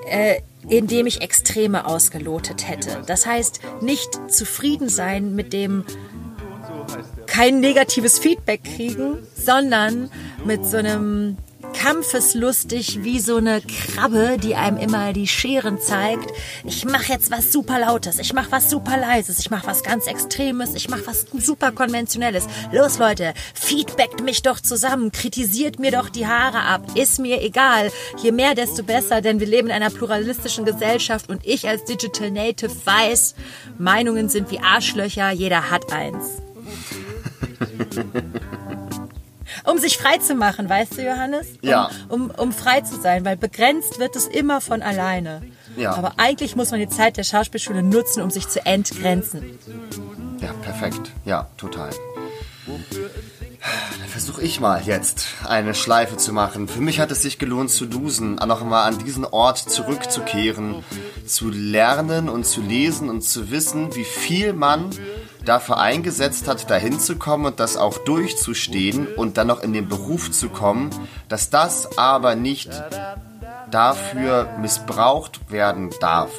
äh, 0.07 0.41
indem 0.69 1.07
ich 1.07 1.21
Extreme 1.21 1.87
ausgelotet 1.87 2.69
hätte. 2.69 3.01
Das 3.07 3.25
heißt, 3.25 3.59
nicht 3.81 4.07
zufrieden 4.29 4.87
sein 4.87 5.33
mit 5.33 5.51
dem 5.51 5.83
kein 7.25 7.59
negatives 7.59 8.19
Feedback 8.19 8.65
kriegen, 8.65 9.25
sondern 9.35 10.11
mit 10.45 10.63
so 10.63 10.77
einem 10.77 11.37
kampfeslustig 11.73 13.03
wie 13.03 13.19
so 13.19 13.37
eine 13.37 13.61
Krabbe, 13.61 14.37
die 14.41 14.55
einem 14.55 14.77
immer 14.77 15.13
die 15.13 15.27
Scheren 15.27 15.79
zeigt. 15.79 16.31
Ich 16.65 16.85
mache 16.85 17.11
jetzt 17.11 17.31
was 17.31 17.51
super 17.51 17.79
Lautes, 17.79 18.19
ich 18.19 18.33
mache 18.33 18.51
was 18.51 18.69
super 18.69 18.97
Leises, 18.97 19.39
ich 19.39 19.49
mache 19.49 19.67
was 19.67 19.83
ganz 19.83 20.07
Extremes, 20.07 20.75
ich 20.75 20.89
mache 20.89 21.05
was 21.07 21.25
super 21.37 21.71
Konventionelles. 21.71 22.47
Los 22.71 22.97
Leute, 22.97 23.33
feedbackt 23.53 24.23
mich 24.23 24.41
doch 24.41 24.59
zusammen, 24.59 25.11
kritisiert 25.11 25.79
mir 25.79 25.91
doch 25.91 26.09
die 26.09 26.27
Haare 26.27 26.61
ab, 26.61 26.83
ist 26.95 27.19
mir 27.19 27.41
egal. 27.41 27.91
Je 28.21 28.31
mehr, 28.31 28.55
desto 28.55 28.83
besser, 28.83 29.21
denn 29.21 29.39
wir 29.39 29.47
leben 29.47 29.67
in 29.67 29.73
einer 29.73 29.89
pluralistischen 29.89 30.65
Gesellschaft 30.65 31.29
und 31.29 31.45
ich 31.45 31.67
als 31.67 31.85
Digital 31.85 32.31
Native 32.31 32.71
weiß, 32.85 33.35
Meinungen 33.77 34.29
sind 34.29 34.51
wie 34.51 34.59
Arschlöcher, 34.59 35.31
jeder 35.31 35.69
hat 35.69 35.91
eins. 35.91 36.41
um 39.67 39.77
sich 39.77 39.97
frei 39.97 40.17
zu 40.17 40.35
machen, 40.35 40.69
weißt 40.69 40.97
du, 40.97 41.03
Johannes? 41.03 41.47
Um, 41.61 41.69
ja. 41.69 41.89
Um, 42.09 42.31
um 42.31 42.51
frei 42.51 42.81
zu 42.81 42.99
sein, 42.99 43.25
weil 43.25 43.37
begrenzt 43.37 43.99
wird 43.99 44.15
es 44.15 44.27
immer 44.27 44.61
von 44.61 44.81
alleine. 44.81 45.41
Ja. 45.75 45.93
Aber 45.93 46.13
eigentlich 46.17 46.55
muss 46.55 46.71
man 46.71 46.79
die 46.79 46.89
Zeit 46.89 47.17
der 47.17 47.23
Schauspielschule 47.23 47.83
nutzen, 47.83 48.21
um 48.21 48.31
sich 48.31 48.47
zu 48.47 48.65
entgrenzen. 48.65 49.59
Ja, 50.41 50.53
perfekt. 50.61 51.11
Ja, 51.25 51.47
total. 51.57 51.91
Dann 52.65 54.09
versuche 54.09 54.41
ich 54.41 54.59
mal 54.59 54.81
jetzt 54.83 55.27
eine 55.45 55.73
Schleife 55.73 56.17
zu 56.17 56.31
machen. 56.31 56.67
Für 56.67 56.81
mich 56.81 56.99
hat 56.99 57.11
es 57.11 57.21
sich 57.21 57.37
gelohnt 57.37 57.69
zu 57.69 57.85
losen, 57.85 58.35
noch 58.35 58.61
einmal 58.61 58.87
an 58.87 58.97
diesen 58.99 59.25
Ort 59.25 59.57
zurückzukehren, 59.57 60.83
zu 61.25 61.49
lernen 61.49 62.29
und 62.29 62.45
zu 62.45 62.61
lesen 62.61 63.09
und 63.09 63.21
zu 63.21 63.51
wissen, 63.51 63.95
wie 63.95 64.05
viel 64.05 64.53
man 64.53 64.89
dafür 65.47 65.77
eingesetzt 65.77 66.47
hat, 66.47 66.69
dahin 66.69 66.99
zu 66.99 67.15
kommen 67.15 67.45
und 67.45 67.59
das 67.59 67.77
auch 67.77 67.97
durchzustehen 67.99 69.07
und 69.07 69.37
dann 69.37 69.47
noch 69.47 69.61
in 69.61 69.73
den 69.73 69.87
Beruf 69.87 70.31
zu 70.31 70.49
kommen, 70.49 70.89
dass 71.29 71.49
das 71.49 71.97
aber 71.97 72.35
nicht 72.35 72.69
dafür 73.71 74.49
missbraucht 74.59 75.51
werden 75.51 75.89
darf. 75.99 76.31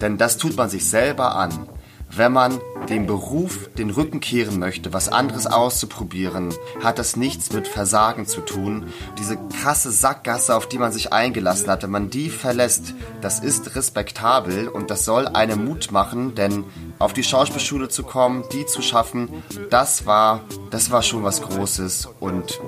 Denn 0.00 0.18
das 0.18 0.38
tut 0.38 0.56
man 0.56 0.68
sich 0.68 0.88
selber 0.88 1.34
an 1.34 1.68
wenn 2.16 2.32
man 2.32 2.60
dem 2.88 3.06
Beruf 3.06 3.68
den 3.76 3.90
Rücken 3.90 4.20
kehren 4.20 4.58
möchte, 4.58 4.92
was 4.92 5.08
anderes 5.08 5.46
auszuprobieren, 5.46 6.54
hat 6.82 6.98
das 6.98 7.16
nichts 7.16 7.52
mit 7.52 7.68
Versagen 7.68 8.26
zu 8.26 8.40
tun. 8.40 8.86
Diese 9.18 9.36
krasse 9.60 9.90
Sackgasse, 9.90 10.54
auf 10.54 10.68
die 10.68 10.78
man 10.78 10.92
sich 10.92 11.12
eingelassen 11.12 11.68
hat, 11.68 11.82
wenn 11.82 11.90
man 11.90 12.10
die 12.10 12.30
verlässt, 12.30 12.94
das 13.20 13.40
ist 13.40 13.74
respektabel 13.74 14.68
und 14.68 14.90
das 14.90 15.04
soll 15.04 15.26
einem 15.26 15.64
Mut 15.64 15.90
machen, 15.90 16.34
denn 16.34 16.64
auf 16.98 17.12
die 17.12 17.24
Schauspielschule 17.24 17.88
zu 17.88 18.02
kommen, 18.02 18.44
die 18.52 18.66
zu 18.66 18.82
schaffen, 18.82 19.28
das 19.70 20.06
war, 20.06 20.42
das 20.70 20.90
war 20.90 21.02
schon 21.02 21.22
was 21.22 21.42
Großes 21.42 22.08
und 22.20 22.60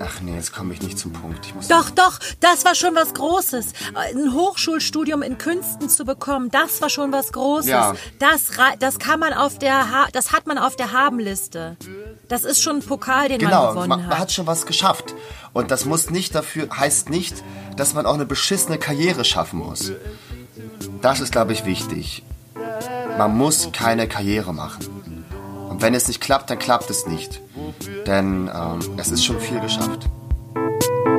Ach 0.00 0.20
nee, 0.20 0.34
jetzt 0.34 0.52
komme 0.52 0.74
ich 0.74 0.82
nicht 0.82 0.98
zum 0.98 1.12
Punkt. 1.12 1.52
doch, 1.68 1.90
doch, 1.90 2.18
das 2.40 2.64
war 2.64 2.74
schon 2.74 2.94
was 2.94 3.14
Großes. 3.14 3.72
Ein 3.94 4.32
Hochschulstudium 4.32 5.22
in 5.22 5.38
Künsten 5.38 5.88
zu 5.88 6.04
bekommen, 6.04 6.50
das 6.50 6.80
war 6.80 6.90
schon 6.90 7.12
was 7.12 7.32
Großes. 7.32 7.70
Ja. 7.70 7.94
Das, 8.18 8.50
das 8.78 8.98
kann 8.98 9.20
man 9.20 9.32
auf 9.32 9.58
der, 9.58 9.90
ha 9.90 10.06
das 10.12 10.32
hat 10.32 10.46
man 10.46 10.58
auf 10.58 10.76
der 10.76 10.92
Habenliste. 10.92 11.76
Das 12.28 12.44
ist 12.44 12.62
schon 12.62 12.76
ein 12.76 12.82
Pokal, 12.82 13.28
den 13.28 13.38
genau, 13.38 13.66
man 13.66 13.74
gewonnen 13.74 13.88
man, 13.88 14.02
hat. 14.02 14.10
Man 14.10 14.18
hat 14.18 14.32
schon 14.32 14.46
was 14.46 14.66
geschafft. 14.66 15.14
Und 15.52 15.70
das 15.70 15.84
muss 15.84 16.10
nicht 16.10 16.34
dafür, 16.34 16.68
heißt 16.76 17.10
nicht, 17.10 17.42
dass 17.76 17.94
man 17.94 18.06
auch 18.06 18.14
eine 18.14 18.26
beschissene 18.26 18.78
Karriere 18.78 19.24
schaffen 19.24 19.60
muss. 19.60 19.92
Das 21.02 21.20
ist, 21.20 21.32
glaube 21.32 21.52
ich, 21.52 21.64
wichtig. 21.64 22.22
Man 23.18 23.36
muss 23.36 23.70
keine 23.72 24.08
Karriere 24.08 24.52
machen. 24.52 24.95
Und 25.76 25.82
wenn 25.82 25.92
es 25.92 26.08
nicht 26.08 26.22
klappt, 26.22 26.48
dann 26.48 26.58
klappt 26.58 26.88
es 26.88 27.06
nicht. 27.06 27.42
Denn 28.06 28.50
ähm, 28.50 28.78
es 28.96 29.12
ist 29.12 29.22
schon 29.22 29.38
viel 29.38 29.60
geschafft. 29.60 30.08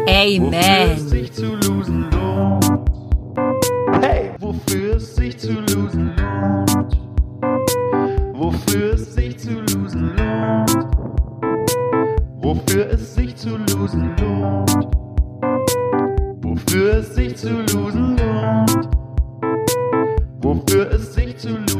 Amen. 0.08 0.10
Hey, 0.12 0.42
wofür 0.42 0.96
es 0.96 1.12
sich 1.12 1.32
zu 1.32 1.46
losen 1.46 2.10
lohnt. 2.10 2.92
Wofür 4.48 4.96
es 4.96 5.16
sich 5.16 5.38
zu 5.38 5.52
losen 5.52 6.08
lohnt. 6.18 6.98
Wofür 8.34 8.96
es 8.96 9.14
sich 9.14 9.38
zu 9.38 9.56
losen 13.58 14.16
lohnt. 14.18 16.26
Wofür 16.42 16.94
es 16.94 17.14
sich 17.14 17.36
zu 17.36 17.50
losen 17.50 18.18
lohnt. 18.18 18.90
Wofür 20.42 20.92
es 20.94 21.14
sich 21.14 21.38
zu 21.38 21.50
losen 21.50 21.68
lohnt. 21.68 21.77